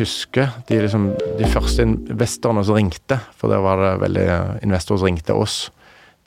husker 0.00 0.50
de, 0.68 0.80
liksom, 0.84 1.10
de 1.38 1.48
første 1.52 1.84
investorene 1.86 2.64
som 2.66 2.76
ringte, 2.78 3.20
for 3.38 3.52
der 3.52 3.62
var 3.64 3.80
det 3.84 3.92
veldig 4.02 4.26
investorer 4.66 5.02
som 5.02 5.10
ringte 5.10 5.36
oss. 5.36 5.58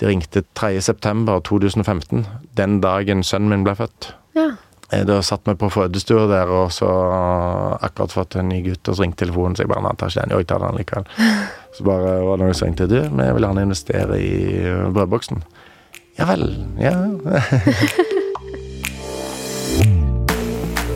De 0.02 0.08
ringte 0.10 0.42
3.9.2015, 0.58 2.24
den 2.58 2.80
dagen 2.84 3.24
sønnen 3.26 3.52
min 3.54 3.66
ble 3.68 3.76
født. 3.78 4.14
Ja. 4.38 4.48
Eh, 4.92 5.04
Da 5.08 5.20
satt 5.26 5.46
vi 5.48 5.56
på 5.58 5.70
fødestua 5.74 6.26
der, 6.32 6.50
og 6.54 6.72
så 6.74 6.88
akkurat 7.82 8.14
fått 8.14 8.36
en 8.42 8.50
ny 8.50 8.62
gutt, 8.66 8.88
og 8.90 8.96
så 8.98 9.04
ringte 9.06 9.26
telefonen, 9.26 9.56
så 9.58 9.64
jeg 9.66 9.72
bare 9.74 9.94
tar 9.98 10.10
ikke 10.14 10.22
den. 10.24 10.34
Jo, 10.34 10.42
jeg 10.44 10.50
tar 10.52 10.66
den 10.66 10.80
likevel. 10.82 11.06
Så 11.74 11.82
bare 11.88 12.10
var 12.22 12.38
det 12.38 12.46
noen 12.46 12.54
som 12.54 12.68
ringte. 12.68 12.86
Du, 12.86 13.00
vi 13.02 13.30
vil 13.34 13.46
gjerne 13.48 13.64
investere 13.66 14.18
i 14.22 14.34
eh, 14.62 14.84
brødboksen. 14.94 15.40
Ja 16.20 16.28
vel. 16.30 16.44
Ja. 16.78 16.92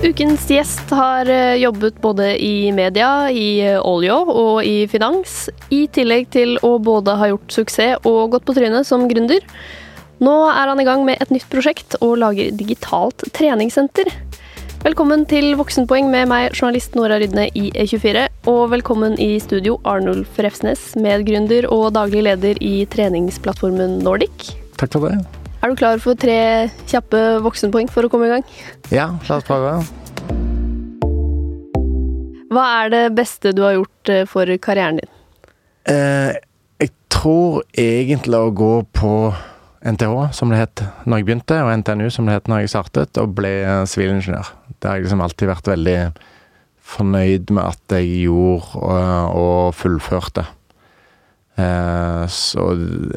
Ukens 0.08 0.46
gjest 0.48 0.92
har 0.96 1.28
eh, 1.28 1.58
jobbet 1.60 1.98
både 2.00 2.30
i 2.40 2.72
media, 2.72 3.28
i 3.28 3.60
eh, 3.60 3.80
olje 3.84 4.14
og 4.16 4.62
i 4.64 4.86
finans, 4.88 5.50
i 5.68 5.82
tillegg 5.92 6.30
til 6.32 6.54
å 6.64 6.78
både 6.80 7.18
ha 7.20 7.28
gjort 7.28 7.52
suksess 7.52 8.06
og 8.08 8.32
gått 8.32 8.46
på 8.48 8.56
trynet 8.56 8.88
som 8.88 9.04
gründer. 9.12 9.44
Nå 10.24 10.36
er 10.48 10.72
han 10.72 10.80
i 10.80 10.86
gang 10.88 11.04
med 11.04 11.20
et 11.20 11.34
nytt 11.34 11.50
prosjekt 11.52 11.98
og 12.00 12.22
lager 12.22 12.56
digitalt 12.56 13.26
treningssenter. 13.36 14.08
Velkommen 14.86 15.26
til 15.28 15.58
Voksenpoeng 15.60 16.08
med 16.14 16.32
meg, 16.32 16.56
journalist 16.56 16.96
Nora 16.96 17.18
Rydne 17.20 17.50
i 17.52 17.68
E24. 17.76 18.30
Og 18.48 18.62
velkommen 18.78 19.18
i 19.20 19.34
studio, 19.44 19.76
Arnulf 19.84 20.40
Refsnes, 20.40 20.94
medgründer 20.96 21.68
og 21.68 21.90
daglig 22.00 22.24
leder 22.30 22.64
i 22.64 22.78
treningsplattformen 22.96 24.00
Nordic. 24.08 24.54
Takk 24.80 24.96
for 24.96 25.10
det. 25.10 25.20
Er 25.58 25.74
du 25.74 25.80
klar 25.80 26.00
for 26.00 26.16
tre 26.16 26.70
kjappe 26.88 27.22
voksenpoeng 27.44 27.90
for 27.92 28.06
å 28.06 28.12
komme 28.14 28.30
i 28.30 28.36
gang? 28.36 28.46
Ja, 28.94 29.10
la 29.28 29.40
oss 29.42 29.48
prøve. 29.48 29.80
Hva 32.54 32.66
er 32.82 32.92
det 32.94 33.04
beste 33.18 33.52
du 33.54 33.62
har 33.66 33.76
gjort 33.78 34.12
eh, 34.14 34.26
for 34.30 34.50
karrieren 34.64 35.02
din? 35.02 35.12
Eh, 35.88 36.38
jeg 36.82 36.92
tror 37.14 37.62
egentlig 37.78 38.40
å 38.40 38.54
gå 38.56 38.74
på 38.96 39.12
NTH, 39.88 40.32
som 40.36 40.52
det 40.52 40.62
het 40.62 40.84
når 41.06 41.22
jeg 41.22 41.28
begynte, 41.28 41.60
og 41.64 41.72
NTNU, 41.84 42.08
som 42.12 42.28
det 42.28 42.38
het 42.38 42.50
når 42.50 42.64
jeg 42.64 42.74
startet, 42.74 43.20
og 43.22 43.36
ble 43.38 43.54
eh, 43.62 43.84
sivilingeniør. 43.90 44.52
Det 44.78 44.90
har 44.90 44.98
jeg 44.98 45.08
liksom 45.08 45.24
alltid 45.26 45.52
vært 45.52 45.72
veldig 45.74 46.00
fornøyd 46.88 47.52
med 47.56 47.64
at 47.66 47.98
jeg 47.98 48.24
gjorde 48.26 48.80
og, 48.80 49.38
og 49.38 49.76
fullførte. 49.76 50.48
Eh, 51.58 52.24
så 52.32 52.68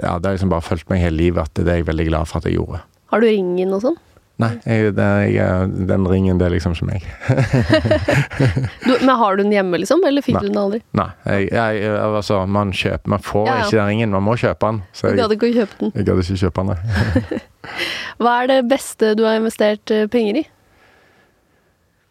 ja, 0.00 0.16
det 0.18 0.26
har 0.26 0.36
liksom 0.36 0.52
bare 0.52 0.64
fulgt 0.64 0.88
meg 0.90 1.02
hele 1.04 1.20
livet 1.20 1.44
at 1.44 1.60
det 1.60 1.68
er 1.68 1.82
jeg 1.82 1.90
veldig 1.90 2.08
glad 2.08 2.30
for 2.30 2.40
at 2.40 2.48
jeg 2.48 2.56
gjorde. 2.56 2.82
Har 3.12 3.22
du 3.22 3.28
ringen 3.28 3.74
og 3.76 3.84
sånn? 3.84 3.98
Nei, 4.40 4.50
jeg, 4.64 4.92
det, 4.96 5.06
jeg, 5.34 5.70
den 5.90 6.06
ringen, 6.08 6.38
det 6.40 6.46
er 6.48 6.54
liksom 6.54 6.72
ikke 6.76 6.88
meg. 6.88 7.06
Du, 8.86 8.92
men 9.04 9.12
har 9.20 9.36
du 9.36 9.42
den 9.44 9.52
hjemme, 9.54 9.78
liksom? 9.82 10.00
Eller 10.08 10.24
fikk 10.24 10.38
Nei. 10.38 10.42
du 10.46 10.48
den 10.52 10.60
aldri? 10.60 10.80
Nei, 10.96 11.08
jeg, 11.26 11.50
jeg, 11.52 11.90
altså, 12.00 12.40
man 12.50 12.72
kjøper 12.76 13.12
Man 13.12 13.24
får 13.24 13.44
Ja, 13.46 13.56
ja. 13.60 13.66
ikke 13.66 13.76
den 13.78 13.90
ringen, 13.92 14.14
man 14.16 14.24
må 14.26 14.36
kjøpe 14.40 14.70
den. 14.70 14.80
Så 14.96 15.10
Du 15.10 15.12
jeg, 15.12 15.20
gadd 15.22 15.34
ikke 15.36 15.50
å 15.50 15.56
kjøpe 15.58 15.78
den. 15.82 15.92
jeg 15.98 16.08
gadd 16.08 16.22
ikke 16.24 16.38
kjøpe 16.44 16.64
den, 16.64 16.72
nei. 16.72 17.42
Hva 18.20 18.32
er 18.42 18.50
det 18.54 18.58
beste 18.70 19.12
du 19.18 19.22
har 19.28 19.36
investert 19.40 19.92
eh, 19.94 20.06
penger 20.12 20.40
i? 20.42 20.46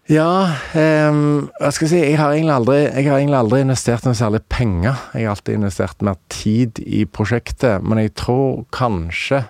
Ja, 0.09 0.55
um, 0.73 1.49
hva 1.59 1.69
skal 1.69 1.85
jeg 1.85 1.91
si 1.91 1.99
Jeg 2.01 2.15
har 2.17 2.33
aldri, 2.55 2.79
jeg 2.87 3.05
har 3.05 3.19
egentlig 3.19 3.37
aldri 3.37 3.59
investert 3.61 4.07
noe 4.07 4.17
særlig 4.17 4.39
penger. 4.49 4.97
Jeg 5.13 5.27
har 5.27 5.35
alltid 5.35 5.59
investert 5.59 6.01
mer 6.05 6.17
tid 6.33 6.81
i 6.81 7.03
prosjektet, 7.05 7.83
men 7.85 8.01
jeg 8.01 8.15
tror 8.17 8.63
kanskje 8.73 9.43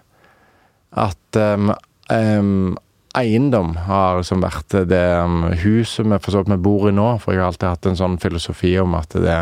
at 0.99 1.37
ehm, 1.39 1.69
ehm, 2.13 2.77
eiendom 3.17 3.75
har 3.87 4.19
liksom 4.19 4.41
vært 4.43 4.75
det 4.89 5.05
um, 5.17 5.47
huset 5.63 6.05
vi 6.05 6.19
for 6.21 6.31
så 6.33 6.43
vidt 6.43 6.53
vi 6.53 6.63
bor 6.69 6.89
i 6.89 6.93
nå. 6.95 7.07
For 7.23 7.33
jeg 7.33 7.41
har 7.41 7.51
alltid 7.51 7.69
hatt 7.69 7.89
en 7.89 7.97
sånn 7.99 8.17
filosofi 8.21 8.75
om 8.81 8.97
at 8.99 9.15
det 9.17 9.39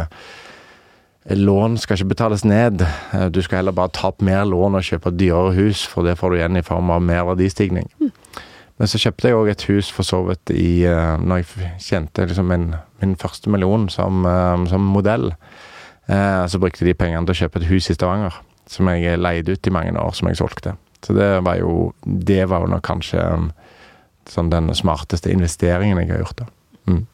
Lån 1.27 1.73
skal 1.75 1.97
ikke 1.97 2.13
betales 2.13 2.45
ned. 2.47 2.79
Eh, 3.11 3.25
Du 3.27 3.41
skal 3.43 3.57
heller 3.59 3.75
bare 3.75 3.91
ta 3.91 4.07
opp 4.07 4.21
mer 4.23 4.45
lån 4.47 4.77
og 4.79 4.85
kjøpe 4.87 5.11
dyrere 5.11 5.51
hus, 5.57 5.81
for 5.83 6.07
det 6.07 6.13
får 6.15 6.31
du 6.31 6.37
igjen 6.37 6.55
i 6.55 6.63
form 6.63 6.87
av 6.89 7.01
mer 7.03 7.25
verdistigning. 7.27 7.89
Men 8.79 8.87
så 8.87 8.95
kjøpte 9.01 9.27
jeg 9.27 9.35
òg 9.35 9.49
et 9.51 9.65
hus 9.67 9.89
for 9.91 10.07
så 10.07 10.21
vidt 10.23 10.53
i 10.55 10.85
eh, 10.87 11.17
Når 11.19 11.41
jeg 11.41 11.73
tjente 11.83 12.29
liksom 12.29 12.47
min, 12.47 12.69
min 13.01 13.17
første 13.19 13.51
million 13.51 13.89
som, 13.91 14.23
som 14.71 14.87
modell, 14.87 15.33
eh, 16.07 16.45
så 16.47 16.63
brukte 16.63 16.87
de 16.87 16.95
pengene 16.95 17.27
til 17.27 17.35
å 17.35 17.41
kjøpe 17.43 17.59
et 17.59 17.69
hus 17.73 17.91
i 17.91 17.97
Stavanger. 17.99 18.39
Som 18.71 18.87
jeg 18.87 19.19
leide 19.19 19.51
ut 19.51 19.67
i 19.67 19.73
mange 19.75 19.99
år, 19.99 20.15
som 20.15 20.31
jeg 20.31 20.39
solgte. 20.39 20.77
Så 21.05 21.13
det 21.13 21.27
var 21.45 21.59
jo 21.61 21.93
Det 22.01 22.45
var 22.49 22.63
jo 22.63 22.71
nok 22.71 22.83
kanskje 22.83 23.21
um, 23.21 23.51
sånn 24.27 24.49
den 24.51 24.73
smarteste 24.75 25.31
investeringen 25.31 25.99
jeg 26.01 26.11
har 26.11 26.23
gjort. 26.23 26.41
da. 26.43 26.47
Mm. 26.87 27.05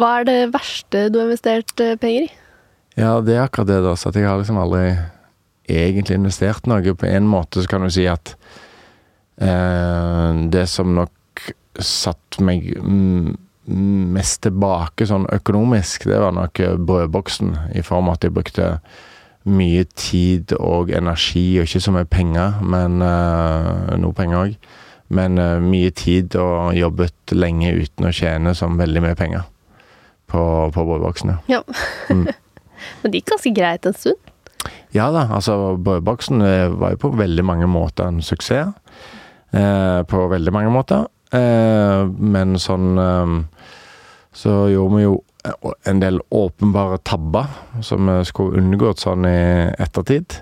Hva 0.00 0.10
er 0.20 0.28
det 0.28 0.38
verste 0.54 1.08
du 1.10 1.20
har 1.20 1.28
investert 1.28 1.80
eh, 1.80 1.96
penger 2.00 2.28
i? 2.28 2.30
Ja, 3.00 3.14
det 3.24 3.36
er 3.36 3.46
akkurat 3.46 3.70
det, 3.70 3.80
da. 3.84 3.94
Så 3.96 4.10
at 4.10 4.18
jeg 4.18 4.28
har 4.28 4.40
liksom 4.40 4.60
aldri 4.60 4.94
egentlig 5.70 6.18
investert 6.18 6.66
noe. 6.68 6.94
På 6.96 7.08
en 7.08 7.28
måte 7.30 7.62
så 7.62 7.70
kan 7.70 7.84
du 7.84 7.90
si 7.92 8.06
at 8.10 8.34
eh, 9.40 10.42
det 10.52 10.66
som 10.72 10.94
nok 10.96 11.46
satt 11.80 12.40
meg 12.44 12.66
mm, 12.76 13.36
mest 14.14 14.42
tilbake 14.44 15.06
sånn 15.08 15.28
økonomisk, 15.32 16.08
det 16.10 16.18
var 16.20 16.34
nok 16.36 16.60
brødboksen. 16.86 17.54
I 17.78 17.84
form 17.86 18.10
av 18.10 18.18
at 18.18 18.26
jeg 18.26 18.36
brukte 18.36 18.72
mye 19.48 19.86
tid 19.96 20.52
og 20.58 20.90
energi, 20.92 21.58
og 21.58 21.68
ikke 21.68 21.80
så 21.80 21.94
mye 21.94 22.08
penger, 22.10 22.58
men 22.60 23.00
uh, 23.04 23.96
noe 24.00 24.16
penger 24.16 24.42
òg. 24.44 24.58
Men 25.16 25.40
uh, 25.40 25.56
mye 25.64 25.90
tid 25.96 26.36
og 26.38 26.76
jobbet 26.76 27.34
lenge 27.34 27.72
uten 27.78 28.10
å 28.10 28.14
tjene 28.14 28.54
som 28.58 28.78
veldig 28.78 29.02
mye 29.04 29.18
penger 29.18 29.46
på, 30.30 30.42
på 30.74 30.86
brødboksen. 30.90 31.38
ja. 31.50 31.64
Mm. 32.10 32.28
Men 33.02 33.12
det 33.12 33.20
gikk 33.20 33.34
ganske 33.34 33.50
greit 33.52 33.84
en 33.84 33.92
stund. 33.92 34.28
Ja 34.96 35.10
da, 35.12 35.26
altså 35.36 35.74
Brødboksen 35.76 36.40
var 36.80 36.94
jo 36.94 37.00
på 37.02 37.10
veldig 37.12 37.44
mange 37.44 37.66
måter 37.68 38.08
en 38.08 38.22
suksess. 38.24 38.72
Eh, 39.50 40.02
på 40.06 40.26
veldig 40.30 40.52
mange 40.54 40.70
måter. 40.70 41.08
Eh, 41.34 42.04
men 42.06 42.56
sånn 42.58 42.98
eh, 42.98 43.34
Så 44.34 44.52
gjorde 44.70 44.96
vi 44.96 45.04
jo 45.04 45.16
en 45.88 46.00
del 46.02 46.20
åpenbare 46.34 46.98
tabber 47.06 47.48
som 47.86 48.10
vi 48.10 48.18
skulle 48.28 48.60
unngått 48.60 49.02
sånn 49.02 49.26
i 49.28 49.40
ettertid. 49.80 50.40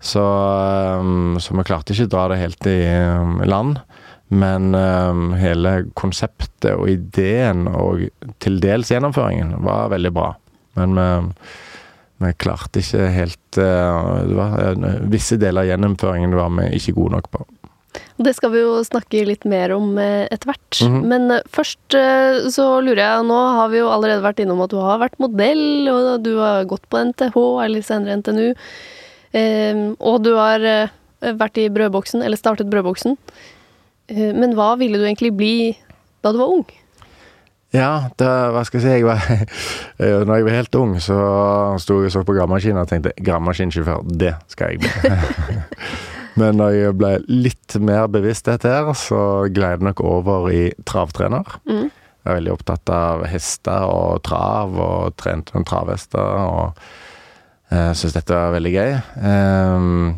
Så, 0.00 0.24
eh, 0.24 1.38
så 1.42 1.56
vi 1.58 1.66
klarte 1.66 1.94
ikke 1.94 2.08
å 2.08 2.14
dra 2.14 2.26
det 2.32 2.42
helt 2.42 2.68
i 2.70 2.80
eh, 2.86 3.46
land. 3.48 3.80
Men 4.28 4.74
eh, 4.76 5.24
hele 5.40 5.72
konseptet 5.98 6.74
og 6.74 6.88
ideen 6.92 7.66
og 7.70 8.06
til 8.44 8.60
dels 8.62 8.92
gjennomføringen 8.92 9.56
var 9.64 9.90
veldig 9.94 10.14
bra. 10.14 10.34
Men 10.78 10.94
vi 10.94 11.08
vi 12.18 12.32
klarte 12.34 12.82
ikke 12.82 13.10
helt 13.14 13.58
eh, 13.62 13.98
det 14.26 14.38
var, 14.38 14.56
eh, 14.58 14.96
Visse 15.12 15.38
deler 15.38 15.62
av 15.62 15.70
gjennomføringen 15.70 16.34
var 16.34 16.50
vi 16.56 16.66
ikke 16.78 16.96
gode 16.96 17.18
nok 17.18 17.30
på. 17.34 17.44
Det 18.18 18.32
skal 18.34 18.50
vi 18.50 18.62
jo 18.64 18.78
snakke 18.86 19.24
litt 19.28 19.44
mer 19.48 19.72
om 19.76 19.92
eh, 20.02 20.26
etter 20.32 20.50
hvert. 20.50 20.80
Mhm. 20.84 21.02
Men 21.10 21.34
eh, 21.36 21.44
først 21.54 21.96
eh, 21.98 22.48
så 22.54 22.66
lurer 22.84 23.02
jeg 23.04 23.26
Nå 23.28 23.38
har 23.58 23.70
vi 23.72 23.82
jo 23.82 23.90
allerede 23.92 24.24
vært 24.24 24.42
innom 24.42 24.62
at 24.64 24.72
du 24.74 24.78
har 24.82 25.02
vært 25.02 25.18
modell, 25.22 25.88
og 25.92 26.24
du 26.24 26.32
har 26.40 26.66
gått 26.70 26.88
på 26.90 27.02
NTH, 27.10 27.36
eller 27.64 27.86
senere 27.86 28.18
NTNU. 28.22 28.48
Eh, 29.38 29.84
og 29.98 30.24
du 30.26 30.32
har 30.38 30.66
vært 31.18 31.58
i 31.58 31.68
brødboksen, 31.74 32.22
eller 32.22 32.38
startet 32.38 32.70
brødboksen. 32.70 33.16
Men 34.08 34.54
hva 34.56 34.72
ville 34.80 34.96
du 34.96 35.04
egentlig 35.04 35.34
bli 35.36 35.56
da 36.24 36.30
du 36.32 36.38
var 36.40 36.52
ung? 36.54 36.68
Ja, 37.74 38.08
det, 38.16 38.28
hva 38.54 38.62
skal 38.64 38.80
jeg 38.80 38.84
si 38.86 38.92
jeg 38.94 39.04
var, 39.04 39.20
Når 40.28 40.38
jeg 40.38 40.46
var 40.46 40.54
helt 40.56 40.78
ung, 40.80 40.94
så 41.04 41.18
sto 41.82 41.98
jeg 42.00 42.08
og 42.08 42.14
så 42.14 42.22
på 42.24 42.36
gravemaskin 42.38 42.80
og 42.80 42.88
tenkte 42.88 43.12
gravemaskinsjåfør, 43.20 44.06
det 44.08 44.32
skal 44.48 44.72
jeg 44.72 44.86
bli. 44.86 45.58
Men 46.38 46.58
når 46.60 46.70
jeg 46.76 46.96
ble 47.00 47.12
litt 47.30 47.76
mer 47.82 48.06
bevisst 48.12 48.46
dette 48.48 48.68
her, 48.70 48.92
så 48.98 49.20
gled 49.50 49.70
jeg 49.78 49.86
nok 49.88 50.00
over 50.06 50.50
i 50.52 50.68
travtrener. 50.88 51.44
Mm. 51.68 51.88
Jeg 51.88 52.32
er 52.32 52.38
veldig 52.40 52.52
opptatt 52.54 52.86
av 52.92 53.24
hester 53.30 53.82
og 53.88 54.22
trav, 54.26 54.68
og 54.78 55.16
trente 55.20 55.54
noen 55.54 55.66
travhester. 55.68 56.20
Og 56.20 56.64
uh, 57.72 57.92
syns 57.96 58.14
dette 58.16 58.34
var 58.36 58.52
veldig 58.56 58.72
gøy. 58.74 58.90
Ehm, 59.30 60.08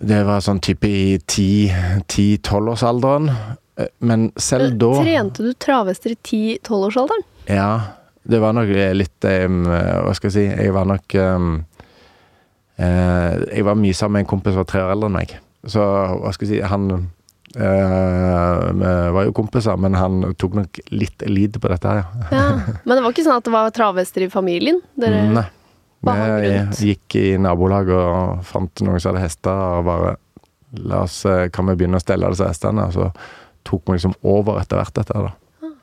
det 0.00 0.20
var 0.28 0.40
sånn 0.44 0.60
type 0.62 0.86
i 0.86 1.18
10-12-årsalderen. 1.18 3.26
Eh, 3.80 3.90
Men 3.98 4.30
selv 4.40 4.76
da 4.80 4.92
Trente 5.00 5.42
du 5.44 5.52
travhester 5.58 6.10
i 6.14 6.16
10-12-årsalderen? 6.20 7.22
Ja, 7.50 7.72
det 8.22 8.38
var 8.42 8.52
nok 8.54 8.68
litt 8.94 9.24
um, 9.24 9.64
Hva 9.64 10.12
skal 10.14 10.28
jeg 10.28 10.34
si 10.34 10.42
Jeg 10.44 10.72
var 10.76 10.84
nok 10.86 11.14
um, 11.16 11.46
eh, 11.56 11.62
Jeg 12.80 13.64
var 13.66 13.78
mye 13.78 13.96
sammen 13.96 14.18
med 14.18 14.24
en 14.24 14.30
kompis 14.30 14.54
som 14.54 14.62
var 14.62 14.68
tre 14.70 14.82
år 14.84 14.94
eldre 14.94 15.10
enn 15.10 15.18
meg. 15.18 15.34
Så 15.68 15.84
hva 15.84 16.30
skal 16.32 16.48
jeg 16.48 16.62
si 16.62 16.68
Han 16.70 16.86
eh, 17.58 19.10
var 19.12 19.26
jo 19.26 19.34
kompiser, 19.36 19.76
men 19.76 19.96
han 19.98 20.22
tok 20.40 20.56
nok 20.60 20.80
litt 20.94 21.24
lite 21.28 21.60
på 21.60 21.70
dette 21.72 21.90
her, 21.90 22.02
ja. 22.02 22.28
Ja. 22.30 22.44
Men 22.86 22.96
det 22.96 23.04
var 23.04 23.12
ikke 23.12 23.26
sånn 23.26 23.40
at 23.40 23.48
det 23.48 23.54
var 23.54 23.74
travhester 23.74 24.24
i 24.24 24.30
familien? 24.32 24.80
Dere 25.00 25.26
Nei. 25.34 25.46
Vi 26.00 26.94
gikk 26.94 27.18
i 27.20 27.26
nabolaget 27.36 27.92
og 27.92 28.44
fant 28.48 28.80
noen 28.86 29.02
som 29.02 29.12
hadde 29.12 29.26
hester, 29.26 29.64
og 29.80 29.88
bare 29.90 30.16
La 30.78 31.00
oss, 31.02 31.24
eh, 31.26 31.48
kan 31.50 31.66
vi 31.66 31.74
begynne 31.74 31.98
å 31.98 32.02
stelle 32.02 32.28
disse 32.30 32.46
hestene? 32.46 32.84
Og 32.86 32.94
så 32.94 33.08
tok 33.66 33.88
vi 33.88 33.96
liksom 33.96 34.12
over 34.22 34.60
etter 34.60 34.78
hvert, 34.78 34.92
dette 34.94 35.16
her, 35.16 35.26
da. 35.26 35.32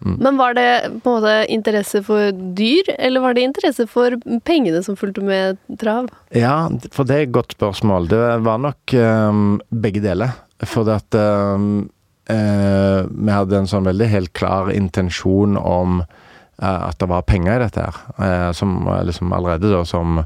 Mm. 0.06 0.18
Men 0.22 0.38
var 0.38 0.54
det 0.54 0.70
på 1.04 1.10
en 1.10 1.16
måte 1.18 1.36
interesse 1.50 2.04
for 2.06 2.32
dyr, 2.58 2.92
eller 3.00 3.24
var 3.24 3.34
det 3.34 3.48
interesse 3.48 3.88
for 3.90 4.14
pengene 4.46 4.84
som 4.86 4.98
fulgte 5.00 5.24
med 5.26 5.58
trav? 5.82 6.12
Ja, 6.36 6.68
for 6.94 7.08
det 7.08 7.16
er 7.16 7.26
et 7.26 7.36
godt 7.36 7.58
spørsmål. 7.58 8.10
Det 8.12 8.22
var 8.46 8.62
nok 8.62 8.94
um, 8.94 9.58
begge 9.74 10.04
deler. 10.06 10.36
For 10.66 10.86
det 10.86 11.00
at 11.02 11.18
um, 11.18 11.88
uh, 12.30 13.10
vi 13.10 13.34
hadde 13.34 13.58
en 13.58 13.70
sånn 13.70 13.90
veldig 13.90 14.12
helt 14.12 14.34
klar 14.38 14.70
intensjon 14.74 15.58
om 15.58 16.04
uh, 16.04 16.80
at 16.90 17.00
det 17.02 17.10
var 17.10 17.26
penger 17.26 17.58
i 17.58 17.66
dette 17.66 17.90
her. 17.90 18.00
Uh, 18.22 18.52
som 18.58 18.80
liksom 19.08 19.34
allerede 19.34 19.74
da 19.74 19.84
som 19.88 20.24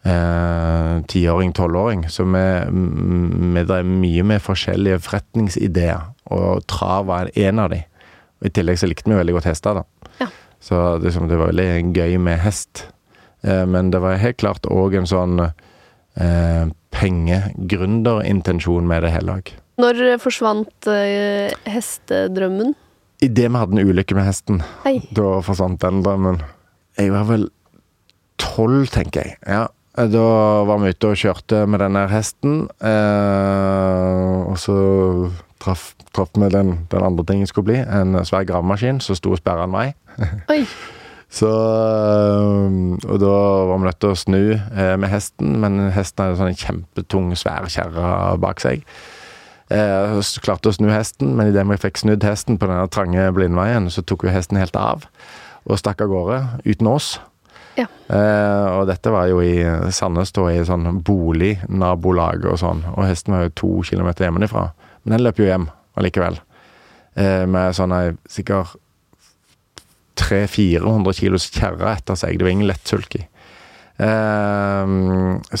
tiåring, 0.00 1.50
tolvåring. 1.52 2.06
Så 2.08 2.24
vi, 2.24 2.44
vi 3.52 3.64
drev 3.68 3.84
mye 3.84 4.22
med 4.24 4.40
forskjellige 4.40 5.02
forretningsideer, 5.04 6.06
og 6.32 6.62
trav 6.72 7.04
var 7.10 7.28
en 7.36 7.60
av 7.60 7.68
de. 7.74 7.82
I 8.40 8.50
tillegg 8.54 8.78
så 8.80 8.88
likte 8.88 9.10
vi 9.10 9.18
veldig 9.18 9.36
godt 9.36 9.50
hester, 9.50 9.82
da. 9.82 10.12
Ja. 10.20 10.28
Så 10.60 10.98
det, 11.00 11.12
det 11.12 11.38
var 11.40 11.50
veldig 11.52 11.96
gøy 11.96 12.18
med 12.20 12.40
hest. 12.44 12.86
Eh, 13.44 13.64
men 13.68 13.90
det 13.92 14.00
var 14.02 14.20
helt 14.20 14.40
klart 14.40 14.68
òg 14.68 14.96
en 14.98 15.08
sånn 15.08 15.40
eh, 15.44 16.64
pengegründerintensjon 16.96 18.88
med 18.88 19.04
det 19.06 19.14
hele 19.14 19.40
òg. 19.40 19.52
Når 19.80 20.02
forsvant 20.20 20.88
eh, 20.92 21.52
hestedrømmen? 21.68 22.74
Idet 23.24 23.50
vi 23.52 23.60
hadde 23.60 23.76
en 23.76 23.90
ulykke 23.90 24.16
med 24.16 24.24
hesten, 24.28 24.62
Hei. 24.84 24.98
da 25.16 25.40
forsvant 25.44 25.80
den 25.82 26.00
drømmen. 26.04 26.40
Jeg 26.96 27.12
var 27.12 27.26
vel 27.28 27.46
tolv, 28.40 28.88
tenker 28.92 29.26
jeg. 29.26 29.36
Ja. 29.44 29.66
Da 30.00 30.24
var 30.64 30.78
vi 30.80 30.92
ute 30.94 31.10
og 31.10 31.18
kjørte 31.18 31.64
med 31.68 31.82
den 31.82 31.96
der 31.98 32.08
hesten, 32.12 32.62
eh, 32.80 34.36
og 34.48 34.56
så 34.62 34.76
traff, 35.60 35.92
traff 36.16 36.32
med 36.40 36.54
den, 36.56 36.72
den 36.92 37.04
andre 37.06 37.26
tingen 37.28 37.50
skulle 37.50 37.72
bli, 37.72 37.82
en 37.84 38.18
svær 38.26 38.46
gravemaskin 38.48 39.02
som 39.04 39.18
sto 39.18 39.34
og 39.34 39.42
sperra 39.42 39.68
en 39.68 39.76
vei. 39.76 39.90
Oi. 40.52 40.64
Så 41.30 41.46
øh, 41.46 42.98
Og 43.06 43.20
da 43.22 43.34
var 43.70 43.78
vi 43.78 43.86
nødt 43.86 44.00
til 44.02 44.10
å 44.10 44.18
snu 44.18 44.40
eh, 44.50 44.96
med 44.98 45.12
hesten, 45.12 45.60
men 45.62 45.78
hesten 45.94 46.24
hadde 46.24 46.40
sånn 46.40 46.50
en 46.50 46.58
kjempetung, 46.58 47.28
svær 47.38 47.68
kjerre 47.70 48.34
bak 48.42 48.58
seg. 48.62 48.82
Eh, 49.70 50.18
så 50.26 50.42
klarte 50.42 50.72
å 50.72 50.74
snu 50.74 50.88
hesten, 50.90 51.36
men 51.38 51.52
idet 51.52 51.62
vi 51.70 51.78
fikk 51.78 52.02
snudd 52.02 52.26
hesten 52.26 52.58
på 52.58 52.66
denne 52.66 52.90
trange 52.90 53.28
blindveien, 53.36 53.86
så 53.94 54.02
tok 54.02 54.26
jo 54.26 54.34
hesten 54.34 54.58
helt 54.58 54.74
av 54.74 55.06
og 55.68 55.78
stakk 55.78 56.00
av 56.02 56.10
gårde 56.10 56.38
uten 56.64 56.88
oss. 56.90 57.12
Ja. 57.78 57.86
Eh, 58.10 58.66
og 58.74 58.88
dette 58.90 59.12
var 59.14 59.28
jo 59.30 59.38
i 59.44 59.62
Sandnes, 59.94 60.32
da, 60.34 60.48
i 60.50 60.64
sånn 60.66 61.02
bolignabolag 61.06 62.48
og 62.50 62.58
sånn, 62.58 62.82
og 62.96 63.06
hesten 63.06 63.36
var 63.36 63.46
jo 63.46 63.56
to 63.60 63.72
kilometer 63.86 64.26
hjemmefra. 64.26 64.70
Men 65.02 65.16
den 65.16 65.24
løp 65.26 65.40
jo 65.40 65.48
hjem 65.48 65.68
allikevel. 65.98 66.38
Eh, 67.18 67.44
med 67.50 67.76
sånn 67.76 67.94
ei 67.96 68.14
sikkert 68.30 68.76
300-400 70.20 71.16
kilos 71.16 71.48
kjerre 71.54 71.94
etter 71.96 72.18
seg. 72.18 72.38
Det 72.38 72.46
var 72.46 72.54
ingen 72.54 72.68
lettsulk 72.68 73.16
i. 73.18 73.24
Eh, 74.00 74.94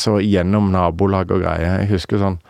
så 0.04 0.16
gjennom 0.24 0.70
nabolag 0.74 1.32
og 1.32 1.44
greier. 1.44 1.80
Jeg 1.82 1.94
husker 1.94 2.22
sånn 2.22 2.40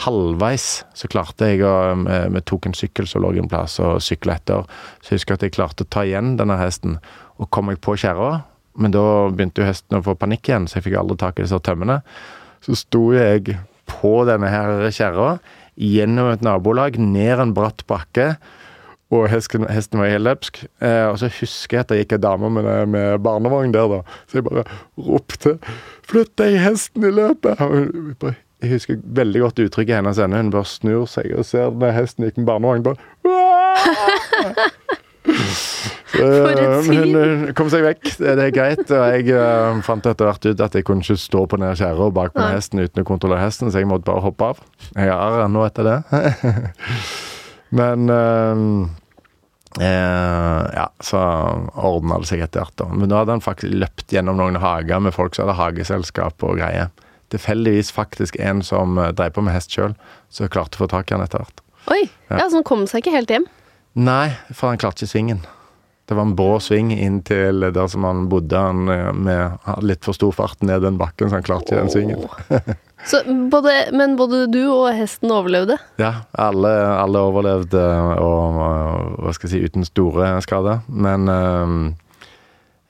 halvveis 0.00 0.84
så 0.94 1.08
klarte 1.10 1.50
jeg 1.50 1.64
å 1.66 1.72
eh, 2.06 2.28
Vi 2.30 2.42
tok 2.46 2.68
en 2.68 2.76
sykkel 2.76 3.08
som 3.10 3.24
lå 3.24 3.32
en 3.38 3.50
plass, 3.50 3.78
og 3.82 4.02
sykla 4.04 4.38
etter. 4.38 4.68
Så 5.00 5.14
jeg 5.14 5.20
husker 5.20 5.36
at 5.38 5.46
jeg 5.46 5.56
klarte 5.56 5.86
å 5.86 5.90
ta 5.90 6.04
igjen 6.06 6.36
denne 6.40 6.58
hesten. 6.60 6.98
Og 7.40 7.50
kom 7.54 7.72
jeg 7.72 7.80
på 7.84 7.96
kjerra, 8.00 8.44
men 8.80 8.94
da 8.94 9.02
begynte 9.32 9.62
jo 9.62 9.70
hesten 9.70 9.98
å 9.98 10.04
få 10.04 10.14
panikk 10.18 10.50
igjen, 10.50 10.68
så 10.68 10.78
jeg 10.78 10.88
fikk 10.88 11.00
aldri 11.00 11.18
tak 11.20 11.40
i 11.40 11.46
disse 11.46 11.58
tømmene. 11.64 12.00
Så 12.64 12.76
sto 12.78 13.08
jeg 13.16 13.56
på 13.90 14.12
denne 14.28 14.50
her 14.52 14.86
kjerra, 14.94 15.38
gjennom 15.80 16.28
et 16.30 16.42
nabolag, 16.44 16.98
ned 17.00 17.40
en 17.40 17.54
bratt 17.56 17.84
bakke. 17.90 18.34
Og 19.10 19.24
hesten, 19.26 19.64
hesten 19.66 19.98
var 19.98 20.12
helt 20.12 20.26
løpsk. 20.28 20.60
Eh, 20.84 21.06
og 21.08 21.18
så 21.18 21.30
husker 21.40 21.76
jeg 21.76 21.82
at 21.82 21.90
det 21.90 21.98
gikk 22.04 22.12
ei 22.14 22.22
dame 22.22 22.50
med, 22.54 22.68
med 22.92 23.18
barnevogn 23.24 23.72
der, 23.74 23.90
da. 23.90 24.20
Så 24.30 24.38
jeg 24.38 24.46
bare 24.46 24.64
ropte 24.98 25.56
'Flytt 26.06 26.36
deg, 26.38 26.58
hesten 26.62 27.06
i 27.06 27.10
løpet!' 27.14 27.58
Bare, 28.22 28.34
jeg 28.62 28.70
husker 28.70 29.00
veldig 29.02 29.40
godt 29.40 29.58
uttrykket 29.64 29.96
hennes 29.96 30.18
ende. 30.18 30.36
Hun 30.36 30.54
bare 30.54 30.68
snur 30.68 31.06
seg 31.10 31.32
og 31.34 31.44
ser 31.48 31.70
den 31.74 31.94
hesten 31.96 32.24
gikk 32.28 32.38
med 32.38 32.46
barnevogn. 32.46 32.82
bare 32.86 32.98
Eh, 36.18 36.82
syn. 36.82 37.14
Hun, 37.14 37.44
hun 37.46 37.54
kom 37.58 37.68
seg 37.70 37.84
vekk, 37.86 38.08
det 38.18 38.32
er 38.46 38.54
greit. 38.54 38.82
Og 38.90 39.04
jeg 39.14 39.28
eh, 39.36 39.80
fant 39.86 40.06
etter 40.10 40.26
hvert 40.30 40.48
ut 40.50 40.62
at 40.64 40.74
jeg 40.78 40.86
kunne 40.88 41.04
ikke 41.04 41.18
stå 41.20 41.44
på 41.50 41.58
den 41.60 41.76
kjerra 41.78 42.08
bak 42.14 42.32
på 42.34 42.42
Nei. 42.42 42.54
hesten 42.56 42.82
uten 42.82 43.04
å 43.04 43.08
kontrollere 43.08 43.44
hesten, 43.44 43.70
så 43.70 43.82
jeg 43.82 43.90
måtte 43.90 44.08
bare 44.10 44.24
hoppe 44.24 44.48
av. 44.54 44.62
Jeg 44.96 45.12
har 45.12 45.44
ennå 45.44 45.62
etter 45.68 45.86
det. 45.86 45.98
Men 47.78 48.10
eh, 48.10 48.64
eh, 49.86 50.64
Ja, 50.74 50.88
så 51.04 51.20
ordna 51.78 52.18
det 52.22 52.30
seg 52.32 52.42
etter 52.46 52.64
hvert, 52.64 52.76
da. 52.80 52.88
Men 52.90 53.12
nå 53.12 53.20
hadde 53.20 53.36
han 53.38 53.44
faktisk 53.44 53.76
løpt 53.78 54.10
gjennom 54.16 54.40
noen 54.40 54.58
hager 54.62 55.02
med 55.04 55.14
folk 55.14 55.36
som 55.38 55.46
hadde 55.46 55.60
hageselskap 55.60 56.42
og 56.46 56.58
greier. 56.58 56.90
Tilfeldigvis 57.30 57.92
faktisk 57.94 58.40
en 58.42 58.64
som 58.66 58.98
eh, 58.98 59.12
drev 59.14 59.36
på 59.36 59.44
med 59.46 59.54
hest 59.54 59.70
sjøl, 59.76 59.94
så 60.34 60.50
klarte 60.50 60.80
å 60.80 60.84
få 60.84 60.90
tak 60.90 61.10
i 61.12 61.14
han 61.14 61.22
etter 61.26 61.44
hvert. 61.44 61.62
Oi. 61.90 62.02
Ja. 62.28 62.42
Ja, 62.42 62.44
Så 62.50 62.58
han 62.58 62.66
kom 62.66 62.82
seg 62.90 63.04
ikke 63.04 63.14
helt 63.14 63.30
hjem? 63.30 63.46
Nei, 63.98 64.32
for 64.50 64.70
han 64.72 64.78
klarte 64.82 65.04
ikke 65.06 65.14
svingen. 65.14 65.40
Det 66.10 66.16
var 66.18 66.26
en 66.26 66.34
brå 66.34 66.56
sving 66.58 66.88
inn 66.90 67.20
til 67.22 67.62
der 67.70 67.86
som 67.90 68.02
han 68.02 68.24
bodde. 68.32 68.58
Han 68.58 68.90
eh, 68.90 69.10
med 69.14 69.68
litt 69.86 70.02
for 70.02 70.16
stor 70.16 70.34
fart 70.34 70.58
ned 70.66 70.82
den 70.82 70.98
bakken, 70.98 71.30
så 71.30 71.38
han 71.38 71.46
klarte 71.46 71.70
ikke 71.70 71.84
den 71.84 71.92
svingen. 71.94 72.78
Så 73.06 73.22
både, 73.48 73.70
men 73.96 74.16
både 74.16 74.42
du 74.52 74.60
og 74.66 74.90
hesten 74.92 75.30
overlevde? 75.32 75.78
Ja, 75.96 76.26
alle, 76.36 76.68
alle 77.00 77.22
overlevde 77.30 77.80
og 78.20 78.58
og, 78.60 79.14
hva 79.22 79.32
skal 79.32 79.48
jeg 79.48 79.54
si, 79.54 79.70
uten 79.70 79.86
store 79.88 80.34
skader. 80.44 80.82
Men 80.92 81.30
øh, 81.32 81.78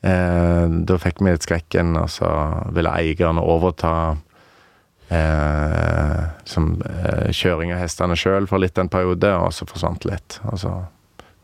eh, 0.02 0.67
da 0.88 0.99
fikk 0.99 1.22
vi 1.22 1.31
litt 1.31 1.46
skrekken, 1.46 1.94
og 2.00 2.11
så 2.11 2.31
ville 2.75 2.90
eierne 2.90 3.44
overta 3.44 3.93
eh, 5.14 6.25
som, 6.49 6.72
eh, 6.82 7.28
kjøring 7.31 7.75
av 7.75 7.84
hestene 7.84 8.19
sjøl 8.19 8.49
for 8.50 8.62
litt 8.62 8.78
en 8.82 8.90
periode, 8.90 9.31
og 9.37 9.55
så 9.55 9.69
forsvant 9.69 10.08
litt. 10.08 10.40
Og 10.50 10.58
så 10.64 10.75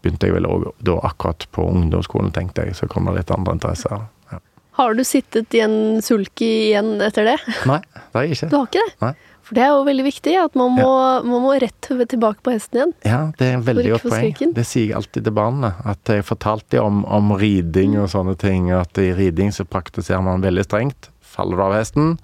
begynte 0.04 0.28
jeg 0.28 0.36
vel 0.36 0.48
òg 0.50 0.68
da 0.86 0.98
akkurat 1.08 1.46
på 1.54 1.64
ungdomsskolen, 1.70 2.32
tenkte 2.34 2.66
jeg. 2.66 2.76
Så 2.78 2.88
kom 2.90 3.08
det 3.10 3.16
litt 3.20 3.32
andre 3.34 3.56
interesser. 3.56 4.04
Ja. 4.32 4.40
Har 4.80 4.94
du 4.94 5.04
sittet 5.08 5.54
i 5.56 5.62
en 5.64 6.02
sulky 6.04 6.50
igjen 6.70 6.98
etter 7.04 7.26
det? 7.32 7.38
Nei, 7.68 7.80
det 7.94 8.12
har 8.18 8.26
jeg 8.26 8.36
ikke. 8.36 8.50
Du 8.52 8.58
har 8.58 8.68
ikke 8.70 8.84
det? 8.84 8.94
Nei. 9.06 9.14
For 9.46 9.54
det 9.54 9.62
er 9.62 9.68
jo 9.70 9.82
veldig 9.86 10.04
viktig, 10.08 10.32
at 10.42 10.56
man 10.58 10.72
må, 10.74 10.86
man 11.22 11.42
må 11.44 11.52
rett 11.62 11.86
tilbake 12.10 12.42
på 12.42 12.50
hesten 12.50 12.80
igjen. 12.80 12.94
Ja, 13.06 13.18
det 13.38 13.46
er 13.46 13.58
en 13.60 13.66
veldig 13.68 13.92
godt 13.92 14.08
poeng. 14.10 14.54
Det 14.56 14.64
sier 14.66 14.88
jeg 14.88 14.96
alltid 14.98 15.28
til 15.28 15.34
barna. 15.36 15.70
At 15.86 16.10
jeg 16.10 16.26
fortalte 16.26 16.80
dem 16.80 16.82
om, 16.82 17.04
om 17.06 17.36
riding 17.38 17.94
og 18.02 18.08
sånne 18.10 18.34
ting. 18.42 18.72
At 18.74 18.98
i 18.98 19.12
riding 19.14 19.54
så 19.54 19.62
praktiserer 19.70 20.24
man 20.26 20.42
veldig 20.42 20.66
strengt. 20.66 21.12
Faller 21.22 21.62
du 21.62 21.62
av 21.62 21.76
hesten, 21.78 22.16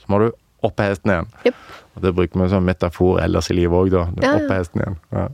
så 0.00 0.08
må 0.08 0.22
du 0.24 0.30
opp 0.64 0.78
på 0.78 0.86
hesten 0.88 1.12
igjen. 1.12 1.28
Yep. 1.50 1.60
Og 1.96 2.06
Det 2.06 2.14
bruker 2.16 2.42
vi 2.46 2.48
som 2.54 2.64
metafor 2.64 3.20
ellers 3.26 3.52
i 3.52 3.58
livet 3.60 3.76
òg, 3.76 3.92
da. 3.92 4.06
Ja, 4.24 4.32
Opp 4.38 4.48
på 4.48 4.56
ja. 4.56 4.62
hesten 4.62 4.80
igjen. 4.84 4.98
Ja. 5.12 5.26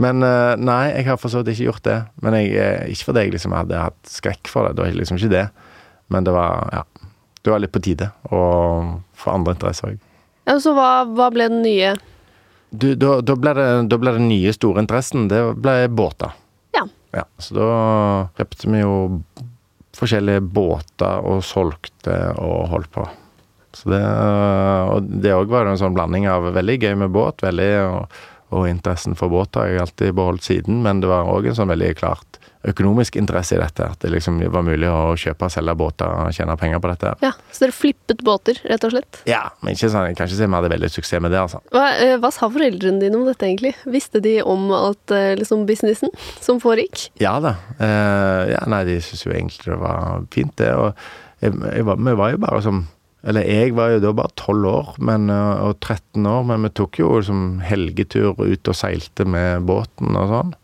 Men 0.00 0.24
eh, 0.26 0.54
nei, 0.58 0.88
jeg 0.90 1.06
har 1.06 1.18
for 1.20 1.30
så 1.30 1.42
vidt 1.42 1.54
ikke 1.54 1.68
gjort 1.68 1.86
det. 1.86 1.98
Men 2.24 2.36
jeg, 2.38 2.54
eh, 2.58 2.88
Ikke 2.94 3.10
fordi 3.10 3.26
jeg 3.26 3.36
liksom 3.36 3.54
hadde 3.54 3.84
hatt 3.86 4.10
skrekk 4.10 4.50
for 4.50 4.66
det, 4.66 4.76
det 4.78 4.86
var 4.86 4.98
liksom 4.98 5.20
ikke 5.20 5.34
det. 5.34 5.44
Men 6.12 6.26
det 6.26 6.34
var 6.34 6.68
ja, 6.74 6.82
det 7.44 7.52
var 7.52 7.62
litt 7.62 7.74
på 7.74 7.82
tide 7.84 8.10
å 8.32 8.42
få 9.18 9.36
andre 9.36 9.54
interesser 9.56 9.94
òg. 9.94 10.02
Ja, 10.44 10.58
så 10.60 10.74
hva, 10.76 11.04
hva 11.08 11.30
ble 11.32 11.48
den 11.52 11.62
nye? 11.64 11.94
Du, 12.74 12.90
da, 12.98 13.18
da, 13.22 13.36
ble 13.38 13.54
det, 13.56 13.66
da 13.92 13.98
ble 14.00 14.16
den 14.16 14.28
nye 14.28 14.52
store 14.52 14.82
interessen, 14.82 15.28
det 15.30 15.40
ble 15.62 15.86
båter. 15.94 16.34
Ja. 16.74 16.84
Ja, 17.14 17.24
så 17.38 17.56
da 17.56 17.68
kjøpte 18.40 18.72
vi 18.72 18.80
jo 18.82 18.94
forskjellige 19.94 20.42
båter 20.56 21.22
og 21.22 21.44
solgte 21.46 22.16
og 22.42 22.66
holdt 22.72 22.90
på. 22.96 23.06
Så 23.74 23.90
det, 23.90 24.00
og 24.90 25.06
det 25.22 25.34
òg 25.34 25.50
var 25.50 25.68
en 25.70 25.78
sånn 25.78 25.94
blanding 25.96 26.26
av 26.30 26.46
veldig 26.54 26.76
gøy 26.82 26.94
med 27.04 27.14
båt, 27.14 27.42
veldig, 27.44 27.70
og, 27.84 28.18
og 28.54 28.68
interessen 28.70 29.18
for 29.18 29.32
båter 29.32 29.64
har 29.64 29.72
jeg 29.72 29.84
alltid 29.88 30.16
beholdt 30.16 30.46
siden, 30.46 30.82
men 30.86 31.02
det 31.02 31.10
var 31.10 31.28
òg 31.30 31.50
en 31.50 31.58
sånn 31.58 31.72
veldig 31.72 31.94
klart 31.98 32.38
økonomisk 32.64 33.18
interesse 33.20 33.56
i 33.56 33.60
dette. 33.60 33.86
At 33.92 34.00
det 34.00 34.12
liksom 34.14 34.38
var 34.52 34.64
mulig 34.64 34.88
å 34.88 35.12
kjøpe 35.20 35.48
og 35.48 35.52
selge 35.52 35.74
båter 35.76 36.08
og 36.08 36.32
tjene 36.36 36.56
penger 36.60 36.80
på 36.80 36.90
dette. 36.92 37.12
Ja, 37.24 37.32
Så 37.52 37.66
dere 37.66 37.76
flippet 37.76 38.22
båter, 38.24 38.60
rett 38.64 38.86
og 38.88 38.94
slett? 38.94 39.20
Ja, 39.28 39.42
men 39.60 39.76
ikke 39.76 39.90
sånn, 39.92 40.08
jeg 40.08 40.16
kan 40.18 40.30
ikke 40.30 40.38
si 40.38 40.48
vi 40.48 40.56
hadde 40.56 40.72
veldig 40.72 40.90
suksess 40.94 41.22
med 41.24 41.34
det, 41.34 41.42
altså. 41.42 41.60
Hva, 41.74 41.84
eh, 42.00 42.14
hva 42.22 42.30
sa 42.32 42.48
foreldrene 42.52 43.02
dine 43.02 43.20
om 43.20 43.26
dette, 43.28 43.44
egentlig? 43.44 43.74
Visste 43.84 44.22
de 44.24 44.38
om 44.42 44.70
alt 44.72 45.12
eh, 45.14 45.34
liksom 45.40 45.66
businessen 45.68 46.14
som 46.40 46.62
foregikk? 46.62 47.08
Ja 47.20 47.36
da. 47.44 47.56
Eh, 47.76 48.54
ja, 48.54 48.64
nei, 48.70 48.84
de 48.88 48.98
syntes 49.02 49.26
jo 49.26 49.34
egentlig 49.34 49.68
det 49.74 49.80
var 49.84 50.24
fint, 50.32 50.56
det. 50.60 50.72
Og 50.72 50.94
jeg, 51.44 51.52
jeg 51.52 51.88
var, 51.90 52.00
vi 52.00 52.18
var 52.22 52.32
jo 52.32 52.44
bare 52.48 52.64
som 52.64 52.84
Eller 53.24 53.46
jeg 53.48 53.72
var 53.76 53.94
jo 53.94 54.02
da 54.04 54.12
bare 54.16 54.34
12 54.36 54.66
år 54.68 54.90
men, 55.08 55.30
eh, 55.32 55.62
og 55.64 55.78
13 55.80 56.26
år, 56.28 56.44
men 56.50 56.66
vi 56.66 56.72
tok 56.76 57.00
jo 57.00 57.14
liksom 57.16 57.44
helgetur 57.64 58.36
ut 58.36 58.70
og 58.70 58.76
seilte 58.76 59.26
med 59.28 59.64
båten 59.68 60.12
og 60.20 60.32
sånn. 60.32 60.54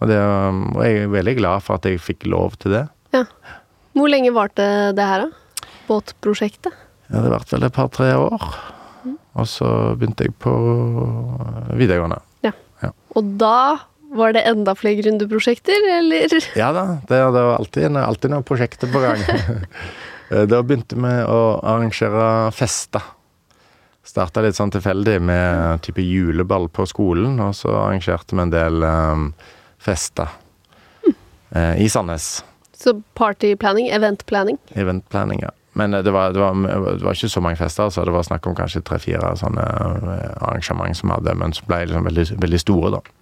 Og, 0.00 0.08
det, 0.10 0.20
og 0.20 0.80
jeg 0.84 1.02
er 1.04 1.12
veldig 1.12 1.36
glad 1.38 1.64
for 1.64 1.78
at 1.78 1.88
jeg 1.88 2.02
fikk 2.04 2.26
lov 2.28 2.56
til 2.60 2.76
det. 2.76 2.84
Ja. 3.16 3.24
Hvor 3.96 4.12
lenge 4.12 4.32
varte 4.36 4.64
det 4.96 5.08
her, 5.08 5.26
da? 5.26 5.68
Båtprosjektet? 5.86 6.74
Ja, 7.08 7.22
det 7.22 7.30
varte 7.32 7.54
vel 7.54 7.68
et 7.68 7.76
par-tre 7.76 8.10
år. 8.18 8.48
Og 9.36 9.48
så 9.48 9.68
begynte 9.96 10.26
jeg 10.26 10.34
på 10.42 10.52
videregående. 11.76 12.20
Og 13.16 13.36
da 13.40 13.58
Var 14.16 14.36
det 14.36 14.44
enda 14.46 14.72
flere 14.78 15.00
gründerprosjekter, 15.02 15.82
eller? 15.96 16.30
Ja 16.56 16.68
da, 16.72 16.84
det, 17.08 17.16
det 17.18 17.40
var 17.42 17.56
alltid, 17.58 17.96
alltid 17.98 18.30
noen 18.32 18.44
prosjekter 18.46 18.88
på 18.88 19.00
gang. 19.02 19.18
da 20.28 20.62
begynte 20.62 20.98
vi 20.98 21.12
å 21.30 21.42
arrangere 21.62 22.50
fester. 22.54 23.04
Starta 24.06 24.42
litt 24.44 24.58
sånn 24.58 24.70
tilfeldig 24.74 25.16
med 25.22 25.82
type 25.86 26.02
juleball 26.02 26.68
på 26.70 26.86
skolen, 26.86 27.40
og 27.42 27.54
så 27.58 27.72
arrangerte 27.74 28.36
vi 28.36 28.44
en 28.44 28.54
del 28.54 28.86
um, 28.86 29.30
fester 29.82 30.30
mm. 31.06 31.16
i 31.82 31.88
Sandnes. 31.90 32.28
Så 32.76 32.94
partyplanning, 33.18 33.88
eventplanning? 33.90 34.60
Eventplanning, 34.78 35.42
ja. 35.42 35.50
Men 35.76 35.90
det 35.90 36.10
var, 36.10 36.32
det, 36.32 36.40
var, 36.40 36.54
det 36.96 37.04
var, 37.04 37.12
ikke 37.12 37.28
så 37.28 37.40
mange 37.44 37.58
fester, 37.60 37.90
så 37.92 38.04
det 38.04 38.12
var 38.14 38.24
snakk 38.24 38.46
om 38.48 38.54
kanskje 38.56 38.80
tre-fire 38.86 39.34
sånne 39.36 39.64
arrangement 40.40 40.96
som 40.96 41.10
vi 41.10 41.18
hadde, 41.18 41.34
men 41.36 41.52
som 41.56 41.68
ble 41.68 41.82
liksom 41.84 42.06
veldig, 42.08 42.24
veldig 42.40 42.60
store, 42.62 42.92
da. 42.94 43.15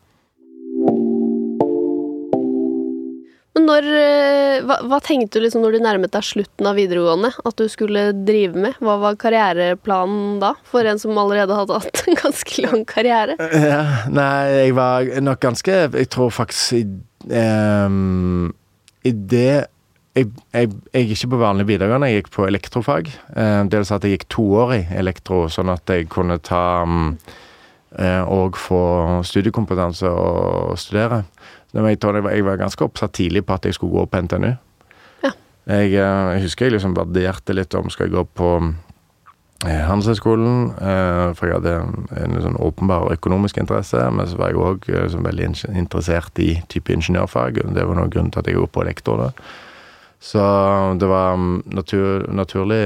Men 3.54 3.68
når, 3.68 3.87
hva, 4.66 4.78
hva, 4.90 4.99
tenkte 5.04 5.38
du 5.38 5.44
liksom 5.44 5.62
når 5.62 5.76
du 5.76 5.84
nærmet 5.84 6.12
deg 6.14 6.26
slutten 6.26 6.66
av 6.66 6.75
videregående 6.78 7.30
at 7.38 7.61
du 7.61 7.68
skulle 7.70 8.08
drive 8.26 8.58
med? 8.58 8.80
Hva 8.82 8.96
var 9.02 9.18
karriereplanen 9.20 10.40
da, 10.42 10.54
for 10.66 10.87
en 10.90 10.99
som 10.99 11.14
allerede 11.20 11.54
hadde 11.54 11.78
hatt 11.84 12.02
en 12.08 12.18
ganske 12.18 12.64
lang 12.66 12.82
karriere? 12.90 13.38
Ja, 13.54 13.84
nei, 14.11 14.34
jeg 14.64 14.75
var 14.75 15.06
nok 15.23 15.40
ganske 15.44 15.76
Jeg 15.87 16.11
tror 16.11 16.34
faktisk 16.34 16.80
i, 16.80 16.82
um, 17.30 18.50
i 19.06 19.14
det 19.14 19.68
jeg, 20.14 20.28
jeg, 20.54 20.70
jeg 20.94 21.06
gikk 21.08 21.16
ikke 21.16 21.32
på 21.32 21.40
vanlig 21.40 21.66
videregående, 21.66 22.11
jeg 22.11 22.23
gikk 22.23 22.28
på 22.37 22.44
elektrofag. 22.46 23.08
Eh, 23.34 23.62
dels 23.70 23.90
at 23.90 24.04
jeg 24.06 24.14
gikk 24.14 24.28
to 24.30 24.44
år 24.62 24.75
i 24.76 24.82
elektro, 24.94 25.44
sånn 25.50 25.73
at 25.73 25.90
jeg 25.90 26.06
kunne 26.12 26.38
ta 26.38 26.84
um, 26.87 27.16
og 28.30 28.58
få 28.58 28.82
studiekompetanse 29.26 30.11
og 30.11 30.78
studere. 30.78 31.25
Jeg, 31.74 31.98
jeg, 31.98 32.44
var, 32.46 32.60
ganske 32.60 32.86
oppsatt 32.86 33.16
tidlig 33.18 33.42
på 33.46 33.56
at 33.56 33.66
jeg 33.66 33.74
skulle 33.74 33.96
gå 33.96 34.06
på 34.06 34.20
NTNU. 34.22 34.52
Ja. 35.24 35.30
Jeg, 35.66 35.90
eh, 35.90 36.32
jeg, 36.36 36.42
husker 36.46 36.68
jeg 36.68 36.76
liksom 36.76 36.94
vurderte 36.94 37.56
litt 37.56 37.74
om 37.74 37.90
skal 37.90 38.06
jeg 38.06 38.14
gå 38.14 38.22
på 38.38 38.50
eh, 39.66 39.82
Handelshøyskolen, 39.88 40.70
eh, 40.78 41.26
for 41.34 41.50
jeg 41.50 41.58
hadde 41.58 41.74
en, 41.82 42.06
en 42.20 42.38
sånn 42.46 42.60
åpenbar 42.62 43.10
økonomisk 43.16 43.58
interesse. 43.58 43.98
Men 44.14 44.30
så 44.30 44.38
var 44.38 44.54
jeg 44.54 44.62
òg 44.62 44.88
liksom, 44.92 45.26
veldig 45.26 45.50
interessert 45.74 46.42
i 46.44 46.52
type 46.70 46.94
ingeniørfag. 46.94 47.64
Det 47.74 47.88
var 47.90 47.98
noen 47.98 48.14
grunn 48.14 48.30
til 48.30 48.44
at 48.44 48.50
jeg 48.50 48.60
gikk 48.60 48.74
på 48.76 48.86
lektor. 48.86 49.26
da. 49.26 49.52
Så 50.24 50.40
det 50.96 51.10
var 51.10 51.34
um, 51.36 51.58
natur, 51.68 52.22
naturlig 52.32 52.80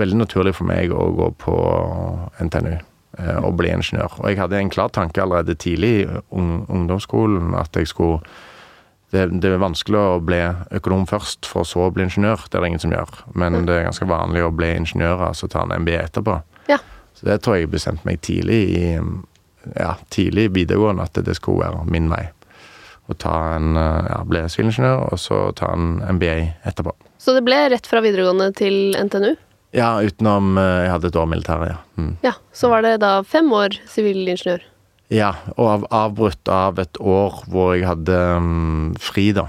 Veldig 0.00 0.16
naturlig 0.24 0.56
for 0.58 0.66
meg 0.66 0.90
å 0.90 1.04
gå 1.14 1.28
på 1.44 1.54
NTNU 2.42 2.80
eh, 3.18 3.38
og 3.42 3.56
bli 3.60 3.70
ingeniør. 3.74 4.20
Og 4.22 4.28
jeg 4.30 4.40
hadde 4.40 4.60
en 4.60 4.72
klar 4.72 4.92
tanke 4.94 5.22
allerede 5.22 5.54
tidlig 5.54 5.92
i 6.02 6.06
ungdomsskolen 6.30 7.54
at 7.58 7.76
jeg 7.76 7.90
skulle 7.92 8.20
det, 9.14 9.28
det, 9.40 9.52
er 9.54 9.62
vanskelig 9.62 10.00
å 10.00 10.18
bli 10.24 10.40
økonom 10.74 11.06
først, 11.06 11.46
for 11.46 11.66
så 11.68 11.86
å 11.86 11.92
bli 11.94 12.08
ingeniør. 12.08 12.48
Det 12.50 12.58
er 12.58 12.64
det 12.64 12.72
ingen 12.72 12.82
som 12.82 12.94
gjør. 12.94 13.12
Men 13.38 13.60
det 13.68 13.76
er 13.76 13.86
ganske 13.86 14.08
vanlig 14.10 14.42
å 14.42 14.50
bli 14.54 14.72
ingeniør, 14.80 15.28
og 15.28 15.38
så 15.38 15.48
ta 15.50 15.62
en 15.62 15.84
MBA 15.84 16.00
etterpå. 16.08 16.40
Ja. 16.66 16.80
Så 17.14 17.28
det 17.28 17.38
tror 17.44 17.56
jeg 17.56 17.70
bestemte 17.72 18.04
meg 18.08 18.18
tidlig 18.26 18.58
i 18.76 18.86
ja, 19.74 19.94
tidlig 20.14 20.50
videregående 20.54 21.06
at 21.06 21.18
det 21.26 21.36
skulle 21.38 21.64
være 21.64 21.86
min 21.90 22.10
vei 22.12 22.26
Å 23.06 23.14
ta 23.14 23.34
en, 23.54 23.76
eh, 23.78 24.06
ja, 24.10 24.18
bli 24.26 24.40
sivilingeniør, 24.50 25.12
og 25.12 25.18
så 25.22 25.36
ta 25.54 25.68
en 25.76 26.00
MBA 26.16 26.36
etterpå. 26.66 26.90
Så 27.22 27.36
det 27.36 27.44
ble 27.46 27.60
rett 27.70 27.86
fra 27.86 28.00
videregående 28.02 28.48
til 28.58 28.96
NTNU? 28.98 29.36
Ja, 29.76 29.90
utenom 30.00 30.56
eh, 30.56 30.86
Jeg 30.86 30.94
hadde 30.94 31.10
et 31.10 31.18
år 31.20 31.28
militæret, 31.28 31.74
ja. 31.74 31.76
Mm. 32.00 32.16
Ja, 32.24 32.32
Så 32.52 32.70
var 32.72 32.82
det 32.86 32.96
da 33.04 33.20
fem 33.22 33.52
år 33.52 33.76
sivilingeniør? 33.92 34.64
Ja, 35.12 35.34
og 35.54 35.68
av, 35.70 35.86
avbrutt 35.94 36.50
av 36.50 36.80
et 36.82 36.98
år 36.98 37.42
hvor 37.52 37.76
jeg 37.76 37.86
hadde 37.86 38.16
um, 38.40 38.94
fri, 38.98 39.28
da. 39.36 39.46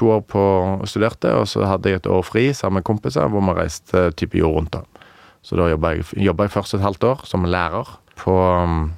To 0.00 0.10
år 0.16 0.24
på 0.26 0.44
studerte, 0.88 1.30
og 1.36 1.46
så 1.46 1.62
hadde 1.68 1.92
jeg 1.92 2.00
et 2.00 2.08
år 2.10 2.24
fri 2.26 2.48
sammen 2.56 2.80
med 2.80 2.88
kompiser 2.88 3.28
hvor 3.30 3.44
vi 3.46 3.54
reiste 3.60 4.08
type 4.18 4.38
jord 4.40 4.56
rundt. 4.56 4.74
da. 4.74 5.04
Så 5.46 5.58
da 5.58 5.68
jobba 5.70 5.92
jeg, 5.94 6.08
jeg, 6.18 6.50
først 6.50 6.74
et 6.74 6.82
halvt 6.82 7.04
år 7.06 7.22
som 7.28 7.46
lærer 7.46 7.92
på 8.18 8.34
um, 8.34 8.88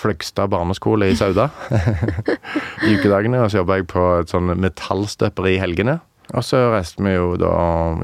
Fløgstad 0.00 0.48
barneskole 0.52 1.10
i 1.10 1.16
Sauda 1.18 1.48
i 2.86 2.92
ukedagene. 2.94 3.42
Og 3.42 3.50
så 3.50 3.60
jobba 3.60 3.80
jeg 3.80 3.88
på 3.90 4.04
et 4.20 4.30
sånn 4.32 4.54
metallstøperi 4.54 5.56
i 5.56 5.60
helgene. 5.60 5.98
Og 6.30 6.44
så 6.46 6.60
reiste 6.70 7.02
vi 7.02 7.14
jo 7.14 7.34
da 7.40 7.52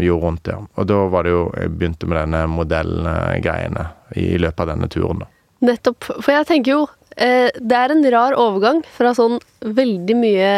jord 0.02 0.22
rundt, 0.24 0.50
ja. 0.50 0.58
Og 0.76 0.88
da 0.90 0.98
var 1.12 1.26
det 1.26 1.34
jo 1.34 1.46
Jeg 1.54 1.72
begynte 1.76 2.08
med 2.10 2.18
denne 2.18 2.42
modellgreiene 2.50 3.88
i 4.18 4.28
løpet 4.40 4.64
av 4.64 4.70
denne 4.72 4.88
turen, 4.92 5.22
da. 5.22 5.30
Nettopp. 5.66 6.08
For 6.20 6.32
jeg 6.34 6.48
tenker 6.50 6.74
jo 6.74 6.80
eh, 7.16 7.48
Det 7.54 7.76
er 7.78 7.94
en 7.94 8.04
rar 8.12 8.36
overgang 8.36 8.82
fra 8.96 9.14
sånn 9.16 9.38
veldig 9.64 10.16
mye 10.18 10.50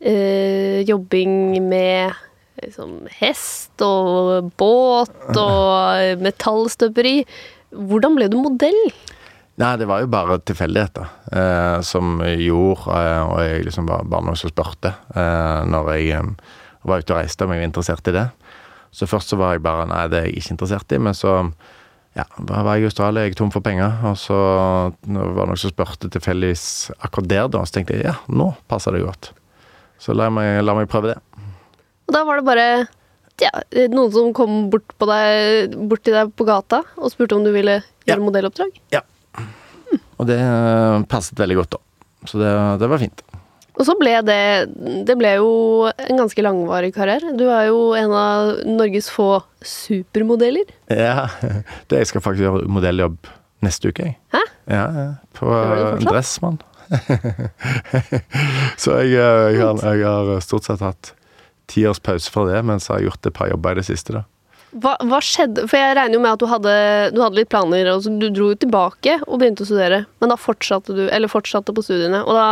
eh, 0.00 0.78
jobbing 0.88 1.58
med 1.66 2.14
liksom 2.62 3.08
hest 3.18 3.82
og 3.84 4.52
båt 4.60 5.34
og 5.34 6.20
metallstøperi. 6.26 7.22
Hvordan 7.72 8.18
ble 8.18 8.28
du 8.30 8.38
modell? 8.42 8.80
Nei, 9.60 9.74
det 9.76 9.86
var 9.88 10.00
jo 10.00 10.08
bare 10.08 10.38
tilfeldigheter 10.40 11.08
eh, 11.36 11.78
som 11.84 12.22
gjorde 12.24 12.94
eh, 12.96 13.20
Og 13.26 13.40
jeg 13.44 13.66
liksom 13.66 13.88
var 13.90 14.06
bare 14.08 14.24
noen 14.24 14.38
som 14.40 14.48
spurte 14.48 14.94
eh, 15.12 15.58
når 15.68 15.90
jeg 15.92 16.14
eh, 16.16 16.30
var 16.88 17.02
ute 17.02 17.12
og 17.12 17.20
reiste 17.20 17.44
om 17.44 17.52
jeg 17.52 17.60
var 17.60 17.68
interessert 17.68 18.08
i 18.10 18.14
det. 18.16 18.24
Så 18.90 19.06
først 19.06 19.30
så 19.30 19.36
var 19.38 19.54
jeg 19.54 19.62
bare 19.62 19.84
Nei, 19.90 20.06
det 20.10 20.18
er 20.18 20.24
jeg 20.26 20.40
ikke 20.40 20.54
interessert 20.56 20.94
i. 20.96 20.98
Men 20.98 21.14
så 21.14 21.34
ja, 22.16 22.24
var 22.48 22.72
jeg 22.74 22.82
i 22.82 22.88
Australia, 22.88 23.22
jeg 23.22 23.36
er 23.36 23.38
tom 23.38 23.52
for 23.54 23.64
penger. 23.64 23.94
Og 24.08 24.16
så 24.18 24.34
var 24.34 24.90
det 25.04 25.46
noen 25.52 25.60
som 25.60 25.70
spurte 25.70 26.10
tilfeldigvis 26.12 26.64
akkurat 26.98 27.30
der, 27.30 27.46
da. 27.54 27.62
Så 27.68 27.76
tenkte 27.76 28.00
jeg 28.00 28.08
ja, 28.08 28.16
nå 28.32 28.50
passer 28.72 28.96
det 28.96 29.04
godt. 29.04 29.30
Så 30.02 30.16
la 30.18 30.26
meg, 30.34 30.58
la 30.66 30.74
meg 30.74 30.90
prøve 30.90 31.12
det. 31.12 31.46
Og 32.08 32.16
da 32.16 32.24
var 32.26 32.40
det 32.40 32.48
bare 32.48 32.66
ja, 33.40 33.52
noen 33.92 34.10
som 34.12 34.34
kom 34.36 34.66
bort, 34.72 34.90
deg, 34.98 35.78
bort 35.88 36.02
til 36.02 36.18
deg 36.18 36.34
på 36.34 36.48
gata 36.48 36.82
og 36.98 37.14
spurte 37.14 37.38
om 37.38 37.46
du 37.46 37.52
ville 37.54 37.78
gjøre 38.08 38.18
ja. 38.18 38.24
modelloppdrag? 38.26 38.82
Ja. 38.98 39.06
Og 40.20 40.28
det 40.28 40.38
eh, 40.38 41.04
passet 41.10 41.38
veldig 41.40 41.60
godt, 41.62 41.76
da. 41.76 41.82
Så 42.30 42.38
det, 42.38 42.50
det, 42.78 42.88
var 42.90 43.02
fint. 43.02 43.22
Og 43.72 43.86
så 43.88 43.96
ble 43.98 44.12
det 44.22 44.42
Det 45.08 45.16
ble 45.18 45.32
jo 45.40 45.48
en 45.90 46.20
ganske 46.20 46.44
langvarig 46.44 46.92
karriere. 46.94 47.32
Du 47.34 47.48
er 47.50 47.66
jo 47.72 47.92
en 47.98 48.14
av 48.14 48.52
Norges 48.68 49.10
få 49.10 49.42
supermodeller. 49.66 50.70
Ja. 50.86 51.26
Det, 51.88 52.02
jeg 52.04 52.12
skal 52.12 52.24
faktisk 52.24 52.46
gjøre 52.46 52.68
modelljobb 52.70 53.32
neste 53.62 53.90
uke, 53.90 54.10
jeg. 54.10 54.18
Hæ? 54.34 54.42
Ja, 54.70 54.84
På 55.34 55.50
Dressmann. 56.02 56.60
så 58.82 58.98
jeg, 59.00 59.14
eh, 59.16 59.48
jeg, 59.56 59.62
har, 59.62 59.82
jeg, 59.82 60.06
har, 60.06 60.32
stort 60.44 60.66
sett 60.68 60.82
hatt 60.84 61.12
ti 61.70 61.86
års 61.88 62.02
pause 62.02 62.30
fra 62.30 62.44
det, 62.50 62.60
mens 62.68 62.88
jeg 62.88 62.98
har 62.98 63.06
gjort 63.06 63.28
et 63.30 63.36
par 63.36 63.50
jobber 63.50 63.74
i 63.74 63.80
det 63.80 63.86
siste, 63.88 64.14
da. 64.18 64.24
Hva, 64.72 64.94
hva, 65.04 65.18
skjedde? 65.20 65.66
For 65.68 65.76
jeg 65.76 65.96
regner 65.98 66.16
jo 66.16 66.22
med 66.24 66.32
at 66.32 66.40
du 66.40 66.48
hadde, 66.48 66.76
du 67.12 67.20
hadde 67.20 67.36
litt 67.36 67.50
planer, 67.52 67.90
og 67.92 68.06
du 68.06 68.28
dro 68.32 68.52
jo 68.52 68.60
tilbake 68.62 69.18
og 69.26 69.42
begynte 69.42 69.66
å 69.66 69.68
studere. 69.68 70.04
Men 70.22 70.32
da 70.32 70.38
fortsatte 70.40 70.96
du, 70.96 71.02
eller 71.12 71.32
fortsatte 71.32 71.74
på 71.76 71.84
studiene, 71.84 72.22
og 72.24 72.38
da 72.38 72.46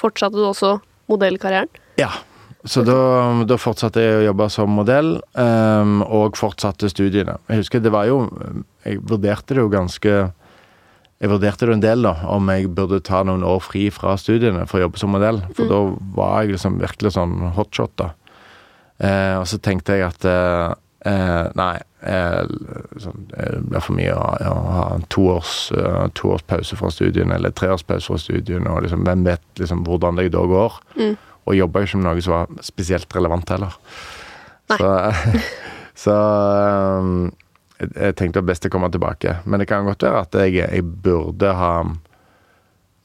fortsatte 0.00 0.36
du 0.36 0.44
også 0.50 0.76
modellkarrieren? 1.12 1.72
Ja. 2.00 2.10
Så 2.68 2.84
da, 2.86 2.94
da 3.48 3.56
fortsatte 3.58 4.02
jeg 4.04 4.20
å 4.20 4.26
jobbe 4.28 4.46
som 4.54 4.76
modell, 4.76 5.16
um, 5.34 5.96
og 6.04 6.36
fortsatte 6.38 6.92
studiene. 6.92 7.40
Jeg 7.50 7.64
husker 7.64 7.82
det 7.82 7.90
var 7.90 8.06
jo 8.06 8.20
Jeg 8.84 9.00
vurderte 9.02 9.56
det 9.56 9.64
jo 9.64 9.72
ganske 9.72 10.12
jeg 11.22 11.30
vurderte 11.30 11.68
det 11.68 11.74
en 11.76 11.82
del, 11.84 12.02
da, 12.02 12.16
om 12.34 12.48
jeg 12.50 12.70
burde 12.74 12.98
ta 13.06 13.20
noen 13.22 13.44
år 13.46 13.60
fri 13.62 13.84
fra 13.94 14.16
studiene 14.18 14.64
for 14.66 14.80
å 14.80 14.88
jobbe 14.88 14.98
som 14.98 15.12
modell. 15.14 15.38
For 15.54 15.68
mm. 15.68 15.70
da 15.70 15.78
var 16.16 16.32
jeg 16.42 16.56
liksom 16.56 16.80
virkelig 16.82 17.12
sånn 17.14 17.36
hotshot, 17.54 17.92
da. 18.00 18.08
Eh, 18.98 19.36
og 19.38 19.46
så 19.46 19.60
tenkte 19.62 20.00
jeg 20.00 20.08
at 20.08 20.26
eh, 20.26 20.72
Eh, 21.04 21.46
nei, 21.58 21.80
eh, 22.06 22.44
sånn, 23.02 23.24
det 23.32 23.46
blir 23.66 23.82
for 23.82 23.96
mye 23.98 24.12
å, 24.14 24.26
å 24.46 24.54
ha 24.76 24.84
en 24.94 25.02
toårs, 25.10 25.56
uh, 25.74 26.04
toårs 26.14 26.44
pause 26.46 26.78
fra 26.78 26.92
studiene, 26.94 27.34
eller 27.34 27.50
treårs 27.58 27.82
pause 27.88 28.06
fra 28.06 28.20
studiene, 28.22 28.70
og 28.70 28.84
liksom, 28.84 29.02
hvem 29.08 29.24
vet 29.26 29.42
liksom, 29.58 29.82
hvordan 29.88 30.20
det 30.20 30.28
da 30.36 30.44
går. 30.46 30.78
Mm. 31.00 31.16
Og 31.42 31.58
jobba 31.58 31.82
ikke 31.82 31.98
med 31.98 32.06
noe 32.06 32.22
som 32.22 32.36
var 32.36 32.62
spesielt 32.62 33.18
relevant 33.18 33.50
heller. 33.50 33.74
Nei. 34.70 34.78
Så, 34.78 34.92
så 36.04 36.16
um, 37.02 37.32
jeg, 37.80 37.90
jeg, 37.96 38.16
tenkte 38.20 38.38
det 38.38 38.44
var 38.44 38.50
best 38.52 38.70
å 38.70 38.72
komme 38.76 38.92
tilbake. 38.94 39.36
Men 39.42 39.62
det 39.62 39.68
kan 39.72 39.88
godt 39.88 40.06
være 40.06 40.22
at 40.22 40.38
jeg, 40.38 40.60
jeg 40.62 40.86
burde 41.02 41.50
ha 41.58 41.74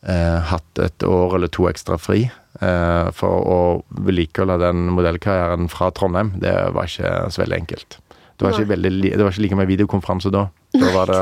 eh, 0.06 0.40
hatt 0.52 0.82
et 0.84 1.06
år 1.08 1.38
eller 1.40 1.50
to 1.50 1.66
ekstra 1.70 1.98
fri. 2.02 2.28
Eh, 2.58 3.10
for 3.14 3.48
å 3.48 3.60
vedlikeholde 4.08 4.60
den 4.64 4.88
modellkarrieren 4.98 5.68
fra 5.70 5.92
Trondheim, 5.94 6.34
det 6.42 6.54
var 6.74 6.90
ikke 6.90 7.12
så 7.34 7.44
veldig 7.44 7.60
enkelt. 7.62 8.00
Det 8.38 8.46
var 8.46 8.54
ikke, 8.54 8.70
veldig, 8.70 9.12
det 9.18 9.24
var 9.24 9.34
ikke 9.34 9.44
like 9.48 9.58
med 9.58 9.70
videokonferanse 9.70 10.32
da. 10.34 10.48
Da 10.78 10.94
var 10.94 11.12
det 11.12 11.22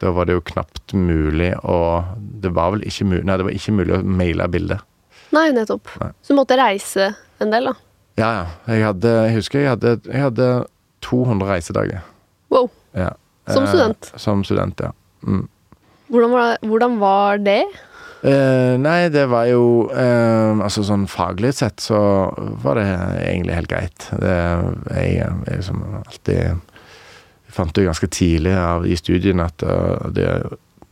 da 0.00 0.12
var 0.12 0.28
det 0.28 0.36
jo 0.36 0.42
knapt 0.44 0.92
mulig 0.92 1.54
å 1.64 1.78
Det 2.18 2.50
var 2.52 2.74
vel 2.74 2.84
ikke 2.84 3.06
mulig 3.08 3.24
Nei, 3.24 3.38
det 3.40 3.46
var 3.46 3.56
ikke 3.56 3.72
mulig 3.78 3.94
å 3.96 4.02
maile 4.04 4.48
bilder. 4.52 4.82
Nei, 5.34 5.48
nettopp. 5.56 5.88
Nei. 6.02 6.10
Så 6.22 6.34
du 6.34 6.38
måtte 6.38 6.58
reise 6.60 7.08
en 7.42 7.52
del, 7.52 7.70
da? 7.70 7.74
Ja, 8.20 8.28
ja. 8.28 8.44
Jeg, 8.70 8.84
hadde, 8.86 9.14
jeg 9.26 9.36
husker 9.40 9.62
jeg 9.62 9.72
hadde, 9.72 9.96
jeg 10.06 10.22
hadde 10.22 10.50
200 11.04 11.50
reisedager. 11.50 12.04
Wow. 12.52 12.70
Ja. 12.96 13.10
Som 13.50 13.66
student? 13.68 14.10
Eh, 14.12 14.22
som 14.22 14.44
student, 14.46 14.80
ja. 14.84 14.92
Mm. 15.26 15.44
Hvordan, 16.12 16.36
var, 16.36 16.62
hvordan 16.62 16.96
var 17.02 17.42
det? 17.42 17.60
Eh, 18.22 18.74
nei, 18.80 19.08
det 19.12 19.26
var 19.28 19.44
jo 19.50 19.90
uh, 19.92 20.56
Altså 20.64 20.80
sånn 20.86 21.04
faglig 21.10 21.52
sett 21.58 21.82
så 21.84 21.98
var 22.64 22.80
det 22.80 22.86
egentlig 23.20 23.58
helt 23.58 23.70
greit. 23.70 24.06
Det, 24.22 24.36
jeg, 24.96 25.18
jeg 25.20 25.58
liksom 25.60 25.82
alltid 26.00 26.40
jeg 27.46 27.54
fant 27.54 27.78
jo 27.78 27.86
ganske 27.86 28.08
tidlig 28.12 28.54
av, 28.58 28.86
i 28.88 28.96
studiene 28.98 29.46
at 29.46 29.64
uh, 29.64 30.08
det, 30.12 30.30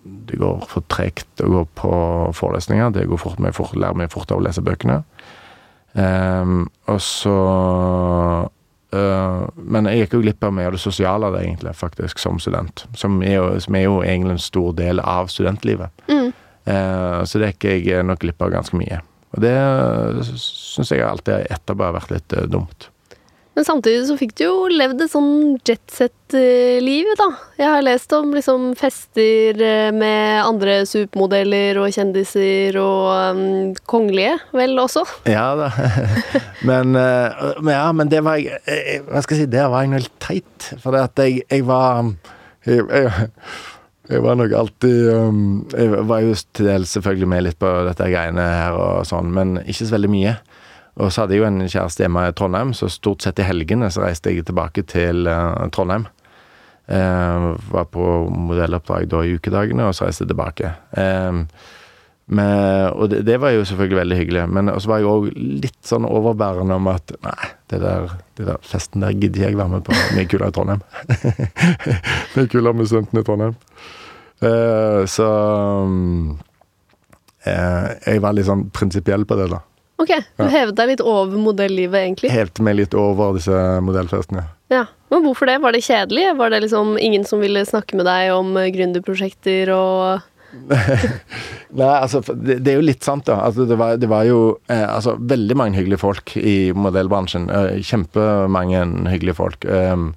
det, 0.04 0.38
går 0.40 0.66
for 0.70 0.86
tregt 0.92 1.42
å 1.44 1.50
gå 1.50 1.64
på 1.80 1.94
forelesninger. 2.36 2.92
Det 2.94 3.08
går 3.10 3.20
fort 3.20 3.40
med 3.42 3.56
fort, 3.56 3.74
lærer 3.76 3.98
meg 4.04 4.12
fort 4.12 4.32
av 4.32 4.40
å 4.40 4.44
lese 4.44 4.64
bøkene. 4.64 5.02
Og 5.94 6.96
så 6.98 7.34
uh, 8.96 9.42
Men 9.54 9.86
jeg 9.86 10.00
gikk 10.00 10.16
jo 10.16 10.22
glipp 10.24 10.46
av 10.46 10.54
mye 10.56 10.66
av 10.66 10.74
det 10.74 10.82
sosiale 10.82 11.30
det, 11.34 11.42
egentlig, 11.44 11.74
faktisk, 11.78 12.22
som 12.22 12.40
student. 12.42 12.86
Som 12.98 13.20
er 13.22 13.36
jo, 13.36 13.50
som 13.64 13.76
er 13.78 13.86
jo 13.86 14.00
egentlig 14.02 14.38
en 14.38 14.46
stor 14.46 14.72
del 14.78 15.02
av 15.04 15.30
studentlivet. 15.30 15.92
Mm. 16.08 16.32
Uh, 16.64 17.20
så 17.28 17.40
det 17.40 17.54
gikk 17.54 17.90
jeg 17.90 18.06
nok 18.06 18.22
glipp 18.22 18.42
av 18.44 18.54
ganske 18.54 18.78
mye. 18.78 19.02
Og 19.34 19.42
det 19.42 19.54
syns 20.40 20.92
jeg 20.94 21.04
alltid 21.04 21.50
etterpå 21.52 21.88
har 21.88 21.96
vært 21.96 22.14
litt 22.14 22.36
uh, 22.38 22.46
dumt. 22.50 22.90
Men 23.54 23.66
samtidig 23.66 24.08
så 24.08 24.16
fikk 24.18 24.32
du 24.34 24.42
jo 24.42 24.54
levd 24.66 25.04
et 25.04 25.12
sånn 25.12 25.34
jetset-liv, 25.62 27.10
da. 27.20 27.28
Jeg 27.60 27.70
har 27.70 27.84
lest 27.86 28.10
om 28.16 28.32
liksom 28.34 28.64
fester 28.78 29.60
eh, 29.62 29.90
med 29.94 30.40
andre 30.42 30.80
supermodeller 30.90 31.78
og 31.78 31.94
kjendiser 31.94 32.74
og 32.82 33.36
um, 33.36 33.44
kongelige, 33.86 34.34
vel 34.58 34.74
også? 34.82 35.04
Ja 35.30 35.52
da. 35.60 35.70
men, 36.68 36.98
ja, 36.98 37.86
men 37.94 38.10
det 38.10 38.24
var 38.26 38.42
jeg 38.42 38.58
eh, 38.66 39.06
Hva 39.06 39.22
skal 39.22 39.38
jeg 39.38 39.46
si, 39.46 39.52
der 39.54 39.70
var 39.70 39.86
jeg 39.86 40.02
litt 40.02 40.18
teit. 40.18 40.70
For 40.82 40.90
det 40.90 41.06
at 41.06 41.22
jeg, 41.22 41.44
jeg 41.46 41.68
var 41.70 42.10
jeg, 42.66 42.82
jeg, 42.90 43.30
jeg 44.08 44.20
var 44.20 44.36
nok 44.36 44.52
alltid 44.52 45.06
um, 45.16 45.44
Jeg 45.72 46.06
var 46.08 46.24
jo 46.24 46.34
til 46.52 46.68
dels 46.68 46.92
selvfølgelig 46.92 47.28
med 47.30 47.46
litt 47.46 47.60
på 47.60 47.70
dette 47.86 48.08
greiene 48.12 48.44
her 48.44 48.76
og 48.76 49.06
sånn, 49.08 49.30
men 49.32 49.56
ikke 49.64 49.86
så 49.86 49.94
veldig 49.96 50.10
mye. 50.12 50.34
Og 51.00 51.08
så 51.10 51.24
hadde 51.24 51.34
jeg 51.34 51.42
jo 51.42 51.46
en 51.48 51.62
kjæreste 51.64 52.04
hjemme 52.04 52.26
i 52.28 52.34
Trondheim, 52.36 52.74
så 52.76 52.90
stort 52.92 53.24
sett 53.24 53.40
i 53.42 53.46
helgene 53.48 53.88
så 53.90 54.04
reiste 54.04 54.30
jeg 54.30 54.44
tilbake 54.46 54.84
til 54.90 55.24
uh, 55.26 55.64
Trondheim. 55.74 56.04
Uh, 56.84 57.54
var 57.72 57.88
på 57.88 58.04
modelloppdrag 58.28 59.08
da 59.08 59.22
i 59.24 59.32
ukedagene, 59.38 59.88
og 59.88 59.96
så 59.96 60.06
reiste 60.06 60.26
jeg 60.26 60.34
tilbake. 60.34 60.74
Uh, 60.92 61.42
med, 62.26 62.92
og 62.92 63.10
det, 63.12 63.24
det, 63.26 63.40
var 63.40 63.52
jo 63.52 63.64
selvfølgelig 63.68 63.98
veldig 63.98 64.16
hyggelig, 64.20 64.44
men 64.52 64.72
så 64.80 64.92
var 64.92 65.00
jeg 65.00 65.10
òg 65.10 65.26
litt 65.34 65.80
sånn 65.84 66.06
overbærende 66.08 66.78
om 66.78 66.86
at 66.92 67.12
nei, 67.24 67.50
det 67.74 67.82
der, 67.82 68.16
det 68.38 68.48
der 68.48 68.64
festen 68.64 69.04
der 69.04 69.12
gidder 69.18 69.48
jeg 69.48 69.58
være 69.58 69.72
med 69.76 69.84
på. 69.86 69.94
Mye 70.16 70.26
kulere 70.30 70.50
i 70.50 70.56
Trondheim. 70.56 70.82
Mye 72.36 72.48
kulere 72.48 72.74
med 72.78 72.90
studentene 72.90 73.22
i 73.24 73.28
Trondheim. 73.28 73.54
så 75.10 75.28
um, 75.84 76.34
jeg 77.44 78.20
var 78.24 78.34
litt 78.36 78.48
sånn 78.48 78.66
prinsipiell 78.74 79.24
på 79.28 79.38
det, 79.38 79.50
da. 79.52 79.60
Ok, 80.00 80.10
Du 80.36 80.48
hevet 80.50 80.74
deg 80.76 80.90
litt 80.90 81.02
over 81.04 81.38
modellivet, 81.38 82.00
egentlig? 82.00 82.30
Hevde 82.34 82.64
meg 82.66 82.78
litt 82.80 82.96
over 82.98 83.36
disse 83.38 83.54
modellfestene. 83.84 84.48
Ja, 84.72 84.86
Men 85.12 85.22
hvorfor 85.22 85.46
det? 85.46 85.60
Var 85.62 85.76
det 85.76 85.84
kjedelig? 85.86 86.24
Var 86.36 86.50
det 86.50 86.60
liksom 86.64 86.96
ingen 86.98 87.24
som 87.28 87.38
ville 87.38 87.62
snakke 87.68 87.94
med 87.94 88.08
deg 88.08 88.32
om 88.34 88.56
eh, 88.58 88.70
gründerprosjekter 88.74 89.70
og 89.70 90.24
Nei, 91.78 91.88
altså 91.90 92.20
det, 92.30 92.60
det, 92.62 92.72
er 92.72 92.78
jo 92.78 92.86
litt 92.86 93.04
sant, 93.06 93.26
da. 93.28 93.40
Altså, 93.46 93.66
det, 93.68 93.76
var, 93.80 93.98
det 94.00 94.08
var 94.10 94.26
jo 94.28 94.38
eh, 94.70 94.86
altså, 94.86 95.16
veldig 95.20 95.56
mange 95.58 95.78
hyggelige 95.80 96.02
folk 96.02 96.36
i 96.38 96.72
modellbransjen. 96.76 97.48
Eh, 97.50 97.82
kjempemange 97.84 98.84
hyggelige 99.12 99.38
folk. 99.38 99.66
Um, 99.66 100.12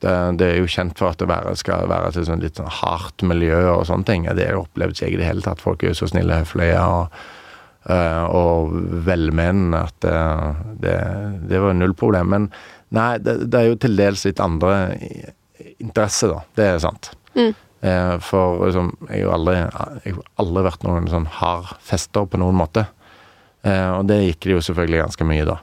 det, 0.00 0.14
det, 0.40 0.46
er 0.46 0.62
jo 0.62 0.70
kjent 0.70 0.96
for 1.00 1.12
at 1.12 1.20
det 1.20 1.28
være, 1.28 1.56
skal 1.60 1.90
være 1.90 2.12
et 2.12 2.28
sånn 2.28 2.44
litt 2.44 2.60
sånn 2.60 2.70
hardt 2.80 3.24
miljø 3.26 3.58
og 3.74 3.84
sånne 3.90 4.08
ting. 4.08 4.30
Det 4.38 4.48
opplevde 4.56 5.04
jeg 5.04 5.16
i 5.16 5.20
det 5.20 5.28
hele 5.28 5.44
tatt. 5.44 5.62
Folk 5.62 5.84
er 5.84 5.92
jo 5.92 6.00
så 6.02 6.10
snille 6.12 6.42
høflige. 6.42 6.80
og 6.80 7.36
Uh, 7.80 8.26
og 8.36 8.74
velmenende 9.06 9.78
at 9.88 10.04
det, 10.04 10.90
det, 11.48 11.60
var 11.62 11.72
null 11.72 11.94
problem. 11.96 12.28
Men 12.28 12.48
nei, 12.92 13.14
det, 13.24 13.48
er 13.56 13.70
jo 13.70 13.78
til 13.80 13.96
dels 13.96 14.26
litt 14.28 14.42
andre 14.44 14.74
interesser, 15.80 16.34
da. 16.34 16.42
Det 16.60 16.66
er 16.74 16.82
sant. 16.84 17.08
Mm. 17.32 17.54
Uh, 17.80 18.16
for 18.20 18.66
liksom, 18.66 18.92
jeg 19.08 19.24
har 19.24 19.36
aldri, 19.38 19.56
jeg 20.04 20.16
har 20.16 20.26
aldri 20.42 20.64
vært 20.66 20.82
noen 20.84 21.08
sånn 21.08 21.28
hard 21.38 21.70
fester 21.84 22.28
på 22.28 22.40
noen 22.42 22.58
måte. 22.60 22.86
og 23.60 24.06
det 24.08 24.16
gikk 24.22 24.44
det 24.46 24.52
jo 24.54 24.60
selvfølgelig 24.64 25.00
ganske 25.02 25.24
mye 25.28 25.46
da. 25.48 25.56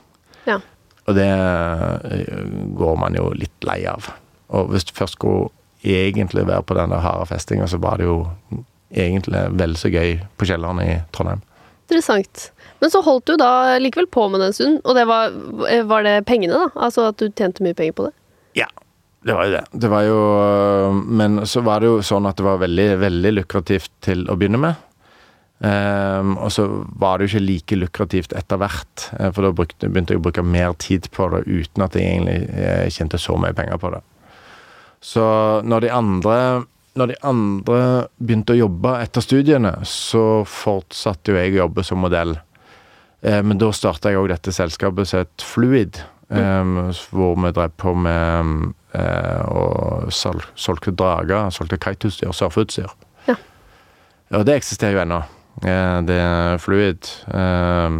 Ja. 0.46 0.60
Og 1.10 1.16
det 1.18 1.30
går 2.78 2.98
man 3.02 3.16
jo 3.18 3.32
litt 3.34 3.66
lei 3.66 3.80
av. 3.90 4.12
Og 4.54 4.70
hvis 4.70 4.86
du 4.86 4.94
først 4.94 5.18
skulle 5.18 5.50
egentlig 5.82 6.46
være 6.48 6.66
på 6.68 6.78
den 6.78 6.94
der 6.94 7.04
harde 7.04 7.26
festinga, 7.30 7.68
så 7.68 7.80
var 7.82 7.98
det 7.98 8.06
jo 8.06 8.20
egentlig 8.92 9.44
vel 9.60 9.76
så 9.80 9.92
gøy 9.92 10.18
på 10.38 10.48
kjelleren 10.50 10.82
i 10.84 10.92
Trondheim. 11.16 11.42
Interessant. 11.88 12.52
Men 12.82 12.92
så 12.92 13.02
holdt 13.02 13.30
du 13.30 13.38
da 13.40 13.78
likevel 13.80 14.10
på 14.12 14.28
med 14.30 14.42
det 14.44 14.52
en 14.52 14.58
stund, 14.58 14.80
og 14.84 14.98
det 14.98 15.06
var, 15.10 15.32
var, 15.90 16.04
det 16.04 16.26
pengene, 16.28 16.60
da? 16.60 16.70
Altså 16.88 17.08
at 17.12 17.20
du 17.22 17.30
tjente 17.32 17.64
mye 17.66 17.78
penger 17.78 17.96
på 17.98 18.08
det? 18.10 18.14
Ja, 18.60 18.68
det 19.26 19.34
var 19.34 19.48
jo 19.48 19.54
det. 19.56 19.64
Det 19.72 19.90
var 19.92 20.04
jo 20.06 20.20
Men 21.04 21.42
så 21.50 21.64
var 21.66 21.82
det 21.82 21.90
jo 21.90 22.04
sånn 22.06 22.28
at 22.30 22.38
det 22.38 22.46
var 22.46 22.62
veldig, 22.62 22.90
veldig 23.02 23.32
lukrativt 23.40 23.92
til 24.06 24.28
å 24.30 24.38
begynne 24.40 24.62
med. 24.62 24.84
Um, 25.58 26.36
og 26.38 26.52
så 26.54 26.68
var 27.02 27.18
det 27.18 27.26
jo 27.26 27.32
ikke 27.32 27.48
like 27.48 27.78
lukrativt 27.82 28.34
etter 28.38 28.60
hvert, 28.62 29.08
eh, 29.18 29.32
for 29.34 29.42
da 29.42 29.50
brukte, 29.58 29.90
begynte 29.90 30.14
jeg 30.14 30.22
å 30.22 30.26
bruke 30.28 30.44
mer 30.46 30.76
tid 30.78 31.08
på 31.10 31.26
det 31.34 31.48
uten 31.48 31.82
at 31.82 31.98
jeg 31.98 32.12
egentlig 32.12 32.36
eh, 32.54 32.84
tjente 32.94 33.18
så 33.18 33.34
mye 33.42 33.58
penger 33.58 33.82
på 33.82 33.90
det. 33.96 34.04
Så 35.02 35.26
når 35.66 35.88
de 35.88 35.94
andre 35.98 36.38
når 36.98 37.12
de 37.12 37.18
andre 37.30 37.80
begynte 38.18 38.54
å 38.54 38.58
jobbe 38.58 38.94
etter 39.02 39.22
studiene, 39.22 39.74
så 39.86 40.44
fortsatte 40.50 41.34
jo 41.34 41.38
jeg 41.38 41.54
å 41.54 41.64
jobbe 41.64 41.86
som 41.86 42.02
modell. 42.06 42.38
Eh, 43.26 43.42
men 43.42 43.58
da 43.58 43.72
starta 43.74 44.14
jeg 44.14 44.22
òg 44.22 44.30
dette 44.30 44.54
selskapet 44.54 45.10
som 45.10 45.26
het 45.26 45.46
Fluid, 45.46 46.02
mm. 46.30 46.78
hvor 47.10 47.38
vi 47.42 47.54
drev 47.54 47.74
på 47.82 47.94
med 47.98 48.77
og 48.96 50.12
sol, 50.16 50.40
solgte 50.56 50.94
drager, 50.96 51.52
solgte 51.54 51.78
kiteutstyr, 51.84 52.32
surfeutstyr. 52.34 52.94
Ja. 53.28 53.36
Og 54.40 54.46
det 54.48 54.56
eksisterer 54.58 54.96
jo 54.96 55.04
ennå. 55.04 55.22
Eh, 55.66 56.00
det 56.08 56.18
er 56.22 56.60
Fluid. 56.62 57.10
Eh, 57.34 57.98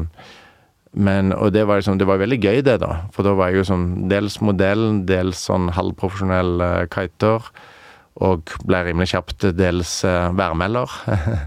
men, 0.98 1.34
og 1.34 1.52
det 1.54 1.66
var, 1.68 1.82
liksom, 1.82 2.00
det 2.00 2.08
var 2.10 2.22
veldig 2.22 2.40
gøy, 2.42 2.62
det, 2.66 2.80
da. 2.82 3.04
For 3.14 3.28
da 3.28 3.36
var 3.38 3.52
jeg 3.52 3.62
jo 3.62 3.70
sånn 3.72 3.88
dels 4.10 4.40
modell, 4.42 4.86
dels 5.08 5.44
sånn 5.50 5.70
halvprofesjonell 5.76 6.64
eh, 6.64 6.86
kiter 6.94 7.52
og 8.18 8.56
ble 8.66 8.80
rimelig 8.88 9.12
kjapt 9.14 9.52
dels 9.58 10.00
eh, 10.08 10.32
værmelder. 10.38 10.98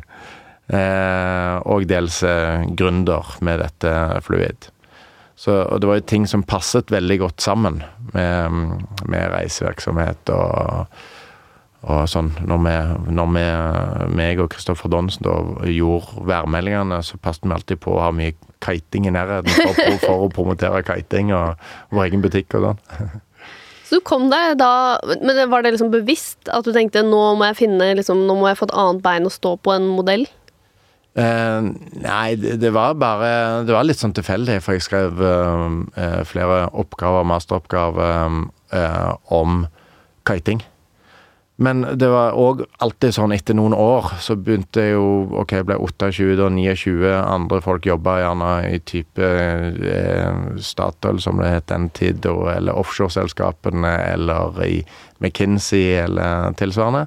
Eh, 0.70 1.54
og 1.66 1.82
dels 1.90 2.20
eh, 2.22 2.60
gründer 2.78 3.26
med 3.42 3.58
dette 3.58 3.90
Fluid. 4.22 4.68
Så, 5.40 5.54
og 5.64 5.80
det 5.80 5.88
var 5.88 6.00
jo 6.00 6.04
ting 6.04 6.26
som 6.28 6.44
passet 6.44 6.90
veldig 6.92 7.16
godt 7.22 7.40
sammen 7.40 7.80
med, 8.12 8.58
med 9.08 9.30
reisevirksomhet 9.32 10.32
og, 10.34 10.98
og 11.88 12.02
sånn. 12.12 12.28
Når 12.44 12.60
vi, 12.66 12.74
når 13.16 13.30
vi 13.38 13.44
meg 14.20 14.42
og 14.44 14.50
Kristoffer 14.52 14.92
Donsen 14.92 15.24
da 15.24 15.38
gjorde 15.64 16.26
værmeldingene, 16.28 17.00
så 17.06 17.16
passet 17.24 17.48
vi 17.48 17.56
alltid 17.56 17.80
på 17.80 17.96
å 17.96 18.04
ha 18.04 18.12
mye 18.12 18.36
kiting 18.60 19.08
i 19.08 19.14
nærheten 19.16 19.48
for, 19.62 19.96
for, 20.04 20.26
å 20.26 20.30
promotere 20.34 20.84
kiting 20.84 21.32
og 21.32 21.56
vår 21.94 22.10
egen 22.10 22.24
butikk 22.26 22.58
og 22.60 22.68
sånn. 22.68 22.84
Så 23.90 23.98
du 23.98 24.04
kom 24.06 24.28
deg 24.30 24.52
da 24.60 25.00
Men 25.18 25.40
var 25.50 25.64
det 25.64 25.72
liksom 25.74 25.88
bevisst 25.90 26.46
at 26.46 26.62
du 26.62 26.70
tenkte 26.70 27.02
nå 27.02 27.32
må 27.34 27.48
jeg 27.48 27.56
finne 27.64 27.88
liksom, 27.98 28.20
Nå 28.28 28.36
må 28.38 28.46
jeg 28.46 28.60
få 28.60 28.68
et 28.68 28.74
annet 28.78 29.02
bein 29.02 29.26
å 29.26 29.32
stå 29.34 29.56
på 29.58 29.72
en 29.74 29.88
modell? 29.90 30.28
Eh, 31.18 31.60
nei, 32.04 32.28
det, 32.38 32.54
det, 32.62 32.70
var 32.70 32.94
bare 32.94 33.64
Det 33.66 33.74
var 33.74 33.82
litt 33.82 33.98
sånn 33.98 34.14
tilfeldig, 34.14 34.60
for 34.62 34.76
jeg 34.76 34.86
skrev 34.86 35.18
uh, 35.18 36.22
flere 36.28 36.68
oppgaver, 36.70 37.26
masteroppgaver, 37.26 38.44
uh, 38.70 39.14
om 39.34 39.64
kiting. 40.28 40.62
Men 41.60 41.82
det 42.00 42.08
var 42.08 42.38
òg 42.40 42.62
alltid 42.80 43.12
sånn 43.12 43.34
etter 43.36 43.56
noen 43.58 43.74
år, 43.76 44.14
så 44.24 44.32
begynte 44.32 44.80
jeg 44.80 44.94
jo 44.94 45.08
Ok, 45.42 45.52
jeg 45.58 45.66
ble 45.68 45.76
28 45.76 46.38
og 46.46 46.54
29, 46.56 47.10
andre 47.18 47.58
folk 47.60 47.84
jobba 47.84 48.14
gjerne 48.22 48.52
i 48.70 48.78
type 48.88 49.26
eh, 49.28 50.38
Statoil, 50.56 51.20
som 51.20 51.42
det 51.42 51.50
het 51.52 51.68
den 51.68 51.90
tid, 51.96 52.24
eller 52.24 52.80
offshoreselskapene, 52.80 53.92
eller 54.14 54.56
i 54.64 54.80
McKinsey, 55.20 55.98
eller 56.00 56.56
tilsvarende. 56.56 57.04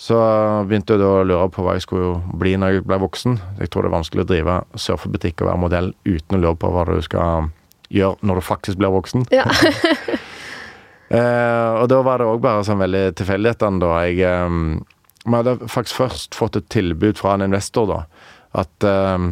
Så 0.00 0.16
begynte 0.64 0.96
jeg 0.96 1.02
da 1.02 1.08
å 1.18 1.24
lure 1.28 1.48
på 1.52 1.62
hva 1.64 1.74
jeg 1.76 1.84
skulle 1.84 2.22
bli 2.40 2.54
når 2.56 2.78
jeg 2.78 2.84
ble 2.88 2.96
voksen. 3.02 3.36
Jeg 3.60 3.68
tror 3.68 3.84
det 3.84 3.90
er 3.90 3.96
vanskelig 3.98 4.24
å 4.24 4.28
drive 4.30 4.54
surfebutikk 4.80 5.42
og 5.42 5.50
være 5.50 5.60
modell 5.60 5.90
uten 6.08 6.38
å 6.38 6.40
lure 6.40 6.56
på 6.60 6.70
hva 6.72 6.86
du 6.88 7.02
skal 7.04 7.50
gjøre 7.92 8.16
når 8.24 8.40
du 8.40 8.46
faktisk 8.46 8.80
blir 8.80 8.94
voksen. 8.96 9.28
Ja. 9.34 9.48
Eh, 11.10 11.70
og 11.82 11.88
da 11.90 11.96
var 12.06 12.22
det 12.22 12.26
òg 12.30 12.36
bare 12.38 12.62
sånn 12.62 12.78
veldig 12.78 13.16
tilfeldighetene, 13.18 13.80
da. 13.82 13.96
Jeg 14.06 14.20
eh, 14.22 15.32
hadde 15.34 15.56
faktisk 15.66 15.98
først 16.04 16.36
fått 16.38 16.58
et 16.60 16.68
tilbud 16.70 17.18
fra 17.18 17.32
en 17.34 17.42
investor, 17.48 17.90
da. 17.90 18.28
At 18.62 18.86
eh, 18.86 19.24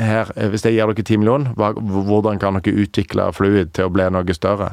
her, 0.00 0.32
hvis 0.54 0.64
jeg 0.64 0.78
gir 0.78 0.88
dere 0.88 1.04
ti 1.04 1.18
millioner, 1.20 1.52
hvordan 1.52 2.40
kan 2.40 2.56
dere 2.56 2.86
utvikle 2.86 3.28
Fluid 3.36 3.74
til 3.76 3.90
å 3.90 3.92
bli 3.92 4.08
noe 4.16 4.38
større? 4.38 4.70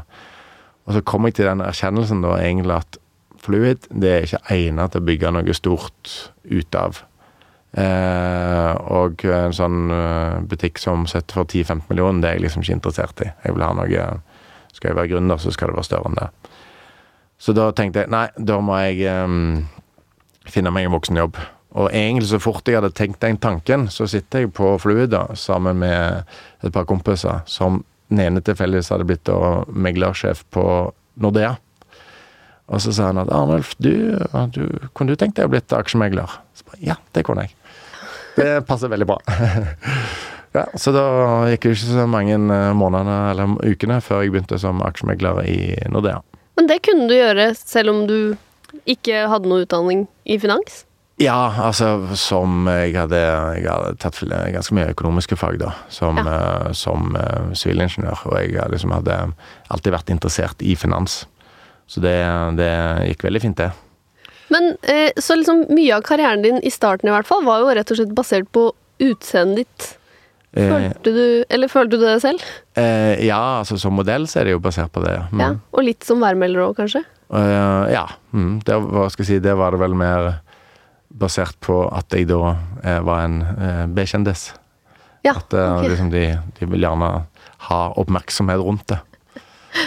Og 0.87 0.95
så 0.95 1.03
kom 1.03 1.27
jeg 1.27 1.35
til 1.41 1.49
den 1.49 1.65
erkjennelsen 1.67 2.23
da 2.23 2.37
egentlig 2.39 2.77
at 2.77 3.01
Fluid 3.43 3.87
det 3.89 4.11
er 4.11 4.25
ikke 4.25 4.43
egnet 4.55 4.93
til 4.93 5.03
å 5.03 5.07
bygge 5.07 5.31
noe 5.35 5.55
stort 5.55 6.13
ut 6.47 6.77
av. 6.77 7.01
Eh, 7.77 8.71
og 8.97 9.25
en 9.27 9.53
sånn 9.53 9.91
eh, 9.93 10.37
butikk 10.49 10.79
som 10.81 11.05
setter 11.09 11.41
for 11.41 11.49
10-15 11.49 11.83
millioner, 11.91 12.21
det 12.23 12.29
er 12.29 12.37
jeg 12.39 12.45
liksom 12.47 12.63
ikke 12.65 12.77
interessert 12.79 13.25
i. 13.25 13.31
Jeg 13.43 13.57
vil 13.57 13.65
ha 13.67 13.73
noe 13.77 14.07
Skal 14.77 14.91
jeg 14.91 14.97
være 14.97 15.09
gründer, 15.09 15.39
så 15.41 15.51
skal 15.51 15.71
det 15.71 15.77
være 15.77 15.87
større 15.87 16.09
enn 16.11 16.17
det. 16.19 16.27
Så 17.41 17.53
da 17.57 17.71
tenkte 17.73 18.03
jeg 18.03 18.11
nei, 18.13 18.27
da 18.37 18.57
må 18.61 18.77
jeg 18.85 19.05
eh, 19.09 19.37
finne 20.49 20.73
meg 20.73 20.87
en 20.87 20.95
voksenjobb. 20.95 21.39
Og 21.77 21.91
egentlig 21.91 22.29
så 22.31 22.39
fort 22.41 22.67
jeg 22.69 22.79
hadde 22.79 22.93
tenkt 22.95 23.21
den 23.21 23.37
tanken, 23.41 23.87
så 23.93 24.07
sitter 24.09 24.45
jeg 24.45 24.53
på 24.57 24.71
Fluida 24.81 25.27
sammen 25.37 25.81
med 25.81 26.23
et 26.63 26.73
par 26.73 26.87
kompiser 26.89 27.43
som 27.49 27.83
den 28.07 28.23
ene 28.23 28.41
tilfeldigvis 28.41 28.89
hadde 28.93 29.05
blitt 29.07 29.25
da 29.27 29.65
meglersjef 29.67 30.45
på 30.53 30.63
Nordea. 31.21 31.57
Og 32.67 32.81
så 32.83 32.93
sa 32.95 33.09
han 33.11 33.21
at 33.21 33.31
Arnulf, 33.31 33.73
du, 33.79 34.17
du, 34.55 34.63
kunne 34.93 35.13
du 35.13 35.19
tenkt 35.19 35.37
deg 35.39 35.47
å 35.47 35.51
blitt 35.51 35.73
aksjemegler? 35.75 36.39
Så 36.57 36.67
bare, 36.67 36.81
ja, 36.83 36.97
det 37.15 37.23
kunne 37.27 37.47
jeg. 37.47 37.55
Det 38.37 38.49
passer 38.67 38.91
veldig 38.91 39.07
bra. 39.07 39.17
ja, 40.57 40.65
så 40.75 40.93
da 40.95 41.05
gikk 41.51 41.69
det 41.69 41.77
ikke 41.77 41.93
så 41.93 42.07
mange 42.11 42.37
månedene 42.77 43.19
eller 43.31 43.55
ukene 43.63 44.01
før 44.03 44.25
jeg 44.25 44.35
begynte 44.35 44.59
som 44.61 44.83
aksjemegler 44.85 45.45
i 45.47 45.61
Nordea. 45.93 46.19
Men 46.59 46.67
det 46.69 46.81
kunne 46.85 47.07
du 47.09 47.15
gjøre 47.15 47.53
selv 47.57 47.93
om 47.93 48.03
du 48.09 48.19
ikke 48.89 49.25
hadde 49.31 49.49
noe 49.49 49.63
utdanning 49.63 50.05
i 50.27 50.37
finans? 50.41 50.83
Ja, 51.17 51.49
altså 51.65 52.11
som 52.19 52.67
jeg 52.69 52.93
hadde, 52.93 53.17
jeg 53.17 53.65
hadde 53.65 53.95
tatt 54.03 54.19
ganske 54.53 54.75
mye 54.77 54.91
økonomiske 54.91 55.37
fag, 55.39 55.57
da. 55.63 55.71
Som, 55.89 56.19
ja. 56.21 56.67
uh, 56.67 56.73
som 56.77 57.15
uh, 57.17 57.49
sivilingeniør. 57.57 58.21
Og 58.29 58.37
jeg 58.43 58.69
liksom 58.73 58.93
hadde 58.93 59.15
alltid 59.73 59.95
vært 59.95 60.13
interessert 60.13 60.61
i 60.61 60.75
finans. 60.77 61.23
Så 61.87 62.03
det, 62.03 62.15
det 62.59 62.71
gikk 63.11 63.27
veldig 63.27 63.43
fint, 63.43 63.61
det. 63.61 63.71
Men 64.53 64.73
uh, 64.87 65.11
så 65.19 65.37
liksom 65.39 65.65
mye 65.75 65.97
av 65.97 66.03
karrieren 66.07 66.43
din 66.43 66.59
i 66.63 66.71
starten 66.71 67.09
i 67.09 67.13
hvert 67.15 67.27
fall 67.27 67.45
var 67.47 67.63
jo 67.63 67.71
rett 67.75 67.93
og 67.93 67.99
slett 67.99 68.15
basert 68.15 68.49
på 68.55 68.69
utseendet 69.03 69.63
ditt. 69.65 69.93
Følte 70.57 71.11
du, 71.13 71.25
eller 71.53 71.69
følte 71.69 71.99
du 71.99 72.05
det 72.07 72.15
selv? 72.23 72.41
ja, 73.21 73.59
altså 73.59 73.75
som 73.77 73.93
modell 73.93 74.23
så 74.25 74.39
er 74.39 74.47
det 74.47 74.55
jo 74.55 74.61
basert 74.63 74.89
på 74.95 75.03
det. 75.03 75.13
Mm. 75.29 75.41
Ja, 75.43 75.49
Og 75.75 75.85
litt 75.85 76.07
som 76.07 76.23
værmelder 76.23 76.63
òg, 76.63 76.79
kanskje? 76.79 77.03
ja. 77.29 78.07
Mm, 78.33 78.63
det, 78.65 78.77
jeg 79.19 79.27
si, 79.27 79.37
det 79.43 79.53
var 79.59 79.75
det 79.75 79.81
vel 79.83 79.93
mer 79.99 80.31
basert 81.17 81.57
på 81.63 81.81
at 81.93 82.13
jeg 82.13 82.29
da 82.29 82.53
eh, 82.83 82.99
var 83.05 83.25
en 83.25 83.41
eh, 83.41 83.83
B-kjendis. 83.91 84.51
Ja, 85.25 85.35
at 85.35 85.53
eh, 85.53 85.73
okay. 85.77 85.91
liksom 85.91 86.11
de, 86.13 86.23
de, 86.59 86.69
vil 86.69 86.85
gjerne 86.85 87.11
ha 87.67 87.79
oppmerksomhet 87.99 88.61
rundt 88.63 88.87
det. 88.91 88.99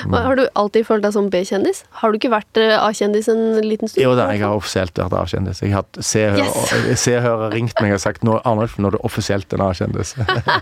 Mm. 0.06 0.16
Har 0.26 0.38
du 0.38 0.44
alltid 0.58 0.86
følt 0.88 1.04
deg 1.04 1.14
som 1.14 1.28
B-kjendis? 1.32 1.82
Har 2.00 2.12
du 2.12 2.18
ikke 2.20 2.32
vært 2.32 2.60
eh, 2.60 2.74
A-kjendis 2.78 3.28
en 3.32 3.42
liten 3.64 3.90
stund? 3.90 4.02
Jo 4.02 4.14
da, 4.18 4.28
jeg 4.34 4.44
har 4.44 4.56
offisielt 4.56 4.98
vært 4.98 5.16
A-kjendis. 5.20 5.62
Jeg 5.64 5.74
har 5.74 5.84
hatt 5.84 6.00
Se 6.06 7.16
og 7.16 7.24
Hør 7.26 7.46
ringt 7.54 7.80
meg 7.82 7.94
og 7.96 8.02
sagt 8.02 8.26
nå, 8.26 8.38
Arnulf, 8.48 8.78
nå 8.80 8.90
er 8.90 8.96
du 8.96 9.00
offisielt 9.06 9.52
en 9.56 9.64
A-kjendis. 9.68 10.14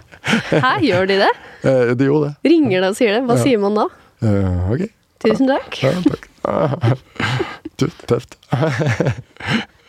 Hæ, 0.65 0.73
gjør 0.85 1.11
de 1.11 1.23
det? 1.25 1.33
Eh, 1.69 1.91
de 1.99 2.07
gjorde 2.07 2.29
det. 2.29 2.51
Ringer 2.53 2.85
deg 2.85 2.93
og 2.93 2.97
sier 2.97 3.17
det? 3.17 3.23
Hva 3.27 3.35
ja. 3.35 3.43
sier 3.43 3.59
man 3.59 3.75
da? 3.75 3.89
Uh, 4.23 4.69
ok. 4.77 4.85
Tusen 5.25 5.51
takk. 5.51 5.81
Ja, 5.83 5.91
takk. 6.07 6.29
Tøft. 8.09 8.39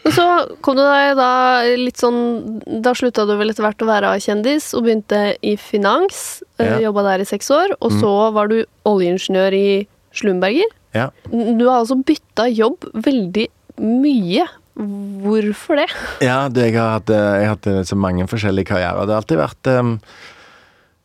Men 0.06 0.16
så 0.16 0.26
kom 0.64 0.78
du 0.80 0.84
deg 0.86 1.18
da 1.20 1.32
litt 1.76 2.00
sånn 2.00 2.62
Da 2.84 2.94
slutta 2.96 3.26
du 3.28 3.34
vel 3.40 3.52
etter 3.52 3.66
hvert 3.66 3.84
å 3.84 3.90
være 3.90 4.14
A-kjendis 4.16 4.72
og 4.78 4.86
begynte 4.86 5.22
i 5.44 5.56
finans. 5.60 6.42
Eh, 6.58 6.66
ja. 6.66 6.80
Jobba 6.88 7.04
der 7.12 7.26
i 7.26 7.28
seks 7.28 7.52
år. 7.54 7.76
Og 7.80 7.92
mm. 7.94 8.00
så 8.02 8.14
var 8.36 8.52
du 8.52 8.62
oljeingeniør 8.90 9.58
i 9.58 9.70
Slumberger. 10.16 10.72
Ja. 10.96 11.10
Du 11.30 11.68
har 11.68 11.82
altså 11.82 12.00
bytta 12.00 12.48
jobb 12.50 12.88
veldig 12.96 13.50
mye. 13.84 14.48
Hvorfor 14.80 15.82
det? 15.82 15.90
Ja, 16.24 16.46
det, 16.48 16.70
jeg 16.70 16.80
har 16.80 16.96
hatt, 16.96 17.12
eh, 17.12 17.32
jeg 17.42 17.50
har 17.50 17.58
hatt 17.58 17.90
så 17.90 17.98
mange 18.00 18.28
forskjellige 18.32 18.72
karrierer. 18.72 19.04
Det 19.04 19.16
har 19.16 19.26
alltid 19.26 19.42
vært 19.44 19.74
um 19.76 19.98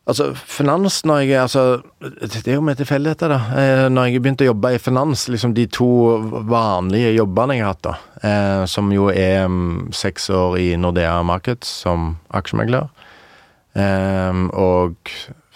Altså, 0.05 0.27
finans 0.37 0.99
når 1.05 1.23
jeg 1.25 1.39
Altså, 1.41 1.81
det 2.21 2.47
er 2.47 2.59
jo 2.59 2.65
med 2.65 2.77
tilfeldigheter, 2.77 3.31
da. 3.31 3.39
Eh, 3.57 3.85
når 3.89 4.09
jeg 4.09 4.21
begynte 4.21 4.45
å 4.45 4.51
jobbe 4.51 4.75
i 4.75 4.81
finans, 4.81 5.25
liksom 5.29 5.55
de 5.57 5.65
to 5.65 5.87
vanlige 6.45 7.15
jobbene 7.15 7.57
jeg 7.57 7.65
har 7.65 7.73
hatt, 7.73 7.87
da, 7.87 7.95
eh, 8.21 8.65
som 8.69 8.91
jo 8.93 9.09
er 9.09 9.47
um, 9.49 9.89
seks 9.93 10.29
år 10.29 10.59
i 10.61 10.67
Nordea 10.77 11.17
Markets 11.25 11.71
som 11.85 12.13
aksjemegler, 12.37 12.85
eh, 13.73 14.45
og 14.53 15.15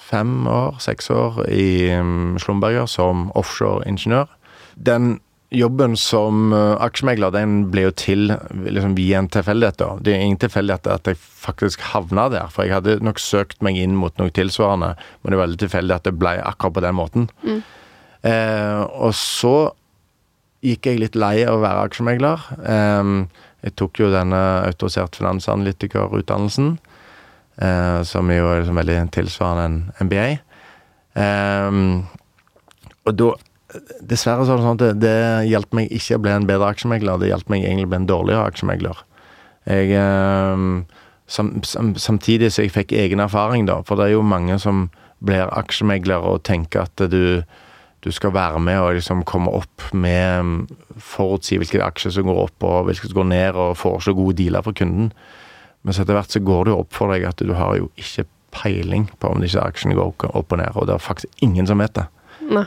fem 0.10 0.48
år, 0.50 0.80
seks 0.82 1.12
år 1.14 1.44
i 1.54 1.94
um, 1.94 2.38
Slumberger 2.42 2.90
som 2.90 3.30
offshoreingeniør. 3.38 4.34
Den 4.76 5.20
jobben 5.50 5.96
som 5.98 6.54
uh, 6.54 6.78
aksjemegler 6.84 7.34
den 7.34 7.56
ble 7.74 7.88
jo 7.88 7.94
til 7.98 8.28
liksom, 8.30 8.94
via 8.98 9.22
en 9.22 9.30
tilfeldighet. 9.34 9.80
da. 9.82 9.90
Det 10.06 10.14
er 10.14 10.24
ingen 10.26 10.42
tilfeldighet 10.42 10.90
at 10.94 11.10
jeg 11.10 11.18
faktisk 11.18 11.82
havna 11.94 12.28
der. 12.30 12.52
For 12.54 12.68
jeg 12.68 12.78
hadde 12.78 13.00
nok 13.06 13.22
søkt 13.22 13.64
meg 13.66 13.80
inn 13.82 13.98
mot 13.98 14.14
noe 14.22 14.34
tilsvarende, 14.36 14.94
men 15.22 15.32
det 15.32 15.38
er 15.38 15.44
veldig 15.44 15.62
tilfeldig 15.66 15.98
at 15.98 16.06
det 16.06 16.16
ble 16.22 16.36
akkurat 16.46 16.78
på 16.78 16.86
den 16.86 16.98
måten. 17.00 17.30
Mm. 17.42 17.62
Eh, 18.30 18.82
og 19.00 19.16
så 19.18 19.56
gikk 20.66 20.90
jeg 20.90 21.02
litt 21.02 21.18
lei 21.18 21.40
av 21.48 21.58
å 21.58 21.64
være 21.64 21.88
aksjemegler. 21.88 22.46
Eh, 22.60 23.14
jeg 23.66 23.76
tok 23.80 24.04
jo 24.04 24.14
denne 24.14 24.44
autorisert 24.68 25.18
finansanalytikerutdannelsen, 25.20 26.78
eh, 27.58 28.00
som 28.06 28.30
jo 28.32 28.54
er 28.54 28.62
liksom 28.62 28.80
veldig 28.84 29.02
tilsvarende 29.18 29.68
en 29.98 30.08
MBA. 30.08 30.30
Eh, 31.26 31.84
og 33.10 33.16
da 33.18 33.34
Dessverre 34.01 34.45
så 34.47 34.55
er 34.55 34.58
det 34.58 34.65
sånn 34.65 34.79
at 34.79 34.82
det, 34.82 34.93
det 35.03 35.49
hjalp 35.51 35.75
meg 35.77 35.91
ikke 35.93 36.17
å 36.17 36.23
bli 36.23 36.32
en 36.34 36.47
bedre 36.49 36.71
aksjemegler, 36.73 37.19
det 37.21 37.29
hjalp 37.29 37.51
meg 37.53 37.65
egentlig 37.67 37.86
å 37.86 37.91
bli 37.91 37.99
en 37.99 38.10
dårligere 38.10 38.49
aksjemegler. 38.49 39.03
Jeg, 39.69 39.91
eh, 39.99 41.03
sam, 41.29 41.51
sam, 41.67 41.93
samtidig 41.99 42.49
så 42.53 42.65
jeg 42.65 42.73
fikk 42.73 42.95
egen 42.97 43.21
erfaring, 43.21 43.67
da, 43.69 43.82
for 43.86 43.99
det 43.99 44.08
er 44.08 44.15
jo 44.15 44.25
mange 44.25 44.58
som 44.62 44.88
blir 45.25 45.51
aksjemeglere 45.53 46.34
og 46.34 46.45
tenker 46.47 46.88
at 46.88 47.03
du, 47.12 47.43
du 48.01 48.10
skal 48.15 48.34
være 48.34 48.62
med 48.63 48.79
og 48.82 48.95
liksom 48.97 49.25
komme 49.27 49.51
opp 49.60 49.89
med 49.93 50.71
forutsi 51.03 51.60
hvilke 51.60 51.84
aksjer 51.84 52.15
som 52.15 52.29
går 52.29 52.41
opp 52.47 52.65
og 52.65 52.89
hvilke 52.89 53.10
som 53.12 53.19
går 53.19 53.29
ned, 53.34 53.60
og 53.60 53.77
foreslå 53.77 54.15
gode 54.17 54.39
dealer 54.39 54.65
for 54.65 54.77
kunden. 54.77 55.12
Men 55.84 55.95
så 55.95 56.03
etter 56.03 56.17
hvert 56.17 56.34
så 56.34 56.41
går 56.43 56.65
det 56.65 56.73
jo 56.73 56.82
opp 56.82 56.95
for 56.95 57.13
deg 57.13 57.27
at 57.27 57.43
du 57.43 57.53
har 57.55 57.77
jo 57.79 57.91
ikke 57.99 58.25
peiling 58.55 59.05
på 59.21 59.29
om 59.29 59.43
disse 59.43 59.62
aksjene 59.62 59.95
går 59.97 60.32
opp 60.34 60.55
og 60.55 60.60
ned, 60.60 60.73
og 60.73 60.89
det 60.89 60.95
er 60.95 61.03
faktisk 61.03 61.45
ingen 61.45 61.69
som 61.69 61.84
vet 61.84 61.93
det. 61.99 62.08
Nei. 62.49 62.65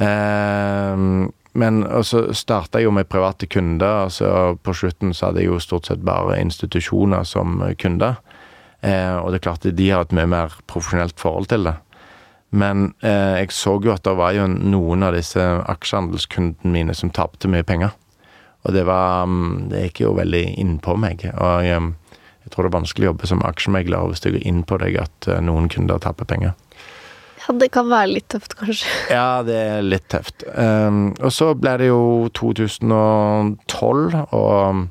Ehm, 0.00 1.30
men 1.52 1.82
så 2.06 2.22
starta 2.36 2.78
jeg 2.78 2.86
jo 2.88 2.94
med 2.94 3.08
private 3.10 3.46
kunder. 3.50 4.04
altså 4.06 4.56
På 4.62 4.74
slutten 4.74 5.14
så 5.14 5.28
hadde 5.28 5.42
jeg 5.42 5.50
jo 5.50 5.60
stort 5.60 5.90
sett 5.90 6.04
bare 6.06 6.40
institusjoner 6.40 7.24
som 7.24 7.62
kunder. 7.78 8.20
Eh, 8.80 9.16
og 9.16 9.30
det 9.30 9.40
er 9.40 9.46
klart 9.48 9.66
at 9.66 9.76
de 9.76 9.90
har 9.90 10.06
et 10.06 10.14
mye 10.16 10.28
mer 10.30 10.54
profesjonelt 10.70 11.20
forhold 11.20 11.50
til 11.50 11.66
det. 11.68 11.74
Men 12.50 12.94
eh, 13.02 13.42
jeg 13.42 13.52
så 13.54 13.76
jo 13.82 13.92
at 13.92 14.06
det 14.06 14.16
var 14.18 14.34
jo 14.34 14.46
noen 14.50 15.04
av 15.06 15.14
disse 15.14 15.42
aksjehandelskundene 15.42 16.72
mine 16.72 16.96
som 16.96 17.12
tapte 17.14 17.50
mye 17.50 17.66
penger. 17.66 17.92
Og 18.66 18.74
det 18.76 18.84
var 18.88 19.26
mm, 19.26 19.68
Det 19.70 19.84
gikk 19.86 20.02
jo 20.04 20.16
veldig 20.18 20.44
innpå 20.60 20.96
meg. 21.00 21.26
Og 21.34 21.66
jeg, 21.66 21.92
jeg 22.44 22.52
tror 22.52 22.66
det 22.66 22.72
er 22.72 22.78
vanskelig 22.78 23.06
å 23.06 23.12
jobbe 23.12 23.30
som 23.30 23.44
aksjemegler 23.46 24.10
hvis 24.10 24.24
det 24.24 24.34
går 24.36 24.48
inn 24.48 24.64
på 24.64 24.80
deg 24.82 24.98
at 25.02 25.30
eh, 25.30 25.42
noen 25.44 25.68
kunder 25.72 26.02
taper 26.02 26.28
penger. 26.30 26.56
Ja, 27.40 27.54
det 27.56 27.70
kan 27.72 27.88
være 27.88 28.12
litt 28.16 28.28
tøft, 28.32 28.54
kanskje. 28.58 28.88
Ja, 29.16 29.42
det 29.46 29.56
er 29.56 29.84
litt 29.86 30.08
tøft. 30.12 30.44
Um, 30.52 31.10
og 31.20 31.32
så 31.32 31.52
ble 31.56 31.76
det 31.80 31.88
jo 31.90 32.28
2012, 32.36 34.18
og 34.36 34.88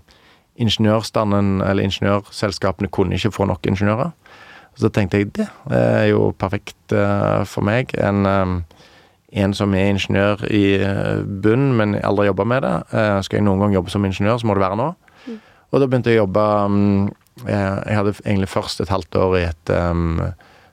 ingeniørstanden, 0.59 1.61
eller 1.63 1.85
ingeniørselskapene, 1.85 2.89
kunne 2.91 3.15
ikke 3.15 3.31
få 3.35 3.47
nok 3.49 3.69
ingeniører. 3.69 4.11
Så 4.79 4.89
tenkte 4.95 5.19
jeg 5.19 5.31
det 5.35 5.47
er 5.75 6.09
jo 6.13 6.31
perfekt 6.39 6.95
uh, 6.95 7.43
for 7.47 7.65
meg. 7.67 7.93
En, 7.99 8.25
um, 8.25 8.59
en, 9.35 9.53
som 9.53 9.73
er 9.75 9.91
ingeniør 9.91 10.45
i 10.49 10.79
uh, 10.79 11.21
bunn, 11.43 11.73
men 11.77 11.97
aldri 11.99 12.29
jobba 12.29 12.47
med 12.47 12.63
det. 12.65 12.75
Uh, 12.93 13.19
skal 13.25 13.39
jeg 13.39 13.47
noen 13.47 13.65
gang 13.65 13.75
jobbe 13.75 13.93
som 13.93 14.05
ingeniør, 14.07 14.39
så 14.39 14.47
må 14.47 14.55
det 14.55 14.63
være 14.63 14.79
nå. 14.79 14.93
Mm. 15.27 15.39
Og 15.69 15.81
da 15.81 15.89
begynte 15.89 16.13
jeg 16.13 16.21
å 16.21 16.25
jobbe 16.25 16.45
um, 16.65 17.09
Jeg 17.47 17.95
hadde 17.95 18.13
egentlig 18.25 18.49
først 18.51 18.81
et 18.83 18.91
halvt 18.91 19.15
år 19.15 19.35
i 19.37 19.43
et 19.47 19.73
um, 19.75 20.17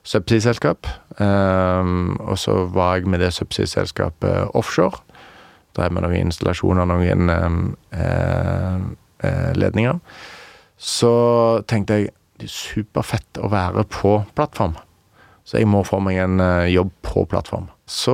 subsea-selskap. 0.07 0.87
Um, 1.19 2.15
og 2.19 2.37
så 2.39 2.65
var 2.73 2.97
jeg 2.97 3.11
med 3.11 3.21
det 3.23 3.33
subsea-selskapet 3.35 4.55
offshore. 4.57 5.01
Drev 5.77 5.93
med 5.93 6.05
noen 6.05 6.27
installasjoner, 6.27 6.87
noen 6.89 7.29
um, 7.29 7.61
uh, 7.93 9.51
ledninger. 9.57 9.99
Så 10.77 11.13
tenkte 11.69 11.99
jeg 11.99 12.13
det 12.37 12.45
er 12.45 12.53
superfett 12.53 13.39
å 13.41 13.49
være 13.49 13.83
på 13.89 14.19
plattform. 14.37 14.75
Så 15.47 15.57
jeg 15.57 15.69
må 15.69 15.81
få 15.87 15.99
meg 16.03 16.19
en 16.21 16.41
uh, 16.43 16.67
jobb 16.69 16.91
på 17.05 17.25
plattform. 17.29 17.71
Så 17.87 18.13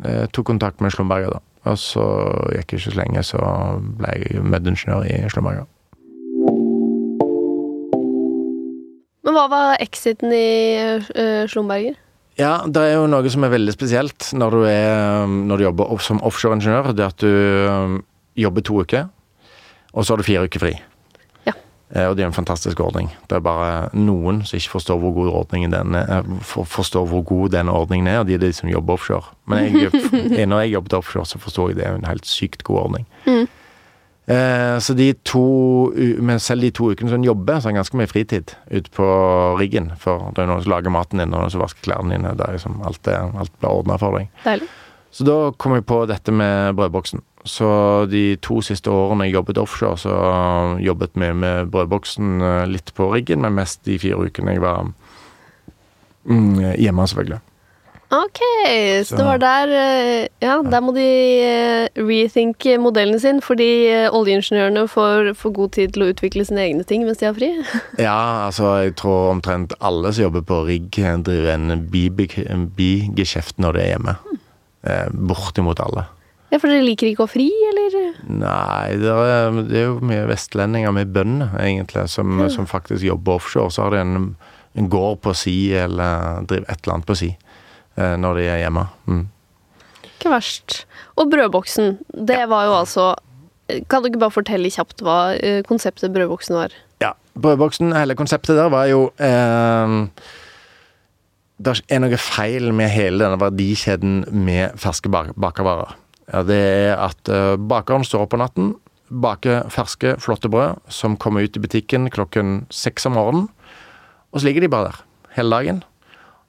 jeg 0.00 0.32
tok 0.32 0.48
kontakt 0.48 0.80
med 0.80 0.94
Slumberger, 0.94 1.36
da. 1.36 1.42
Og 1.66 1.78
så 1.82 2.02
gikk 2.54 2.70
det 2.70 2.78
ikke 2.78 2.84
så 2.84 2.96
lenge, 2.96 3.22
så 3.26 3.40
ble 3.98 4.12
jeg 4.14 4.44
medingeniør 4.46 5.04
i 5.10 5.18
Slumberger. 5.30 5.66
Men 9.26 9.34
hva 9.34 9.46
var 9.50 9.80
exiten 9.82 10.30
i 10.30 10.48
uh, 11.10 11.44
Slumberger? 11.50 11.96
Ja, 12.38 12.60
det 12.68 12.82
er 12.84 12.98
jo 12.98 13.06
noe 13.08 13.30
som 13.32 13.46
er 13.46 13.54
veldig 13.54 13.72
spesielt 13.74 14.28
når 14.36 14.54
du, 14.54 14.64
er, 14.68 15.24
um, 15.24 15.38
når 15.48 15.58
du 15.58 15.64
jobber 15.66 16.02
som 16.04 16.20
offshoreingeniør. 16.26 16.92
Det 16.94 17.06
at 17.06 17.24
du 17.24 17.30
um, 17.66 17.96
jobber 18.38 18.62
to 18.62 18.82
uker, 18.84 19.08
og 19.96 20.04
så 20.04 20.12
har 20.12 20.20
du 20.20 20.28
fire 20.28 20.44
uker 20.44 20.62
fri. 20.62 20.74
Ja. 21.48 21.56
Eh, 21.94 22.06
og 22.06 22.14
det 22.14 22.22
er 22.22 22.28
en 22.28 22.36
fantastisk 22.36 22.82
ordning. 22.84 23.08
Det 23.26 23.38
er 23.38 23.42
bare 23.42 23.88
noen 23.96 24.42
som 24.46 24.60
ikke 24.60 24.76
forstår 24.76 25.00
hvor 25.00 25.16
god 25.16 25.32
ordningen 25.40 25.74
den 25.74 25.98
er, 25.98 26.28
for, 26.44 26.68
forstår 26.68 27.08
hvor 27.10 27.24
god 27.26 27.56
den 27.56 27.72
ordningen 27.72 28.12
er, 28.12 28.20
og 28.20 28.28
de 28.28 28.36
er 28.36 28.44
de 28.44 28.52
som 28.54 28.70
jobber 28.70 28.98
offshore. 28.98 29.32
Men 29.48 29.80
jeg, 29.80 30.46
når 30.52 30.66
jeg 30.66 30.76
jobbet 30.76 30.98
offshore, 31.00 31.26
så 31.32 31.40
forstår 31.40 31.72
jeg 31.72 31.80
det 31.80 31.88
er 31.88 31.96
en 31.96 32.10
helt 32.10 32.28
sykt 32.28 32.66
god 32.68 32.84
ordning. 32.84 33.08
Mm. 33.24 33.48
Eh, 34.26 34.78
så 34.82 34.94
de 34.98 35.12
to, 35.22 35.44
men 36.18 36.40
selv 36.42 36.66
de 36.66 36.72
to 36.74 36.90
ukene 36.90 37.12
som 37.12 37.20
hun 37.20 37.28
jobber, 37.28 37.60
så 37.60 37.68
har 37.68 37.76
en 37.76 37.82
ganske 37.82 37.98
mye 38.00 38.10
fritid 38.10 38.56
ute 38.72 38.90
på 38.94 39.06
riggen. 39.60 39.92
For 40.02 40.32
det 40.34 40.42
er 40.42 40.50
noen 40.50 40.64
som 40.64 40.74
lager 40.74 40.94
maten 40.94 41.22
din, 41.22 41.34
og 41.34 41.44
noen 41.44 41.54
som 41.54 41.62
vasker 41.62 41.86
klærne 41.86 42.16
dine. 42.16 42.34
Det 42.38 42.46
er 42.46 42.58
liksom 42.58 42.82
alt, 42.86 43.06
alt 43.12 43.54
blir 43.60 43.70
ordna 43.70 43.98
for 44.02 44.18
deg. 44.18 44.28
Deilig. 44.46 44.68
Så 45.16 45.24
da 45.24 45.36
kom 45.56 45.72
jeg 45.76 45.86
på 45.88 46.02
dette 46.10 46.34
med 46.34 46.74
brødboksen. 46.76 47.22
Så 47.46 47.68
de 48.10 48.34
to 48.42 48.58
siste 48.66 48.90
årene 48.90 49.28
jeg 49.28 49.36
jobbet 49.36 49.60
offshore, 49.62 49.96
så 50.02 50.14
jobbet 50.82 51.14
vi 51.14 51.30
med 51.32 51.70
brødboksen 51.72 52.42
eh, 52.42 52.64
litt 52.68 52.90
på 52.96 53.06
riggen, 53.14 53.44
men 53.46 53.54
mest 53.56 53.84
de 53.86 54.00
fire 54.02 54.18
ukene 54.26 54.56
jeg 54.56 54.64
var 54.64 54.90
mm, 56.26 56.74
hjemme, 56.82 57.06
selvfølgelig. 57.06 57.40
Ok, 58.16 58.40
så, 59.04 59.16
det 59.18 59.24
var 59.26 59.40
der 59.42 59.72
eh, 59.76 60.28
Ja, 60.40 60.56
der 60.64 60.80
må 60.84 60.94
de 60.96 61.04
eh, 61.44 62.00
rethinke 62.00 62.78
modellen 62.80 63.20
sin, 63.20 63.42
fordi 63.44 63.68
eh, 63.90 64.08
oljeingeniørene 64.14 64.86
får, 64.88 65.32
får 65.36 65.54
god 65.58 65.74
tid 65.76 65.94
til 65.94 66.06
å 66.06 66.10
utvikle 66.14 66.46
sine 66.48 66.64
egne 66.64 66.86
ting 66.88 67.04
mens 67.04 67.20
de 67.20 67.28
har 67.28 67.36
fri. 67.36 67.52
Ja, 68.06 68.46
altså 68.46 68.72
jeg 68.84 68.96
tror 69.00 69.32
omtrent 69.34 69.74
alle 69.84 70.14
som 70.14 70.28
jobber 70.28 70.46
på 70.46 70.62
rigg, 70.68 70.90
driver 70.96 71.52
en 71.56 72.68
bigeskjeft 72.76 73.60
når 73.60 73.76
de 73.76 73.84
er 73.84 73.92
hjemme. 73.96 74.18
Hmm. 74.26 74.42
bortimot 75.26 75.80
alle. 75.82 76.06
Ja, 76.52 76.60
For 76.62 76.70
dere 76.70 76.84
liker 76.86 77.08
ikke 77.10 77.24
å 77.24 77.26
ha 77.26 77.32
fri, 77.32 77.48
eller? 77.72 77.96
Nei, 78.30 78.98
det 79.00 79.10
er, 79.10 79.56
det 79.66 79.80
er 79.80 79.88
jo 79.88 79.96
mye 80.06 80.28
vestlendinger 80.30 80.94
med 80.94 81.10
bønder, 81.14 81.56
egentlig, 81.58 82.06
som, 82.12 82.44
som 82.54 82.68
faktisk 82.70 83.02
jobber 83.02 83.40
offshore. 83.40 83.72
Så 83.74 83.82
har 83.82 83.96
de 83.96 84.04
en, 84.04 84.28
en 84.78 84.90
gård 84.92 85.18
på 85.26 85.34
si, 85.34 85.56
eller 85.74 86.46
driver 86.46 86.70
et 86.70 86.78
eller 86.84 86.94
annet 86.94 87.10
på 87.10 87.18
si, 87.18 87.32
når 87.96 88.38
de 88.38 88.44
er 88.50 88.60
hjemme. 88.60 88.82
Mm. 89.08 89.24
Ikke 90.26 90.32
verst. 90.32 90.82
Og 91.16 91.30
brødboksen, 91.32 91.98
det 92.28 92.42
var 92.50 92.66
jo 92.68 92.78
altså 92.80 93.14
Kan 93.90 94.02
du 94.02 94.10
ikke 94.10 94.22
bare 94.22 94.34
fortelle 94.34 94.70
kjapt 94.70 95.02
hva 95.02 95.34
eh, 95.34 95.62
konseptet 95.66 96.12
brødboksen 96.14 96.54
var? 96.54 96.74
Ja, 97.02 97.12
brødboksen, 97.34 97.90
hele 97.96 98.14
konseptet 98.14 98.56
der 98.56 98.70
var 98.70 98.86
jo 98.86 99.08
eh, 99.18 99.94
Det 101.58 101.74
er 101.90 102.02
noe 102.02 102.20
feil 102.20 102.70
med 102.76 102.92
hele 102.94 103.24
denne 103.24 103.40
verdikjeden 103.40 104.24
med 104.30 104.76
ferske 104.78 105.10
bak 105.10 105.32
bakervarer. 105.34 105.96
Ja, 106.30 106.42
det 106.46 106.60
er 106.60 107.02
at 107.08 107.32
eh, 107.32 107.56
bakeren 107.58 108.06
står 108.06 108.26
opp 108.26 108.34
på 108.34 108.40
natten, 108.40 108.74
baker 109.10 109.66
ferske, 109.70 110.16
flotte 110.22 110.50
brød 110.52 110.82
som 110.92 111.16
kommer 111.16 111.46
ut 111.46 111.56
i 111.56 111.62
butikken 111.62 112.10
klokken 112.10 112.64
seks 112.70 113.06
om 113.06 113.14
morgenen, 113.18 113.50
og 114.30 114.40
så 114.40 114.48
ligger 114.48 114.66
de 114.66 114.70
bare 114.70 114.90
der 114.90 115.04
hele 115.38 115.58
dagen. 115.58 115.84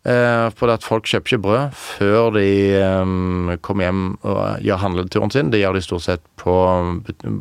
Eh, 0.08 0.48
for 0.56 0.72
at 0.72 0.86
folk 0.88 1.08
kjøper 1.10 1.34
ikke 1.34 1.44
brød 1.44 1.74
før 1.76 2.30
de 2.38 2.48
eh, 2.80 3.58
kommer 3.66 3.88
hjem 3.88 4.04
og 4.22 4.64
gjør 4.64 4.80
handleturen 4.86 5.34
sin. 5.34 5.52
Det 5.52 5.60
gjør 5.60 5.76
de 5.76 5.84
stort 5.84 6.06
sett 6.06 6.24
på 6.40 6.54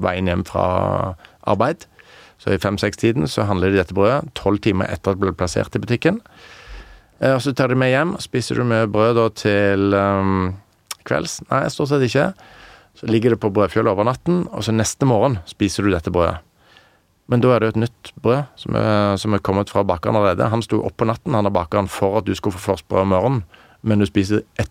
veien 0.02 0.26
hjem 0.26 0.42
fra 0.48 0.66
arbeid. 1.46 1.86
Så 2.42 2.52
i 2.52 2.60
fem-seks-tiden 2.60 3.28
så 3.30 3.46
handler 3.46 3.70
de 3.70 3.78
dette 3.78 3.94
brødet 3.96 4.32
tolv 4.36 4.58
timer 4.64 4.90
etter 4.90 5.14
at 5.14 5.20
det 5.20 5.24
ble 5.28 5.36
plassert 5.38 5.78
i 5.78 5.82
butikken. 5.82 6.18
Eh, 7.20 7.36
og 7.36 7.40
så 7.44 7.54
tar 7.54 7.70
de 7.70 7.78
med 7.78 7.92
hjem. 7.94 8.16
Spiser 8.24 8.58
du 8.58 8.66
med 8.66 8.90
brød 8.92 9.14
da 9.20 9.28
til 9.38 9.94
um, 9.94 10.50
kvelds? 11.06 11.38
Nei, 11.52 11.62
stort 11.70 11.92
sett 11.92 12.04
ikke. 12.08 12.32
Så 12.96 13.08
ligger 13.12 13.34
det 13.36 13.40
på 13.44 13.52
brødfjøla 13.52 13.92
over 13.92 14.08
natten, 14.08 14.46
og 14.50 14.64
så 14.64 14.74
neste 14.74 15.06
morgen 15.06 15.38
spiser 15.48 15.86
du 15.86 15.92
dette 15.92 16.10
brødet. 16.10 16.40
Men 17.26 17.42
da 17.42 17.52
er 17.52 17.62
det 17.62 17.68
jo 17.68 17.74
et 17.74 17.82
nytt 17.86 18.12
brød 18.22 18.60
som 18.60 18.78
er, 18.78 19.16
som 19.18 19.34
er 19.34 19.42
kommet 19.42 19.70
fra 19.72 19.82
bakeren 19.86 20.18
allerede. 20.18 20.46
Han 20.52 20.62
sto 20.62 20.78
opp 20.86 20.96
på 21.00 21.08
natten, 21.08 21.34
han 21.34 21.48
er 21.48 21.54
bakeren, 21.54 21.90
for 21.90 22.20
at 22.20 22.28
du 22.28 22.34
skulle 22.38 22.54
få 22.54 22.72
først 22.72 22.86
brød 22.90 23.02
om 23.02 23.12
morgenen, 23.14 23.42
men 23.82 24.02
du 24.02 24.06
spiser 24.06 24.44
et, 24.62 24.70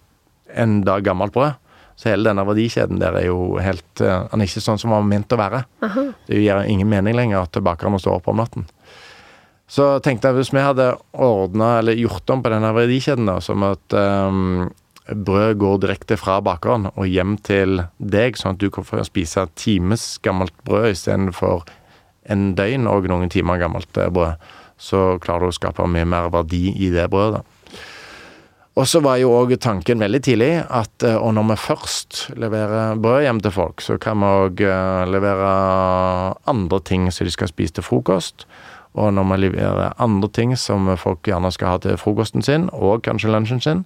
en 0.56 0.80
dag 0.88 1.04
gammelt 1.04 1.36
brød. 1.36 1.60
Så 1.96 2.12
hele 2.12 2.28
denne 2.28 2.44
verdikjeden 2.48 3.00
der 3.00 3.16
er 3.16 3.30
jo 3.30 3.56
helt 3.64 4.02
eh, 4.04 4.26
Han 4.28 4.42
er 4.42 4.50
ikke 4.50 4.64
sånn 4.64 4.80
som 4.82 4.92
han 4.92 5.06
var 5.06 5.12
ment 5.14 5.32
å 5.32 5.40
være. 5.40 5.62
Det 6.28 6.42
gir 6.42 6.66
ingen 6.68 6.90
mening 6.92 7.16
lenger 7.16 7.46
at 7.46 7.60
bakeren 7.64 7.96
må 7.96 8.02
stå 8.04 8.18
opp 8.18 8.28
om 8.32 8.42
natten. 8.42 8.66
Så 9.72 9.96
tenkte 10.04 10.30
jeg 10.30 10.38
hvis 10.38 10.52
vi 10.54 10.62
hadde 10.62 10.92
ordna 11.12 11.78
eller 11.80 11.98
gjort 11.98 12.30
om 12.30 12.44
på 12.44 12.52
denne 12.54 12.74
verdikjeden, 12.76 13.26
da, 13.32 13.40
som 13.42 13.64
at 13.66 13.96
um, 13.96 14.68
brød 15.08 15.58
går 15.62 15.80
direkte 15.86 16.18
fra 16.22 16.38
bakeren 16.44 16.92
og 16.92 17.08
hjem 17.10 17.38
til 17.46 17.80
deg, 17.98 18.38
sånn 18.38 18.56
at 18.56 18.62
du 18.62 18.70
kan 18.74 18.86
få 18.86 19.02
spise 19.08 19.48
times 19.58 20.20
gammelt 20.26 20.54
brød 20.68 20.92
istedenfor 20.92 21.66
en 22.32 22.54
døgn 22.58 22.88
og 22.90 23.08
noen 23.12 23.32
timer 23.32 23.60
gammelt 23.62 23.98
eh, 23.98 24.12
brød, 24.14 24.40
så 24.78 25.18
klarer 25.24 25.48
du 25.48 25.54
å 25.54 25.56
skape 25.56 25.86
mye 25.88 26.08
mer 26.10 26.32
verdi 26.34 26.70
i 26.76 26.92
det 26.94 27.08
brødet. 27.12 27.44
Og 28.76 28.90
så 28.92 29.00
var 29.00 29.22
jo 29.22 29.32
òg 29.32 29.54
tanken 29.64 30.02
veldig 30.04 30.20
tidlig 30.26 30.52
at 30.64 31.06
eh, 31.08 31.16
og 31.16 31.36
når 31.38 31.52
vi 31.54 31.60
først 31.64 32.22
leverer 32.36 33.00
brød 33.00 33.28
hjem 33.28 33.44
til 33.46 33.56
folk, 33.56 33.84
så 33.86 34.00
kan 34.02 34.20
vi 34.20 34.32
òg 34.44 34.66
levere 35.12 35.52
andre 36.52 36.82
ting 36.84 37.08
som 37.12 37.28
de 37.28 37.36
skal 37.36 37.52
spise 37.52 37.78
til 37.78 37.88
frokost. 37.88 38.48
Og 38.96 39.12
når 39.14 39.28
vi 39.32 39.40
leverer 39.46 39.96
andre 40.00 40.30
ting 40.32 40.56
som 40.60 40.88
folk 41.00 41.28
gjerne 41.28 41.52
skal 41.52 41.74
ha 41.74 41.80
til 41.84 41.98
frokosten 42.00 42.44
sin, 42.44 42.70
og 42.72 43.04
kanskje 43.08 43.32
lunsjen 43.32 43.64
sin, 43.64 43.84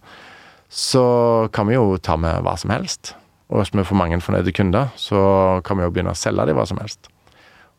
så 0.70 1.50
kan 1.54 1.68
vi 1.68 1.78
jo 1.78 1.98
ta 1.98 2.16
med 2.18 2.44
hva 2.46 2.54
som 2.58 2.74
helst. 2.74 3.16
Og 3.50 3.62
hvis 3.62 3.74
vi 3.74 3.86
får 3.86 3.98
mange 3.98 4.22
fornøyde 4.22 4.54
kunder, 4.54 4.92
så 4.96 5.62
kan 5.66 5.80
vi 5.80 5.88
jo 5.88 5.94
begynne 5.94 6.14
å 6.14 6.18
selge 6.18 6.46
dem 6.46 6.58
hva 6.58 6.68
som 6.70 6.78
helst. 6.82 7.10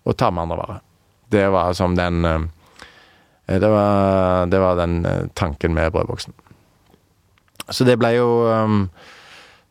Og 0.04 0.16
ta 0.16 0.30
med 0.30 0.46
andre 0.46 0.60
varer. 0.60 0.84
Det 1.30 1.46
var 1.52 1.72
som 1.78 1.96
den 1.96 2.24
eh, 2.24 2.40
Det 3.46 3.68
var, 3.70 4.46
det 4.46 4.60
var 4.60 4.76
den 4.76 5.04
eh, 5.06 5.26
tanken 5.34 5.74
med 5.74 5.92
brødboksen. 5.92 6.32
Så 7.70 7.86
det 7.86 7.98
ble 7.98 8.14
jo 8.16 8.28
um, 8.50 8.88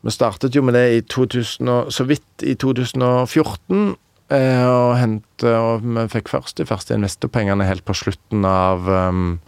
Vi 0.02 0.12
startet 0.12 0.56
jo 0.56 0.64
med 0.64 0.78
det 0.78 0.86
i 0.96 1.02
2000 1.02 1.68
og, 1.68 1.92
så 1.92 2.06
vidt 2.08 2.44
i 2.44 2.56
2014. 2.56 3.96
Eh, 4.30 4.64
og, 4.64 4.94
hente, 5.00 5.52
og 5.58 5.84
vi 5.84 6.06
fikk 6.14 6.30
først 6.30 6.60
de 6.60 6.68
første 6.70 6.94
investorpengene 6.96 7.66
helt 7.66 7.84
på 7.84 7.96
slutten 7.98 8.46
av 8.46 8.86
um, 8.88 9.40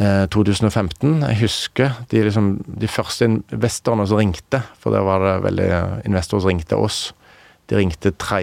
eh, 0.00 0.24
2015. 0.32 1.20
Jeg 1.20 1.38
husker 1.42 1.94
de, 2.10 2.24
liksom, 2.24 2.48
de 2.66 2.88
første 2.88 3.28
investorene 3.28 4.08
som 4.08 4.18
ringte, 4.22 4.62
for 4.80 4.96
der 4.96 5.04
var 5.06 5.22
det 5.22 5.36
veldig 5.44 5.70
investorer 6.08 6.46
som 6.46 6.54
ringte 6.54 6.80
oss. 6.80 7.00
De 7.68 7.78
ringte 7.78 8.14
3. 8.16 8.42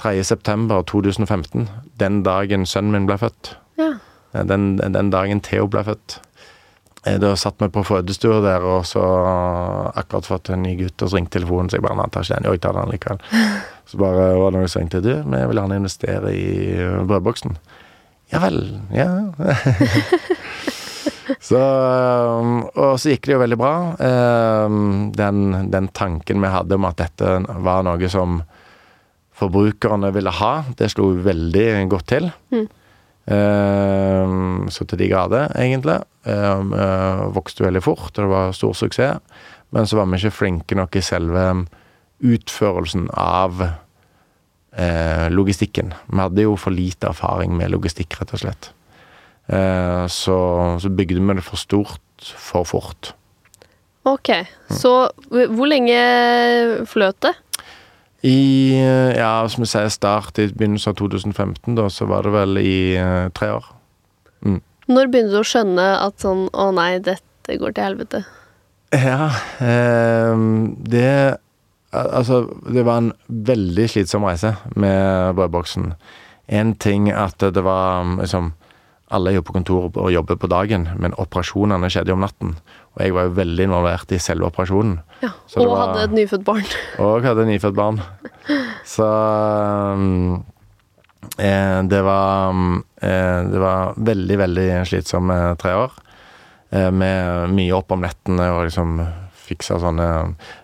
3. 0.00 0.24
september 0.24 0.82
2015, 0.82 1.68
den 2.00 2.22
dagen 2.26 2.66
sønnen 2.66 2.92
min 2.96 3.06
ble 3.08 3.16
født. 3.20 3.54
Ja. 3.78 3.92
Eh, 4.34 4.44
Den, 4.44 4.76
den 4.78 5.10
dagen 5.10 5.40
Theo 5.40 5.66
ble 5.70 5.84
født. 5.86 6.18
Eh, 7.06 7.18
Da 7.22 7.34
satt 7.36 7.60
vi 7.62 7.68
på 7.68 7.84
fødestua 7.86 8.40
der, 8.42 8.64
og 8.64 8.84
så 8.86 9.02
akkurat 9.94 10.26
fått 10.26 10.50
en 10.50 10.62
ny 10.66 10.74
gutt, 10.80 11.02
og 11.02 11.08
så 11.12 11.16
ringte 11.20 11.38
telefonen, 11.38 11.70
så 11.70 11.78
jeg 11.78 11.86
bare 11.86 11.96
nei, 12.00 12.08
tar 12.10 12.22
ikke 12.26 12.34
den. 12.40 12.48
Jo, 12.48 12.52
jeg 12.56 12.60
tar 12.64 12.78
den 12.80 12.92
likevel. 12.94 13.24
Så 13.84 13.98
bare 14.00 14.30
var 14.40 14.50
det 14.54 14.58
noen 14.62 14.70
som 14.72 14.80
ringte. 14.80 15.00
Du, 15.04 15.10
vi 15.12 15.40
vil 15.50 15.58
gjerne 15.60 15.76
investere 15.76 16.30
i 16.32 16.44
eh, 16.72 17.02
brødboksen. 17.04 17.58
Ja 18.32 18.40
vel. 18.40 18.56
Ja. 18.96 19.10
så 21.48 21.60
um, 22.40 22.62
Og 22.72 22.96
så 22.98 23.12
gikk 23.12 23.28
det 23.28 23.34
jo 23.34 23.42
veldig 23.42 23.58
bra. 23.60 23.72
Den, 25.14 25.42
den 25.70 25.88
tanken 25.92 26.40
vi 26.42 26.50
hadde 26.54 26.78
om 26.80 26.88
at 26.88 26.96
dette 27.02 27.34
var 27.64 27.84
noe 27.86 28.08
som 28.10 28.40
forbrukerne 29.34 30.12
ville 30.14 30.32
ha, 30.40 30.54
det 30.78 30.92
slo 30.92 31.10
veldig 31.24 31.66
godt 31.92 32.10
til. 32.12 32.30
Mm. 32.54 32.66
Uh, 33.24 34.68
så 34.72 34.84
til 34.84 35.00
de 35.00 35.08
grader, 35.10 35.48
egentlig. 35.58 36.00
Uh, 36.28 37.32
vokste 37.34 37.64
veldig 37.66 37.82
fort, 37.84 38.12
og 38.12 38.20
det 38.20 38.30
var 38.30 38.54
stor 38.56 38.76
suksess. 38.78 39.40
Men 39.74 39.88
så 39.90 39.98
var 39.98 40.06
vi 40.06 40.20
ikke 40.20 40.38
flinke 40.38 40.78
nok 40.78 40.94
i 40.96 41.02
selve 41.02 41.48
utførelsen 42.24 43.08
av 43.18 43.64
uh, 43.64 45.26
logistikken. 45.34 45.94
Vi 46.06 46.22
hadde 46.22 46.46
jo 46.46 46.54
for 46.60 46.74
lite 46.74 47.10
erfaring 47.10 47.56
med 47.58 47.74
logistikk, 47.74 48.20
rett 48.20 48.36
og 48.36 48.44
slett. 48.44 48.70
Eh, 49.46 50.06
så, 50.08 50.38
så 50.80 50.88
bygde 50.88 51.20
vi 51.20 51.36
det 51.36 51.44
for 51.44 51.60
stort 51.60 52.00
for 52.20 52.64
fort. 52.64 53.12
Ok, 54.04 54.30
så 54.68 55.08
hvor 55.28 55.68
lenge 55.68 55.96
fløt 56.88 57.16
det? 57.24 57.32
I 58.24 58.40
eh, 58.80 59.14
ja, 59.18 59.44
som 59.52 59.64
vi 59.64 59.68
sier, 59.68 59.90
start 59.92 60.40
i 60.40 60.48
begynnelsen 60.48 60.94
av 60.94 61.00
2015, 61.02 61.74
da, 61.76 61.90
så 61.92 62.08
var 62.08 62.24
det 62.24 62.32
vel 62.32 62.60
i 62.62 62.76
uh, 62.96 63.28
tre 63.36 63.50
år. 63.58 63.66
Når 64.90 65.08
begynte 65.08 65.32
du 65.32 65.40
å 65.40 65.46
skjønne 65.48 65.84
at 66.02 66.20
sånn 66.20 66.48
Å 66.52 66.68
nei, 66.76 66.98
dette 67.04 67.56
går 67.60 67.76
til 67.76 67.86
helvete. 67.88 68.24
Ja, 68.94 69.30
eh, 69.64 70.44
det 70.90 71.14
Altså, 71.94 72.48
det 72.66 72.82
var 72.82 72.98
en 72.98 73.12
veldig 73.28 73.84
slitsom 73.86 74.24
reise 74.26 74.56
med 74.74 75.36
brødboksen. 75.38 75.92
En 76.50 76.72
ting 76.74 77.06
at 77.06 77.38
det 77.38 77.62
var 77.62 78.02
liksom 78.18 78.50
Alle 79.14 79.30
er 79.30 79.36
jo 79.36 79.44
på 79.46 79.54
kontor 79.54 79.92
og 79.92 80.10
jobber 80.10 80.34
på 80.40 80.50
dagen, 80.50 80.88
men 80.98 81.14
operasjonene 81.22 81.86
skjedde 81.92 82.10
jo 82.10 82.16
om 82.16 82.24
natten. 82.24 82.56
Og 82.94 83.02
jeg 83.02 83.14
var 83.16 83.28
jo 83.28 83.36
veldig 83.36 83.68
involvert 83.68 84.12
i 84.14 84.22
selve 84.22 84.46
operasjonen. 84.48 84.98
Ja. 85.22 85.32
Og 85.58 85.68
var- 85.70 85.86
hadde 85.88 86.08
et 86.08 86.16
nyfødt 86.20 86.44
barn. 86.46 86.66
Og 87.02 87.26
hadde 87.26 87.42
et 87.46 87.52
nyfødt 87.54 87.74
barn. 87.78 88.02
Så 88.86 89.06
um, 89.98 90.44
Eh, 91.38 91.82
det 91.82 92.02
var 92.02 92.54
eh, 93.02 93.42
Det 93.50 93.58
var 93.58 93.94
veldig, 93.96 94.38
veldig 94.38 94.68
slitsomme 94.86 95.56
tre 95.58 95.74
år. 95.74 95.92
Eh, 96.70 96.90
med 96.90 97.50
mye 97.54 97.74
opp 97.74 97.92
om 97.94 98.04
nettene 98.04 98.50
og 98.54 98.64
liksom 98.68 99.00
fiksa 99.44 99.76
sånne 99.82 100.06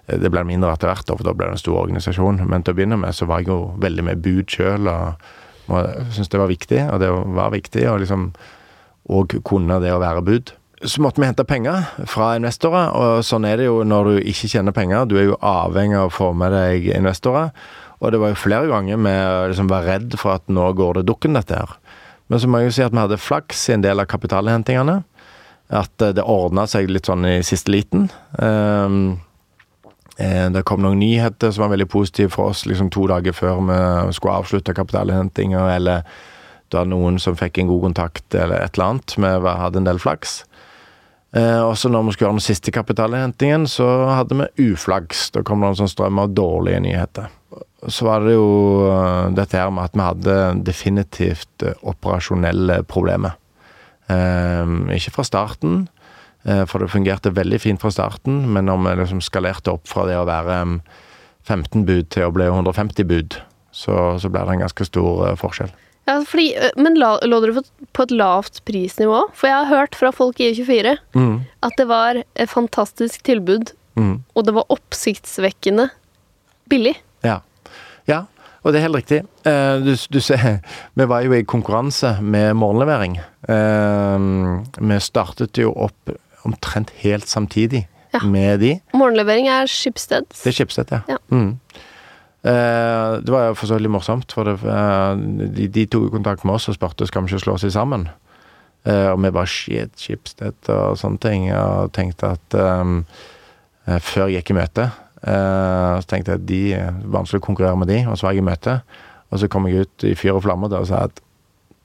Det 0.06 0.30
ble 0.32 0.44
mindre 0.48 0.72
etter 0.72 0.88
hvert, 0.88 1.10
for 1.10 1.26
da 1.26 1.34
ble 1.36 1.50
det 1.50 1.58
en 1.58 1.62
stor 1.64 1.82
organisasjon. 1.82 2.40
Men 2.48 2.62
til 2.62 2.74
å 2.74 2.78
begynne 2.78 3.00
med 3.00 3.16
så 3.16 3.28
var 3.28 3.42
jeg 3.42 3.50
jo 3.52 3.74
veldig 3.82 4.06
med 4.06 4.22
bud 4.24 4.48
sjøl, 4.50 4.88
og, 4.88 5.26
og 5.68 5.90
syntes 6.14 6.32
det 6.32 6.40
var 6.40 6.52
viktig. 6.52 6.80
Og 6.94 7.02
det 7.02 7.10
var 7.40 7.54
viktig 7.56 7.86
å 7.90 7.98
liksom 8.00 8.30
Og 9.10 9.32
kunne 9.42 9.80
det 9.82 9.90
å 9.90 9.98
være 9.98 10.22
bud. 10.22 10.52
Så 10.80 11.02
måtte 11.04 11.20
vi 11.20 11.28
hente 11.28 11.44
penger 11.44 11.90
fra 12.08 12.32
investorer, 12.38 12.94
og 12.96 13.24
sånn 13.26 13.44
er 13.44 13.60
det 13.60 13.66
jo 13.66 13.82
når 13.84 14.06
du 14.08 14.28
ikke 14.30 14.48
tjener 14.48 14.72
penger. 14.72 15.04
Du 15.04 15.18
er 15.20 15.26
jo 15.28 15.40
avhengig 15.44 15.98
av 15.98 16.08
å 16.08 16.14
få 16.14 16.30
med 16.32 16.54
deg 16.56 16.88
investorer. 16.94 17.50
Og 18.00 18.14
det 18.14 18.20
var 18.22 18.32
jo 18.32 18.40
flere 18.40 18.70
ganger 18.70 18.96
vi 18.96 19.12
liksom 19.52 19.68
var 19.68 19.84
redd 19.84 20.16
for 20.16 20.38
at 20.38 20.46
nå 20.48 20.70
går 20.78 21.00
det 21.00 21.08
dukken, 21.10 21.36
dette 21.36 21.58
her. 21.58 21.74
Men 22.32 22.40
så 22.40 22.48
må 22.48 22.60
jeg 22.60 22.70
jo 22.70 22.76
si 22.78 22.84
at 22.86 22.94
vi 22.94 23.02
hadde 23.02 23.20
flaks 23.20 23.66
i 23.68 23.74
en 23.76 23.84
del 23.84 24.00
av 24.00 24.08
kapitalhentingene. 24.08 25.02
At 25.68 26.02
eh, 26.02 26.14
det 26.16 26.24
ordna 26.24 26.64
seg 26.70 26.88
litt 26.88 27.10
sånn 27.10 27.28
i 27.28 27.40
siste 27.46 27.74
liten. 27.74 28.08
Um, 28.40 29.20
det 30.20 30.66
kom 30.68 30.82
noen 30.84 30.98
nyheter 31.00 31.52
som 31.52 31.64
var 31.64 31.72
veldig 31.72 31.88
positive 31.88 32.32
for 32.34 32.52
oss 32.52 32.66
liksom 32.68 32.90
to 32.92 33.06
dager 33.08 33.32
før 33.32 33.62
vi 33.64 33.78
skulle 34.12 34.34
avslutte 34.42 34.74
kapitalhentinga, 34.76 35.62
eller 35.78 36.02
det 36.68 36.76
var 36.76 36.90
noen 36.90 37.16
som 37.22 37.38
fikk 37.38 37.56
en 37.58 37.70
god 37.70 37.86
kontakt, 37.86 38.26
eller 38.34 38.60
et 38.60 38.76
eller 38.76 38.90
annet. 38.90 39.14
Vi 39.16 39.54
hadde 39.62 39.80
en 39.80 39.88
del 39.88 40.02
flaks. 40.02 40.42
Eh, 41.36 41.60
og 41.62 41.76
så 41.78 41.90
når 41.90 42.08
vi 42.08 42.14
skulle 42.14 42.28
gjøre 42.28 42.40
den 42.40 42.46
siste 42.48 42.74
kapitalhentingen, 42.74 43.68
så 43.70 43.86
hadde 44.10 44.38
vi 44.40 44.70
uflaks. 44.72 45.28
Da 45.34 45.44
kom 45.46 45.62
det 45.62 45.72
en 45.72 45.82
sånn 45.84 45.92
strøm 45.92 46.18
av 46.22 46.34
dårlige 46.34 46.82
nyheter 46.86 47.30
så 47.88 48.04
var 48.04 48.24
det 48.24 48.34
jo 48.34 48.48
eh, 48.90 49.30
dette 49.36 49.56
her 49.56 49.70
med 49.72 49.88
at 49.88 49.96
vi 49.96 50.04
hadde 50.04 50.36
definitivt 50.66 51.64
eh, 51.64 51.76
operasjonelle 51.88 52.82
problemer. 52.88 53.38
Eh, 54.10 54.74
ikke 54.96 55.14
fra 55.16 55.24
starten, 55.24 55.86
eh, 56.44 56.64
for 56.68 56.82
det 56.82 56.92
fungerte 56.92 57.32
veldig 57.36 57.60
fint 57.62 57.80
fra 57.80 57.92
starten, 57.94 58.42
men 58.52 58.68
når 58.68 58.82
vi 58.84 58.96
liksom 59.02 59.22
skalerte 59.24 59.72
opp 59.72 59.88
fra 59.88 60.06
det 60.08 60.18
å 60.20 60.28
være 60.28 60.60
15 61.48 61.86
bud 61.88 62.10
til 62.12 62.28
å 62.28 62.34
bli 62.34 62.50
150 62.50 63.08
bud, 63.08 63.38
så, 63.72 64.18
så 64.20 64.28
ble 64.28 64.44
det 64.44 64.58
en 64.58 64.66
ganske 64.66 64.88
stor 64.88 65.30
forskjell. 65.40 65.72
Ja, 66.08 66.16
fordi, 66.26 66.54
eh, 66.56 66.72
Men 66.76 66.96
la, 66.98 67.16
lå 67.22 67.40
dere 67.44 67.62
på 67.92 68.06
et 68.06 68.14
lavt 68.14 68.62
prisnivå? 68.68 69.26
For 69.36 69.50
jeg 69.50 69.56
har 69.58 69.70
hørt 69.70 69.98
fra 69.98 70.10
folk 70.14 70.40
i 70.40 70.50
E24 70.52 70.96
mm. 71.14 71.36
at 71.66 71.76
det 71.78 71.86
var 71.90 72.22
et 72.22 72.50
fantastisk 72.50 73.22
tilbud, 73.28 73.74
mm. 74.00 74.16
og 74.34 74.46
det 74.46 74.56
var 74.56 74.68
oppsiktsvekkende 74.72 75.90
billig. 76.70 76.96
Ja. 77.26 77.40
Ja, 78.08 78.24
og 78.62 78.72
det 78.72 78.80
er 78.80 78.88
helt 78.88 79.00
riktig. 79.00 79.20
Uh, 79.46 79.78
du, 79.84 79.94
du, 80.10 80.20
ser, 80.24 80.60
vi 80.98 81.06
var 81.10 81.26
jo 81.26 81.36
i 81.36 81.44
konkurranse 81.44 82.16
med 82.22 82.56
morgenlevering. 82.58 83.20
Uh, 83.48 84.64
vi 84.80 85.00
startet 85.04 85.60
jo 85.60 85.72
opp 85.76 86.16
omtrent 86.48 86.90
helt 87.02 87.28
samtidig 87.28 87.84
ja. 88.14 88.22
med 88.24 88.60
de. 88.60 88.74
Morgenlevering 88.96 89.48
er 89.52 89.68
Schibsted? 89.68 90.28
Det 90.32 90.52
er 90.52 90.56
Schibsted, 90.56 90.92
ja. 90.92 91.00
ja. 91.08 91.18
Mm. 91.28 91.58
Uh, 92.40 93.20
det 93.20 93.34
var 93.34 93.50
jo 93.50 93.58
for 93.58 93.68
så 93.68 93.76
vidt 93.76 93.92
morsomt, 93.92 94.32
for 94.32 94.48
det, 94.48 94.56
de, 95.56 95.68
de, 95.68 95.84
tok 95.92 96.08
kontakt 96.14 96.46
med 96.48 96.56
oss 96.56 96.70
og 96.72 96.78
spurte 96.78 97.08
skal 97.08 97.26
vi 97.26 97.34
ikke 97.34 97.44
slå 97.44 97.58
oss 97.58 97.66
sammen. 97.74 98.08
og 98.80 99.18
vi 99.20 99.30
bare 99.30 99.46
shit, 99.46 99.92
Schibsted 100.00 100.70
og 100.72 100.96
sånne 100.96 101.20
ting, 101.20 101.50
og 101.52 101.92
tenkte 101.92 102.30
at 102.32 102.56
um, 102.56 103.02
før 103.84 104.30
jeg 104.30 104.40
gikk 104.40 104.54
i 104.54 104.56
møte 104.56 104.86
Uh, 105.20 106.00
så 106.00 106.08
tenkte 106.08 106.32
jeg 106.32 106.40
at 106.40 106.46
de 106.48 106.60
vanskelig 107.12 107.42
å 107.42 107.44
konkurrere 107.44 107.76
med 107.76 107.90
de, 107.92 107.98
og 108.08 108.16
så 108.16 108.26
var 108.26 108.36
jeg 108.36 108.40
i 108.40 108.48
møte. 108.48 108.78
Og 109.30 109.42
så 109.42 109.50
kom 109.52 109.68
jeg 109.68 109.84
ut 109.84 110.06
i 110.08 110.14
fyr 110.18 110.38
og 110.38 110.44
flamme 110.46 110.70
og 110.72 110.88
sa 110.88 111.04
at 111.10 111.20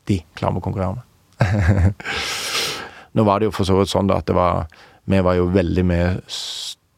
de 0.10 0.22
klarer 0.38 0.56
vi 0.56 0.62
å 0.62 0.66
konkurrere 0.66 0.96
med. 0.96 2.06
Nå 3.16 3.26
var 3.28 3.42
det 3.42 3.50
jo 3.50 3.56
for 3.56 3.68
så 3.68 3.76
vidt 3.80 3.92
sånn 3.92 4.08
da 4.08 4.22
at 4.22 4.30
det 4.30 4.36
var 4.38 4.70
Vi 5.06 5.20
var 5.22 5.36
jo 5.36 5.50
veldig 5.52 5.84
mye 5.86 6.08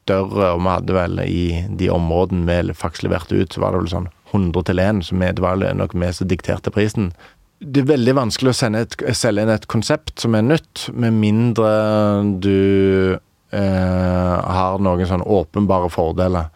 større, 0.08 0.54
og 0.56 0.62
vi 0.64 0.72
hadde 0.72 0.96
vel 0.98 1.24
i 1.28 1.46
de 1.80 1.92
områdene 1.94 2.48
vi 2.48 2.76
faktisk 2.76 3.08
leverte 3.08 3.38
ut, 3.38 3.54
så 3.54 3.64
var 3.64 3.76
det 3.76 3.84
vel 3.84 3.92
sånn 3.94 4.12
100 4.32 4.68
til 4.68 4.82
1, 4.84 5.04
så 5.08 5.20
det 5.22 5.44
var 5.44 5.62
nok 5.76 5.96
vi 5.96 6.12
som 6.16 6.30
dikterte 6.32 6.74
prisen. 6.74 7.12
Det 7.60 7.82
er 7.82 7.94
veldig 7.94 8.14
vanskelig 8.20 8.54
å 8.54 8.70
et, 8.78 8.96
selge 9.18 9.44
inn 9.44 9.50
et 9.54 9.70
konsept 9.72 10.22
som 10.22 10.36
er 10.38 10.46
nytt, 10.46 10.90
med 10.94 11.16
mindre 11.18 11.70
du 12.44 13.18
eh, 13.18 14.36
har 14.60 14.78
noen 14.84 15.10
sånn 15.10 15.26
åpenbare 15.26 15.90
fordeler. 15.90 16.52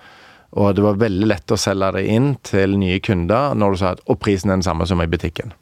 Og 0.52 0.76
det 0.76 0.84
var 0.84 1.00
veldig 1.00 1.30
lett 1.32 1.54
å 1.54 1.58
selge 1.60 1.94
det 1.96 2.06
inn 2.12 2.36
til 2.44 2.76
nye 2.78 3.00
kunder 3.04 3.56
når 3.56 3.74
du 3.74 3.82
sa 3.82 3.96
at 3.96 4.06
og 4.12 4.20
prisen 4.20 4.52
er 4.52 4.60
den 4.60 4.68
samme 4.68 4.86
som 4.86 5.02
i 5.02 5.10
butikken. 5.10 5.56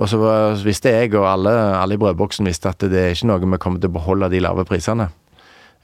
Og 0.00 0.08
så 0.08 0.18
visste 0.64 0.94
jeg, 0.94 1.12
og 1.12 1.26
alle, 1.28 1.52
alle, 1.76 1.94
i 1.94 2.00
brødboksen 2.00 2.48
visste 2.48 2.72
at 2.72 2.80
det 2.88 2.96
er 2.96 3.12
ikke 3.12 3.28
noe 3.28 3.42
vi 3.44 3.58
kommer 3.60 3.82
til 3.82 3.92
å 3.92 3.98
beholde 3.98 4.30
de 4.32 4.40
lave 4.40 4.64
prisene. 4.64 5.10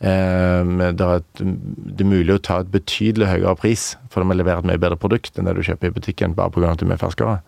Eh, 0.01 0.63
det, 0.93 1.01
er 1.01 1.23
et, 1.23 1.41
det, 1.41 2.05
er 2.05 2.11
mulig 2.11 2.35
å 2.35 2.43
ta 2.43 2.61
et 2.61 2.73
betydelig 2.73 3.31
høyere 3.31 3.57
pris, 3.61 3.89
for 4.13 4.27
vi 4.27 4.37
leverer 4.37 4.61
et 4.61 4.71
mye 4.73 4.83
bedre 4.83 5.01
produkt 5.01 5.39
enn 5.39 5.49
det 5.49 5.57
du 5.57 5.65
kjøper 5.65 5.91
i 5.91 5.97
butikken, 5.97 6.37
bare 6.37 6.53
pga. 6.53 6.75
at 6.75 6.83
du 6.83 6.89
er 6.91 7.01
ferskere. 7.01 7.41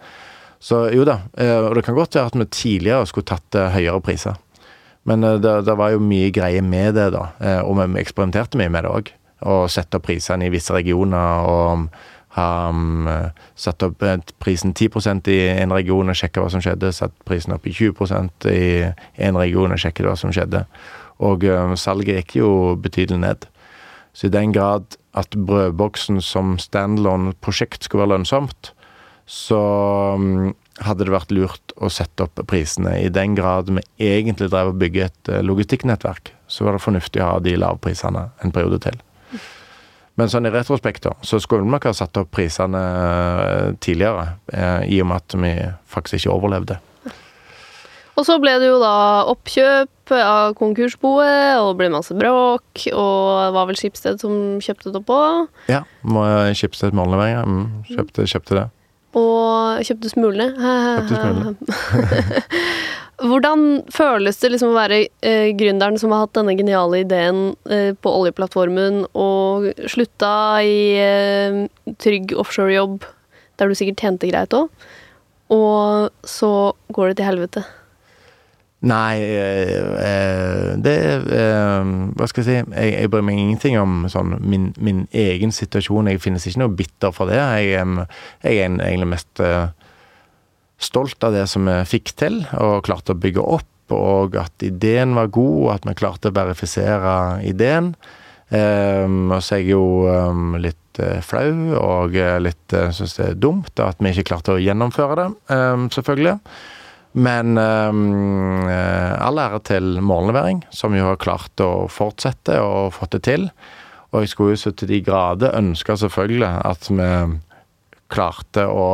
Så 0.58 0.88
jo 0.90 1.04
da, 1.06 1.20
eh, 1.38 1.58
og 1.60 1.76
det 1.76 1.84
kan 1.86 1.98
godt 1.98 2.16
være 2.16 2.32
at 2.32 2.38
vi 2.38 2.50
tidligere 2.50 3.06
skulle 3.06 3.28
tatt 3.28 3.58
eh, 3.58 3.72
høyere 3.76 4.02
priser. 4.02 4.40
Men 5.08 5.22
det, 5.22 5.54
det, 5.64 5.76
var 5.78 5.94
jo 5.94 6.04
mye 6.04 6.28
greier 6.34 6.64
med 6.64 6.98
det, 6.98 7.06
da. 7.14 7.30
Og 7.64 7.78
vi 7.78 8.00
eksperimenterte 8.02 8.58
mye 8.60 8.68
med 8.68 8.84
det 8.84 8.90
òg. 8.92 9.06
Og 9.48 9.70
sette 9.72 9.96
opp 9.96 10.04
prisene 10.04 10.44
i 10.44 10.52
visse 10.52 10.74
regioner. 10.74 11.46
og 11.48 11.86
ha 12.36 12.68
um, 12.68 13.08
satt 13.58 13.82
opp 13.86 14.04
prisen 14.42 14.74
10% 14.74 15.30
i 15.32 15.38
en 15.62 15.72
region 15.74 16.12
og 16.12 16.18
sjekka 16.18 16.42
hva 16.42 16.52
som 16.52 16.62
skjedde. 16.64 16.92
Satt 16.94 17.14
prisen 17.28 17.54
opp 17.56 17.66
i 17.66 17.74
20% 17.74 18.48
i 18.52 18.62
en 19.28 19.40
region 19.40 19.74
og 19.74 19.80
sjekket 19.80 20.08
hva 20.08 20.16
som 20.18 20.34
skjedde. 20.34 20.64
Og 21.24 21.44
um, 21.50 21.74
salget 21.78 22.20
gikk 22.20 22.38
jo 22.40 22.50
betydelig 22.78 23.20
ned. 23.24 23.48
Så 24.14 24.28
i 24.28 24.34
den 24.34 24.54
grad 24.54 24.98
at 25.18 25.34
brødboksen 25.34 26.22
som 26.22 26.56
standalone 26.62 27.34
prosjekt 27.42 27.84
skulle 27.84 28.04
være 28.04 28.16
lønnsomt, 28.16 28.72
så 29.28 29.60
um, 30.16 30.54
hadde 30.84 31.06
det 31.06 31.14
vært 31.14 31.34
lurt 31.34 31.74
å 31.82 31.90
sette 31.92 32.24
opp 32.24 32.40
prisene. 32.50 32.94
I 33.02 33.10
den 33.12 33.34
grad 33.38 33.70
vi 33.70 33.82
egentlig 33.98 34.50
drev 34.52 34.72
og 34.72 34.80
bygge 34.80 35.08
et 35.08 35.30
eh, 35.32 35.44
logistikknettverk, 35.44 36.32
så 36.46 36.66
var 36.66 36.76
det 36.76 36.84
fornuftig 36.84 37.22
å 37.22 37.32
ha 37.32 37.38
de 37.42 37.56
lavprisene 37.58 38.28
en 38.44 38.54
periode 38.54 38.80
til. 38.86 38.98
Men 40.18 40.30
sånn 40.30 40.48
i 40.48 40.52
retrospekt 40.54 41.04
da, 41.06 41.12
så 41.22 41.38
skulle 41.42 41.62
vi 41.62 41.70
nok 41.70 41.86
ha 41.86 41.94
satt 41.94 42.18
opp 42.18 42.32
prisene 42.34 42.80
eh, 42.82 43.66
tidligere, 43.82 44.32
eh, 44.50 44.86
i 44.94 45.00
og 45.02 45.10
med 45.10 45.22
at 45.22 45.38
vi 45.38 45.52
faktisk 45.90 46.22
ikke 46.22 46.34
overlevde. 46.34 46.78
Og 48.18 48.26
så 48.26 48.34
ble 48.42 48.56
det 48.58 48.66
jo 48.66 48.80
da 48.82 48.94
oppkjøp 49.30 50.10
av 50.16 50.56
konkursboet, 50.58 51.60
og 51.60 51.68
det 51.70 51.78
ble 51.78 51.90
masse 51.94 52.16
bråk, 52.18 52.88
og 52.90 53.20
det 53.44 53.52
var 53.54 53.68
vel 53.68 53.78
Skipsted 53.78 54.18
som 54.24 54.58
kjøpte 54.64 54.90
det 54.90 54.98
opp 55.02 55.12
òg? 55.14 55.60
Ja, 55.70 55.84
Skipsted 56.58 56.96
mållevering, 56.98 57.36
ja. 57.36 57.44
Mm, 57.46 57.84
kjøpte, 57.92 58.26
kjøpte 58.26 58.58
det. 58.58 58.66
Og 59.18 59.86
kjøpte 59.86 60.10
smulene. 60.10 60.48
Kjøpte 60.58 61.20
smulene. 61.22 61.54
Hvordan 63.28 63.62
føles 63.90 64.36
det 64.38 64.52
liksom 64.52 64.72
å 64.72 64.78
være 64.78 65.00
eh, 65.26 65.48
gründeren 65.58 65.98
som 65.98 66.12
har 66.14 66.26
hatt 66.26 66.36
denne 66.38 66.54
geniale 66.58 67.00
ideen 67.02 67.40
eh, 67.70 67.90
på 67.98 68.12
oljeplattformen, 68.20 69.04
og 69.18 69.70
slutta 69.90 70.32
i 70.66 70.78
eh, 71.02 71.64
trygg 72.02 72.34
offshorejobb, 72.38 73.02
der 73.58 73.70
du 73.70 73.78
sikkert 73.78 74.04
tjente 74.04 74.30
greit 74.30 74.54
òg, 74.54 74.70
og 75.54 76.14
så 76.26 76.52
går 76.94 77.10
det 77.10 77.18
til 77.18 77.30
helvete? 77.30 77.66
Nei, 78.86 79.18
eh, 79.18 79.72
eh, 80.06 80.76
det 80.78 80.98
eh, 81.34 81.88
Hva 82.14 82.28
skal 82.30 82.44
jeg 82.44 82.46
si? 82.46 82.58
Jeg, 82.76 82.92
jeg 82.92 83.10
bryr 83.10 83.24
meg 83.26 83.40
ingenting 83.40 83.74
om 83.80 84.04
sånn 84.10 84.36
min, 84.38 84.68
min, 84.78 85.00
egen 85.10 85.50
situasjon. 85.54 86.10
Jeg 86.12 86.22
finnes 86.22 86.46
ikke 86.46 86.62
noe 86.62 86.76
bitter 86.78 87.14
for 87.14 87.30
det. 87.30 87.40
Jeg, 87.40 87.72
jeg 88.44 88.60
er 88.62 88.76
egentlig 88.76 89.10
mest 89.16 89.42
stolt 90.78 91.26
av 91.26 91.34
det 91.34 91.48
som 91.50 91.66
vi 91.66 91.74
fikk 91.90 92.14
til 92.20 92.44
og 92.54 92.84
klarte 92.86 93.16
å 93.16 93.18
bygge 93.18 93.42
opp, 93.42 93.90
og 93.90 94.38
at 94.38 94.62
ideen 94.62 95.16
var 95.16 95.32
god, 95.34 95.58
og 95.64 95.70
at 95.74 95.88
vi 95.88 95.98
klarte 95.98 96.30
å 96.30 96.36
verifisere 96.36 97.12
ideen. 97.48 97.94
Og 98.48 99.38
så 99.42 99.56
er 99.56 99.64
jeg 99.64 99.72
jo 99.72 99.82
litt 100.62 101.00
flau 101.26 101.50
og 101.80 102.14
litt 102.44 102.76
syns 102.94 103.18
det 103.18 103.26
er 103.26 103.40
dumt 103.42 103.82
at 103.82 103.98
vi 103.98 104.14
ikke 104.14 104.30
klarte 104.30 104.54
å 104.54 104.62
gjennomføre 104.62 105.18
det, 105.18 105.28
selvfølgelig. 105.96 106.38
Men 107.18 107.58
um, 107.58 108.68
all 108.68 109.40
ære 109.42 109.60
til 109.66 109.98
morgenlevering, 110.04 110.62
som 110.70 110.94
jo 110.94 111.08
har 111.08 111.20
klart 111.20 111.62
å 111.64 111.88
fortsette 111.90 112.60
og 112.62 112.94
fått 112.94 113.16
det 113.16 113.22
til. 113.26 113.48
Og 114.12 114.22
jeg 114.22 114.32
skulle 114.32 114.54
jo 114.54 114.62
så 114.62 114.72
til 114.72 114.92
de 114.92 115.02
grader 115.04 115.56
ønske 115.58 115.96
selvfølgelig 115.98 116.52
at 116.70 116.88
vi 116.92 117.10
klarte 118.08 118.64
å 118.70 118.88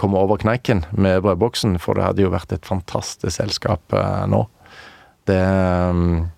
komme 0.00 0.18
over 0.18 0.40
kneiken 0.40 0.86
med 0.96 1.20
brødboksen, 1.22 1.76
for 1.82 1.98
det 1.98 2.06
hadde 2.06 2.24
jo 2.24 2.32
vært 2.32 2.54
et 2.56 2.66
fantastisk 2.66 3.36
selskap 3.36 3.94
uh, 3.94 4.24
nå. 4.30 4.46
Det 5.28 5.40
um, 5.40 6.30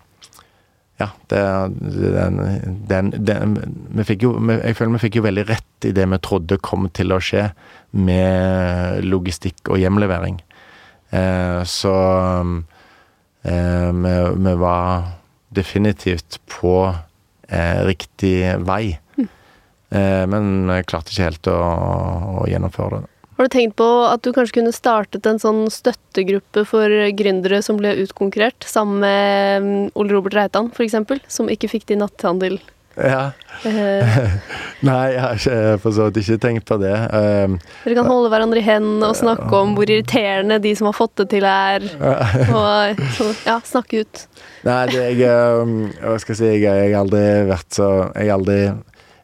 ja, 1.01 1.09
det, 1.27 1.41
den, 1.81 2.37
den, 2.89 3.11
den, 3.27 3.55
vi 3.97 4.05
fikk 4.07 4.27
jo, 4.27 4.33
Jeg 4.53 4.77
føler 4.79 4.93
vi 4.95 5.03
fikk 5.07 5.19
jo 5.19 5.25
veldig 5.25 5.45
rett 5.49 5.87
i 5.89 5.95
det 5.97 6.05
vi 6.13 6.19
trodde 6.23 6.61
kom 6.63 6.87
til 6.95 7.15
å 7.15 7.21
skje 7.23 7.49
med 7.97 9.03
logistikk 9.09 9.73
og 9.73 9.81
hjemlevering. 9.83 10.39
Eh, 11.13 11.65
så 11.65 11.95
eh, 13.43 13.93
vi, 13.93 14.15
vi, 14.37 14.55
var 14.55 15.03
definitivt 15.49 16.41
på 16.47 16.95
eh, 17.49 17.85
riktig 17.85 18.57
vei. 18.65 18.99
Mm. 19.17 19.29
men 20.33 20.47
jeg 20.73 20.87
klarte 20.89 21.13
ikke 21.13 21.27
helt 21.27 21.49
å, 21.53 21.57
å 22.41 22.45
gjennomføre 22.49 23.03
det. 23.03 23.09
Har 23.37 23.49
du 23.49 23.53
tenkt 23.53 23.77
på 23.77 23.89
at 24.07 24.23
du 24.25 24.31
kanskje 24.33 24.61
kunne 24.61 24.73
startet 24.73 25.27
en 25.29 25.41
sånn 25.41 25.67
støttegruppe 25.73 26.65
for 26.69 26.95
gründere 27.19 27.59
som 27.65 27.77
ble 27.81 27.93
utkonkurrert, 28.05 28.65
sammen 28.65 29.03
med 29.05 29.67
mm, 29.67 29.91
Ole 30.01 30.15
Robert 30.15 30.37
Reitan 30.39 30.71
f.eks., 30.73 30.97
som 31.29 31.53
ikke 31.53 31.69
fikk 31.75 31.91
til 31.91 32.01
natthandel? 32.01 32.57
Ja. 32.97 33.33
Eh. 33.65 34.19
Nei, 34.89 35.13
jeg 35.15 35.23
har 35.23 35.79
for 35.83 35.95
så 35.95 36.09
vidt 36.09 36.21
ikke 36.23 36.39
tenkt 36.43 36.67
på 36.69 36.79
det. 36.83 36.95
Um, 37.15 37.57
Dere 37.85 37.97
kan 38.01 38.11
holde 38.11 38.31
hverandre 38.33 38.61
i 38.61 38.67
hendene 38.67 39.13
og 39.13 39.19
snakke 39.19 39.51
om 39.57 39.77
hvor 39.77 39.89
irriterende 39.89 40.59
de 40.63 40.75
som 40.79 40.91
har 40.91 40.97
fått 40.97 41.15
det 41.23 41.29
til, 41.37 41.47
er. 41.47 41.87
Og 42.53 43.03
ja, 43.47 43.59
snakke 43.65 44.03
ut. 44.03 44.25
Nei, 44.67 44.81
det, 44.93 45.05
jeg 45.19 45.63
um, 45.63 45.77
Hva 46.03 46.19
skal 46.23 46.35
jeg 46.35 46.41
si, 46.41 46.51
jeg 46.63 46.93
har 46.93 47.01
aldri 47.01 47.23
vært 47.49 47.75
så 47.75 47.87
Jeg 48.15 48.29
har 48.29 48.37
aldri 48.37 48.59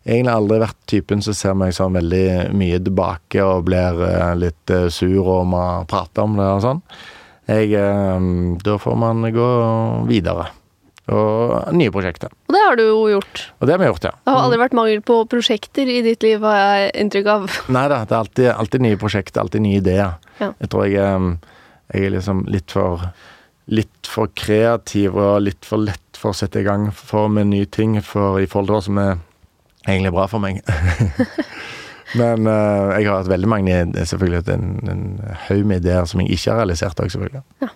egentlig 0.09 0.33
aldri 0.33 0.59
vært 0.63 0.79
typen 0.89 1.23
som 1.23 1.37
ser 1.37 1.57
meg 1.59 1.75
sånn 1.77 1.99
veldig 1.99 2.27
mye 2.57 2.81
tilbake 2.83 3.45
og 3.45 3.67
blir 3.69 4.03
uh, 4.03 4.33
litt 4.39 4.73
uh, 4.73 4.89
sur 4.93 5.21
og 5.21 5.49
må 5.53 5.65
prate 5.91 6.25
om 6.25 6.39
det 6.39 6.49
og 6.49 6.63
sånn. 6.65 6.83
Jeg, 7.49 7.75
uh, 7.77 8.57
da 8.65 8.79
får 8.81 8.97
man 8.99 9.29
gå 9.35 9.51
videre. 10.09 10.49
Og 11.09 11.73
nye 11.73 11.93
prosjekter. 11.93 12.33
Og 12.49 12.55
det 12.55 12.61
har 12.65 12.77
du 12.77 12.83
jo 12.85 12.99
gjort. 13.15 13.45
Og 13.59 13.69
det 13.69 13.75
har 13.75 13.81
vi 13.81 13.89
gjort, 13.89 14.09
ja. 14.11 14.13
Det 14.25 14.35
har 14.35 14.43
aldri 14.45 14.61
vært 14.61 14.77
mangel 14.77 15.01
på 15.09 15.17
prosjekter 15.31 15.89
i 15.89 16.03
ditt 16.05 16.27
liv, 16.27 16.45
har 16.45 16.59
jeg 16.61 16.91
inntrykk 17.05 17.31
av. 17.33 17.47
Nei 17.79 17.87
da, 17.93 18.03
det 18.05 18.15
er 18.15 18.21
alltid, 18.21 18.51
alltid, 18.53 18.85
nye 18.85 19.01
prosjekter, 19.01 19.41
alltid 19.45 19.65
nye 19.65 19.81
ideer. 19.81 20.19
Ja. 20.43 20.53
Jeg 20.53 20.73
tror 20.75 20.87
jeg, 20.87 20.95
jeg, 21.89 22.05
er 22.05 22.15
liksom 22.19 22.45
litt 22.53 22.77
for 22.77 23.09
litt 23.69 24.09
for 24.09 24.31
kreativ 24.33 25.17
og 25.21 25.43
litt 25.45 25.67
for 25.69 25.83
lett 25.85 26.17
for 26.17 26.33
å 26.33 26.37
sette 26.37 26.63
i 26.63 26.65
gang 26.65 26.87
for 26.97 27.29
med 27.29 27.51
nye 27.51 27.69
ting 27.69 27.99
for 28.01 28.41
i 28.41 28.47
forhold 28.49 28.71
til 28.71 28.77
hva 28.79 28.85
som 28.87 29.01
er 29.03 29.19
egentlig 29.85 30.15
bra 30.17 30.25
for 30.31 30.41
meg. 30.41 30.63
Men 32.19 32.49
uh, 32.49 32.97
jeg 32.97 33.05
har 33.05 33.19
hatt 33.19 33.29
veldig 33.29 33.51
mange 33.53 33.79
selvfølgelig 34.09 34.55
en, 34.55 34.69
en 34.89 35.03
haug 35.49 35.67
med 35.69 35.83
ideer 35.85 36.09
som 36.09 36.23
jeg 36.23 36.39
ikke 36.39 36.55
har 36.55 36.63
realisert 36.63 37.03
òg, 37.05 37.13
selvfølgelig. 37.13 37.45
Ja. 37.61 37.69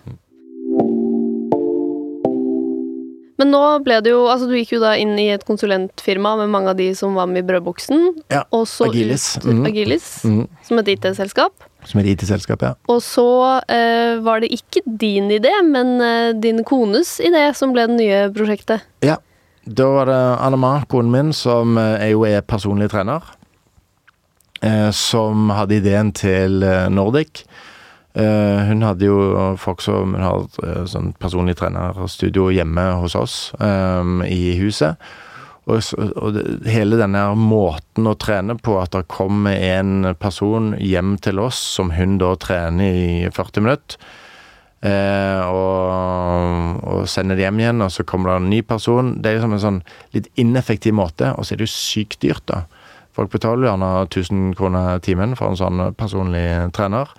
Men 3.41 3.49
nå 3.53 3.61
ble 3.85 3.97
det 4.05 4.11
jo 4.13 4.23
Altså, 4.29 4.47
du 4.49 4.55
gikk 4.57 4.75
jo 4.75 4.81
da 4.83 4.93
inn 4.99 5.15
i 5.19 5.29
et 5.33 5.43
konsulentfirma 5.47 6.35
med 6.43 6.51
mange 6.53 6.73
av 6.73 6.79
de 6.79 6.89
som 6.97 7.15
var 7.17 7.29
med 7.31 7.43
i 7.43 7.47
Brødboksen. 7.47 8.05
Ja, 8.33 8.43
Agilis. 8.53 9.33
Ut, 9.41 9.49
mm. 9.49 9.65
Agilis 9.69 10.07
mm. 10.27 10.43
Som 10.67 10.81
et 10.81 10.93
IT-selskap. 10.95 11.67
Som 11.89 12.01
et 12.03 12.13
IT-selskap, 12.13 12.63
ja. 12.63 12.73
Og 12.91 13.01
så 13.03 13.27
eh, 13.67 14.21
var 14.23 14.43
det 14.43 14.53
ikke 14.55 14.83
din 14.85 15.31
idé, 15.33 15.51
men 15.67 15.97
eh, 16.01 16.31
din 16.37 16.63
kones 16.67 17.17
idé 17.23 17.49
som 17.57 17.75
ble 17.75 17.87
det 17.89 17.99
nye 17.99 18.25
prosjektet. 18.35 18.85
Ja. 19.03 19.19
Da 19.63 19.85
var 19.95 20.09
det 20.11 20.19
Anna-Ma, 20.43 20.81
konen 20.91 21.11
min, 21.11 21.29
som 21.35 21.77
er 21.79 22.01
eh, 22.03 22.11
jo 22.11 22.25
er 22.27 22.43
personlig 22.43 22.89
trener, 22.91 23.23
eh, 24.59 24.89
som 24.91 25.53
hadde 25.55 25.77
ideen 25.79 26.11
til 26.15 26.63
eh, 26.67 26.89
Nordic. 26.91 27.45
Hun 28.13 28.83
hadde 28.85 29.07
jo 29.07 29.17
folk 29.57 29.81
som 29.81 30.13
har 30.13 30.43
sånn 30.85 31.15
personlig 31.17 31.55
trenerstudio 31.57 32.51
hjemme 32.53 32.83
hos 33.01 33.15
oss 33.17 33.37
i 33.57 34.53
huset. 34.59 35.01
Og, 35.65 35.79
og 35.97 36.37
hele 36.69 36.99
denne 36.99 37.23
måten 37.39 38.05
å 38.05 38.13
trene 38.21 38.53
på, 38.61 38.75
at 38.77 38.93
det 38.93 39.07
kommer 39.09 39.57
en 39.57 40.11
person 40.21 40.75
hjem 40.77 41.15
til 41.25 41.41
oss 41.41 41.57
som 41.79 41.89
hun 41.97 42.19
da 42.21 42.35
trener 42.37 42.99
i 43.01 43.31
40 43.33 43.65
minutter 43.65 43.97
Eh, 44.83 45.41
og, 45.47 46.79
og 46.83 47.05
sender 47.07 47.39
det 47.39 47.45
hjem 47.45 47.61
igjen, 47.61 47.83
og 47.85 47.91
så 47.95 48.03
kommer 48.07 48.33
det 48.33 48.39
en 48.41 48.49
ny 48.51 48.59
person. 48.67 49.13
Det 49.15 49.29
er 49.29 49.37
liksom 49.37 49.55
en 49.55 49.63
sånn 49.63 49.81
litt 50.15 50.27
ineffektiv 50.39 50.95
måte, 50.97 51.31
og 51.37 51.45
så 51.45 51.55
er 51.55 51.61
det 51.61 51.69
jo 51.69 51.75
sykt 51.75 52.19
dyrt, 52.23 52.43
da. 52.51 52.65
Folk 53.13 53.31
betaler 53.31 53.69
gjerne 53.69 53.91
1000 54.09 54.55
kroner 54.57 54.99
timen 55.05 55.37
for 55.39 55.53
en 55.53 55.59
sånn 55.59 55.85
personlig 55.95 56.47
trener. 56.75 57.11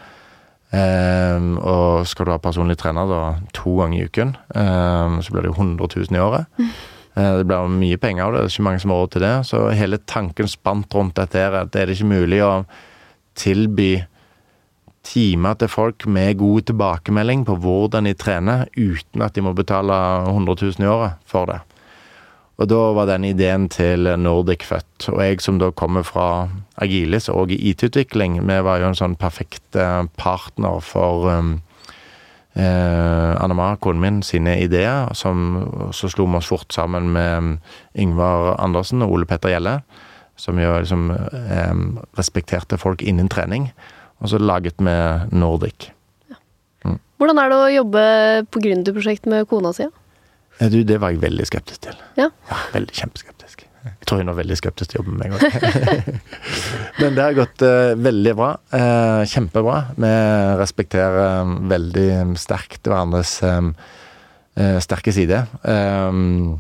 Eh, 0.75 1.45
og 1.61 2.09
skal 2.11 2.27
du 2.27 2.33
ha 2.35 2.41
personlig 2.43 2.77
trener 2.81 3.11
da 3.11 3.23
to 3.55 3.77
ganger 3.79 4.01
i 4.01 4.09
uken, 4.09 4.35
um, 4.57 5.21
så 5.23 5.35
blir 5.35 5.45
det 5.45 5.53
jo 5.53 5.61
100 5.61 5.91
000 6.09 6.19
i 6.19 6.23
året. 6.25 6.65
Eh, 7.15 7.37
det 7.39 7.47
blir 7.47 7.71
mye 7.71 8.01
penger 8.01 8.25
av 8.25 8.35
det, 8.35 8.41
det 8.43 8.49
er 8.49 8.57
ikke 8.57 8.67
mange 8.69 8.83
som 8.83 8.95
har 8.95 9.05
råd 9.05 9.13
til 9.15 9.25
det. 9.27 9.35
Så 9.51 9.61
hele 9.79 10.01
tanken 10.11 10.51
spant 10.51 10.97
rundt 10.97 11.17
dette 11.21 11.39
her, 11.39 11.61
at 11.61 11.71
det 11.75 11.85
er 11.85 11.95
ikke 11.95 12.11
mulig 12.11 12.43
å 12.43 12.53
tilby 13.39 13.93
timer 15.05 15.59
til 15.61 15.69
folk 15.69 16.07
med 16.09 16.39
god 16.41 16.71
tilbakemelding 16.71 17.45
på 17.47 17.59
hvordan 17.61 18.09
de 18.09 18.15
trener, 18.17 18.67
uten 18.75 19.23
at 19.23 19.37
de 19.37 19.45
må 19.45 19.53
betale 19.55 19.95
100 20.33 20.57
000 20.65 20.87
i 20.87 20.91
året 20.91 21.21
for 21.29 21.51
det. 21.51 21.61
Og 22.55 22.69
da 22.71 22.81
var 22.95 23.09
den 23.11 23.25
ideen 23.27 23.67
til 23.73 24.07
Nordic 24.21 24.63
født. 24.69 25.09
Og 25.11 25.21
jeg 25.25 25.41
som 25.43 25.59
da 25.59 25.73
kommer 25.75 26.07
fra 26.07 26.49
Agilis 26.79 27.29
og 27.29 27.51
IT-utvikling, 27.51 28.39
vi 28.47 28.59
var 28.63 28.79
jo 28.79 28.91
en 28.93 28.99
sånn 28.99 29.17
perfekt 29.19 29.75
eh, 29.75 30.05
partner 30.21 30.79
for 30.85 31.27
um, 31.35 31.57
eh, 32.55 33.33
Anna-Mara, 33.43 33.81
konen 33.83 34.05
min, 34.05 34.23
sine 34.23 34.55
ideer. 34.63 35.11
Som, 35.19 35.91
så 35.91 36.11
slo 36.13 36.29
vi 36.31 36.39
oss 36.39 36.53
fort 36.53 36.71
sammen 36.75 37.11
med 37.17 37.35
um, 37.39 37.51
Yngvar 37.99 38.55
Andersen 38.63 39.03
og 39.03 39.17
Ole 39.17 39.27
Petter 39.27 39.51
Gjelle, 39.51 39.81
som 40.39 40.59
jo 40.63 40.79
liksom 40.79 41.11
eh, 41.11 41.75
respekterte 42.19 42.79
folk 42.79 43.03
innen 43.03 43.31
trening 43.31 43.73
og 44.23 44.31
så 44.31 44.39
laget 44.39 44.81
med 44.81 45.33
Nordic. 45.37 45.91
Mm. 46.85 46.97
Hvordan 47.21 47.41
er 47.43 47.51
det 47.51 47.59
å 47.59 47.75
jobbe 47.75 48.05
på 48.55 48.63
gründerprosjekt 48.65 49.29
med 49.29 49.49
kona 49.51 49.75
si? 49.77 49.85
Ja, 49.85 50.04
du, 50.61 50.83
det 50.87 51.01
var 51.03 51.15
jeg 51.15 51.23
veldig 51.25 51.47
skeptisk 51.49 51.87
til. 51.89 51.97
Ja. 52.19 52.29
ja 52.51 52.59
veldig 52.75 52.95
kjempeskeptisk. 52.95 53.65
Jeg 53.85 54.09
tror 54.09 54.21
hun 54.23 54.31
var 54.31 54.39
veldig 54.39 54.57
skeptisk 54.57 54.91
til 54.93 55.01
jobben 55.01 55.19
med 55.19 55.27
en 55.27 55.35
gang. 55.35 56.21
Men 57.01 57.17
det 57.17 57.25
har 57.25 57.37
gått 57.37 57.65
uh, 57.65 57.93
veldig 58.01 58.33
bra. 58.39 58.55
Uh, 58.73 59.25
kjempebra. 59.29 59.81
Vi 60.01 60.13
respekterer 60.61 61.43
um, 61.43 61.59
veldig 61.69 62.09
sterkt 62.41 62.89
hverandres 62.89 63.37
um, 63.45 63.75
uh, 64.57 64.79
sterke 64.85 65.13
side. 65.13 65.43
Um, 65.69 66.57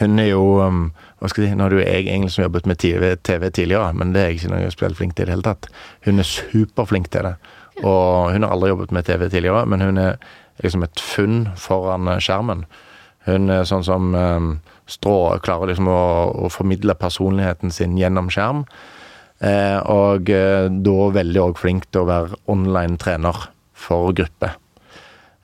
hun 0.00 0.20
er 0.20 0.32
jo 0.32 0.44
hva 0.58 1.30
skal 1.30 1.44
jeg 1.44 1.52
si, 1.52 1.56
Nå 1.56 1.64
er 1.64 1.72
det 1.72 1.76
jo 1.78 1.84
jeg 1.84 2.06
egentlig 2.10 2.32
som 2.34 2.42
jobbet 2.44 2.66
med 2.68 2.78
TV, 2.82 3.04
TV 3.24 3.44
tidligere, 3.48 3.92
men 3.96 4.10
det 4.12 4.20
er 4.20 4.32
jeg 4.32 4.40
ikke 4.40 4.50
noe 4.52 4.72
spesielt 4.74 4.98
flink 4.98 5.14
til 5.14 5.24
i 5.24 5.30
det 5.30 5.36
hele 5.36 5.46
tatt. 5.46 5.68
Hun 6.04 6.20
er 6.20 6.28
superflink 6.28 7.12
til 7.14 7.28
det. 7.28 7.36
Og 7.80 8.34
hun 8.34 8.44
har 8.44 8.52
aldri 8.52 8.72
jobbet 8.72 8.92
med 8.92 9.06
TV 9.06 9.28
tidligere, 9.28 9.62
men 9.70 9.84
hun 9.86 10.00
er 10.02 10.18
liksom 10.60 10.84
et 10.84 11.00
funn 11.00 11.38
foran 11.58 12.10
skjermen. 12.22 12.66
Hun 13.24 13.52
er 13.52 13.64
sånn 13.68 13.84
som 13.86 14.12
um, 14.14 14.50
strå, 14.90 15.38
klarer 15.44 15.72
liksom 15.72 15.88
å, 15.88 16.02
å, 16.44 16.50
formidle 16.52 16.96
personligheten 16.98 17.72
sin 17.72 17.96
gjennom 17.98 18.28
skjerm. 18.32 18.64
Eh, 19.44 19.78
og 19.90 20.30
eh, 20.30 20.68
da 20.68 20.98
veldig 21.12 21.40
òg 21.42 21.58
flink 21.60 21.88
til 21.90 22.04
å 22.04 22.10
være 22.10 22.38
online 22.52 23.00
trener 23.00 23.48
for 23.76 24.14
gruppe. 24.16 24.52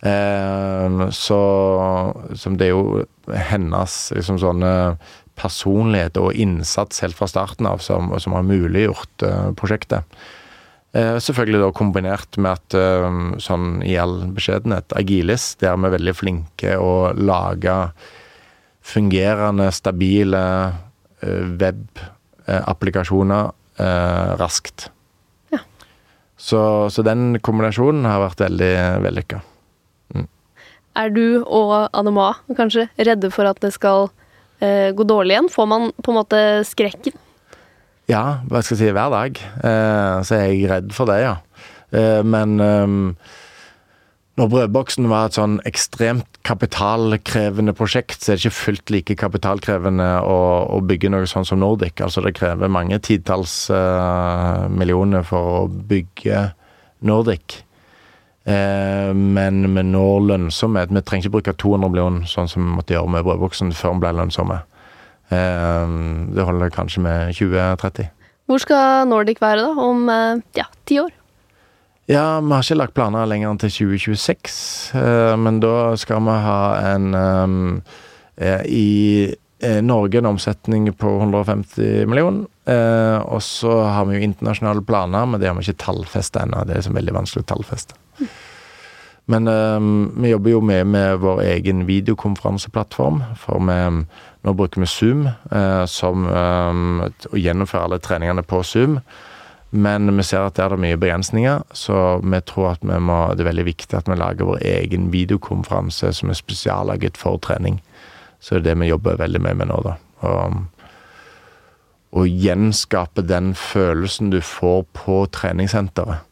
Eh, 0.01 1.01
så 1.13 1.41
det 2.57 2.69
er 2.69 2.73
jo 2.73 3.03
hennes 3.51 3.97
liksom 4.17 4.39
sånne 4.41 4.75
personlighet 5.41 6.21
og 6.21 6.37
innsats 6.37 7.01
helt 7.05 7.17
fra 7.17 7.29
starten 7.31 7.69
av 7.69 7.81
som, 7.85 8.13
som 8.21 8.37
har 8.37 8.45
muliggjort 8.45 9.25
uh, 9.25 9.49
prosjektet. 9.57 10.05
Uh, 10.91 11.23
selvfølgelig 11.23 11.61
da 11.63 11.69
kombinert 11.71 12.35
med 12.43 12.59
at, 12.59 12.75
uh, 12.75 13.39
sånn 13.39 13.79
i 13.87 13.95
all 14.01 14.25
beskjedenhet, 14.35 14.91
Agilis, 14.99 15.55
der 15.63 15.77
vi 15.79 15.87
er 15.87 15.93
veldig 15.95 16.15
flinke 16.19 16.75
å 16.83 17.15
lage 17.15 17.95
fungerende, 18.91 19.71
stabile 19.77 20.41
webapplikasjoner 21.21 23.53
raskt. 24.41 24.89
Ja. 25.53 25.61
Så, 26.41 26.89
så, 26.89 27.05
den 27.05 27.37
kombinasjonen 27.45 28.09
har 28.09 28.25
vært 28.25 28.41
veldig 28.41 29.05
vellykka. 29.05 29.45
Mm. 30.17 30.25
Er 31.05 31.13
du 31.13 31.45
og 31.45 31.93
Anema 31.93 32.41
kanskje 32.57 32.89
redde 32.97 33.29
for 33.37 33.45
at 33.53 33.61
det 33.61 33.77
skal 33.77 34.09
gå 34.61 35.05
dårlig 35.05 35.37
igjen? 35.37 35.53
Får 35.53 35.67
man 35.69 35.93
på 36.01 36.09
en 36.11 36.21
måte 36.23 36.65
skrekken? 36.67 37.13
Ja, 38.09 38.41
hva 38.49 38.63
skal 38.63 38.77
jeg 38.77 38.81
si, 38.81 38.95
hver 38.97 39.13
dag 39.13 39.37
uh, 39.61 40.23
så 40.27 40.39
er 40.39 40.49
jeg 40.49 40.71
redd 40.71 40.91
for 40.97 41.11
det, 41.11 41.21
ja. 41.23 41.37
Uh, 41.93 42.23
men 42.27 42.57
um, 42.59 42.99
når 44.41 44.49
Brødboksen 44.51 45.09
var 45.11 45.29
et 45.29 45.37
sånn 45.37 45.59
ekstremt 45.69 46.39
kapitalkrevende 46.49 47.75
prosjekt, 47.77 48.23
så 48.23 48.33
er 48.33 48.39
det 48.39 48.47
ikke 48.47 48.57
fullt 48.57 48.93
like 48.95 49.17
kapitalkrevende 49.21 50.09
å, 50.25 50.39
å 50.73 50.79
bygge 50.87 51.11
noe 51.13 51.29
sånn 51.29 51.45
som 51.45 51.61
Nordic. 51.61 52.01
Altså 52.01 52.25
det 52.25 52.33
krever 52.39 52.73
mange 52.73 52.99
titalls 53.05 53.67
uh, 53.75 54.65
millioner 54.73 55.27
for 55.27 55.59
å 55.59 55.67
bygge 55.69 56.47
Nordic. 57.05 57.61
Eh, 58.45 59.15
men 59.15 59.75
vi 59.75 59.83
når 59.85 60.21
lønnsomhet. 60.31 60.93
Vi 60.95 61.03
trenger 61.05 61.29
ikke 61.29 61.37
bruke 61.37 61.57
200 61.61 61.93
millioner, 61.93 62.27
sånn 62.31 62.49
som 62.49 62.65
vi 62.65 62.77
måtte 62.79 62.97
gjøre 62.97 63.13
med 63.17 63.27
brødboksen, 63.27 63.73
før 63.77 63.97
vi 63.97 64.05
ble 64.05 64.15
lønnsomme. 64.17 64.61
Eh, 65.31 65.89
det 66.35 66.43
holder 66.47 66.73
kanskje 66.75 67.03
med 67.03 67.35
2030. 67.35 68.11
Hvor 68.51 68.59
skal 68.59 69.09
Nordic 69.09 69.39
være 69.43 69.63
da, 69.63 69.75
om 69.79 70.09
eh, 70.11 70.43
ja, 70.59 70.67
ti 70.87 70.99
år? 71.01 71.13
Ja, 72.11 72.41
vi 72.41 72.51
har 72.51 72.65
ikke 72.65 72.81
lagt 72.81 72.97
planer 72.97 73.29
lenger 73.31 73.53
enn 73.53 73.61
til 73.63 73.71
2026, 73.71 74.57
eh, 74.99 75.37
men 75.39 75.61
da 75.63 75.95
skal 76.01 76.25
vi 76.27 76.41
ha 76.47 76.63
en 76.97 77.83
I 78.41 79.37
Norge 79.85 80.19
en 80.19 80.27
omsetning 80.31 80.87
på 80.97 81.11
150 81.21 82.07
millioner. 82.09 82.47
og 83.29 83.43
så 83.43 83.83
har 83.85 84.07
vi 84.07 84.17
jo 84.17 84.25
internasjonale 84.25 84.83
planer, 84.83 85.27
men 85.27 85.41
det 85.41 85.49
har 85.49 85.55
vi 85.55 85.67
ikke 85.69 85.85
tallfesta 85.85 86.41
ennå. 86.43 86.65
Det 86.65 86.73
er 86.73 86.81
liksom 86.81 86.97
veldig 86.97 87.15
vanskelig 87.15 87.45
å 87.45 87.49
tallfeste. 87.53 87.95
Men 89.29 89.51
vi 90.17 90.31
jobber 90.33 90.51
jo 90.51 90.61
med, 90.65 90.87
med 90.87 91.21
vår 91.21 91.43
egen 91.43 91.85
videokonferanseplattform. 91.87 93.21
For 93.37 93.61
vi, 93.61 94.07
nå 94.47 94.55
bruker 94.57 94.81
vi 94.81 94.89
Zoom 94.89 95.27
som 95.91 96.25
å 96.31 97.37
gjennomføre 97.37 97.89
alle 97.89 97.99
treningene 98.01 98.45
på 98.47 98.63
Zoom. 98.65 99.01
Men 99.71 100.11
vi 100.17 100.25
ser 100.27 100.49
at 100.49 100.57
der 100.59 100.67
er 100.67 100.75
det 100.75 100.83
mye 100.83 100.99
begrensninger, 100.99 101.63
så 101.77 102.19
vi 102.25 102.41
tror 102.43 102.73
at 102.73 102.83
vi 102.83 102.97
må, 102.99 103.19
det 103.37 103.45
er 103.45 103.51
veldig 103.53 103.67
viktig 103.69 103.99
at 103.99 104.09
vi 104.11 104.17
lager 104.19 104.49
vår 104.49 104.65
egen 104.67 105.13
videokonferanse 105.13 106.11
som 106.17 106.33
er 106.33 106.39
spesiallaget 106.39 107.21
for 107.21 107.39
trening. 107.39 107.79
Så 108.43 108.57
det 108.57 108.61
er 108.61 108.67
det 108.71 108.81
vi 108.83 108.91
jobber 108.91 109.21
veldig 109.21 109.43
mye 109.45 109.59
med 109.61 109.71
nå, 109.71 109.79
da. 109.87 109.95
Å 112.11 112.27
gjenskape 112.27 113.23
den 113.23 113.53
følelsen 113.55 114.33
du 114.35 114.41
får 114.43 114.83
på 114.99 115.23
treningssenteret. 115.31 116.27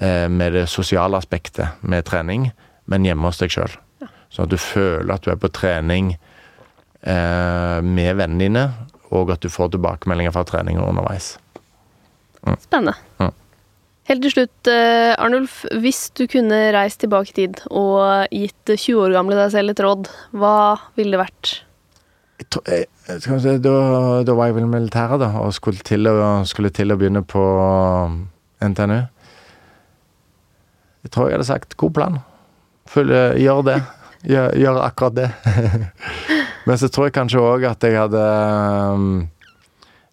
Eh, 0.00 0.28
med 0.30 0.54
det 0.54 0.68
sosiale 0.70 1.18
aspektet 1.18 1.82
med 1.82 2.06
trening, 2.06 2.52
men 2.86 3.04
hjemme 3.04 3.26
hos 3.26 3.42
deg 3.42 3.50
sjøl. 3.52 3.74
Sånn 4.30 4.46
at 4.46 4.54
du 4.54 4.60
føler 4.62 5.10
at 5.12 5.26
du 5.26 5.32
er 5.34 5.40
på 5.42 5.50
trening 5.52 6.14
eh, 7.02 7.78
med 7.84 8.16
vennene 8.20 8.46
dine, 8.46 8.64
og 9.10 9.32
at 9.34 9.42
du 9.42 9.50
får 9.52 9.72
tilbakemeldinger 9.74 10.34
fra 10.34 10.44
treninger 10.48 10.84
underveis. 10.84 11.34
Spennende. 12.62 12.96
Mm. 13.20 13.34
Helt 14.10 14.24
til 14.24 14.32
slutt, 14.32 14.66
eh, 14.66 15.14
Arnulf. 15.22 15.64
Hvis 15.82 16.10
du 16.18 16.26
kunne 16.26 16.72
reist 16.74 17.00
tilbake 17.04 17.30
i 17.30 17.36
tid 17.36 17.60
og 17.70 18.26
gitt 18.34 18.72
20 18.72 19.04
år 19.04 19.12
gamle 19.14 19.36
deg 19.38 19.52
selv 19.54 19.70
et 19.70 19.82
råd, 19.84 20.08
hva 20.34 20.54
ville 20.98 21.14
det 21.14 21.20
vært? 21.20 21.52
Jeg, 22.40 22.86
jeg, 23.06 23.20
si, 23.22 23.52
da, 23.62 23.74
da, 24.24 24.34
var 24.34 24.48
jeg 24.48 24.56
vel 24.56 24.66
militæret, 24.66 25.20
da, 25.20 25.28
og 25.44 25.52
skulle 25.54 25.84
til, 25.84 26.08
å, 26.08 26.42
skulle 26.48 26.72
til 26.74 26.90
å 26.90 26.96
begynne 26.98 27.22
på 27.22 27.44
NTNU. 28.64 28.98
Jeg 31.04 31.12
tror 31.14 31.28
jeg 31.28 31.38
hadde 31.38 31.48
sagt 31.48 31.76
'god 31.76 31.94
plan'. 31.96 32.20
Følge, 32.90 33.38
gjør 33.38 33.62
det. 33.68 33.80
Gjør, 34.30 34.50
gjør 34.52 34.82
akkurat 34.84 35.14
det. 35.16 35.30
Men 36.68 36.80
så 36.80 36.90
tror 36.92 37.08
jeg 37.08 37.16
kanskje 37.16 37.42
òg 37.42 37.66
at 37.70 37.84
jeg 37.86 37.96
hadde 37.96 38.24
um, 38.94 39.12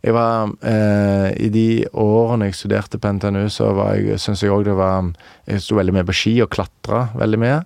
jeg 0.06 0.14
var 0.16 0.54
eh, 0.64 1.32
I 1.44 1.50
de 1.52 1.68
årene 1.98 2.48
jeg 2.48 2.60
studerte 2.60 3.00
på 3.02 3.12
NTNU, 3.18 3.48
så 3.52 3.74
var 3.76 3.98
jeg, 3.98 4.20
syns 4.22 4.44
jeg 4.46 4.54
òg 4.54 4.68
det 4.68 4.78
var 4.78 5.10
Jeg 5.50 5.64
sto 5.66 5.76
veldig 5.80 5.96
mye 5.98 6.08
på 6.08 6.16
ski 6.16 6.36
og 6.46 6.52
klatra 6.54 7.08
veldig 7.18 7.40
mye. 7.42 7.58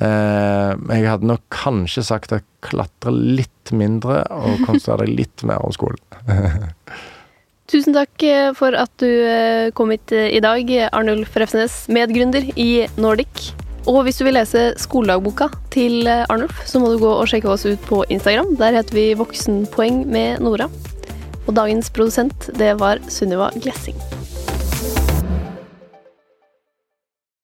Eh, 0.00 0.72
jeg 0.94 1.10
hadde 1.10 1.28
nok 1.28 1.42
kanskje 1.52 2.06
sagt 2.06 2.32
at 2.32 2.46
klatre 2.64 3.12
litt 3.12 3.74
mindre 3.76 4.22
og 4.32 4.62
konsentrere 4.64 5.10
litt 5.10 5.44
mer 5.48 5.60
om 5.66 5.74
skolen. 5.74 6.00
Tusen 7.70 7.94
takk 7.94 8.24
eh, 8.26 8.50
for 8.58 8.74
at 8.74 8.90
du 9.02 9.06
eh, 9.06 9.70
kom 9.76 9.92
hit 9.94 10.14
eh, 10.16 10.32
i 10.34 10.40
dag, 10.42 10.70
Arnulf 10.90 11.36
Refsnes, 11.38 11.84
medgründer 11.92 12.48
i 12.58 12.86
Nordic. 12.98 13.50
Og 13.88 14.02
hvis 14.04 14.20
du 14.20 14.26
vil 14.26 14.36
lese 14.36 14.70
skoledagboka 14.80 15.48
til 15.72 16.08
Arnulf, 16.08 16.64
så 16.68 16.82
må 16.82 16.92
du 16.92 17.00
gå 17.00 17.10
og 17.10 17.28
sjekke 17.30 17.48
oss 17.48 17.64
ut 17.64 17.80
på 17.88 18.02
Instagram. 18.12 18.54
Der 18.60 18.76
heter 18.76 18.96
vi 18.96 19.06
Voksenpoeng 19.16 20.02
med 20.10 20.44
Nora. 20.44 20.68
Og 21.46 21.54
dagens 21.56 21.88
produsent, 21.90 22.50
det 22.58 22.74
var 22.80 23.00
Sunniva 23.08 23.48
Glessing. 23.56 23.96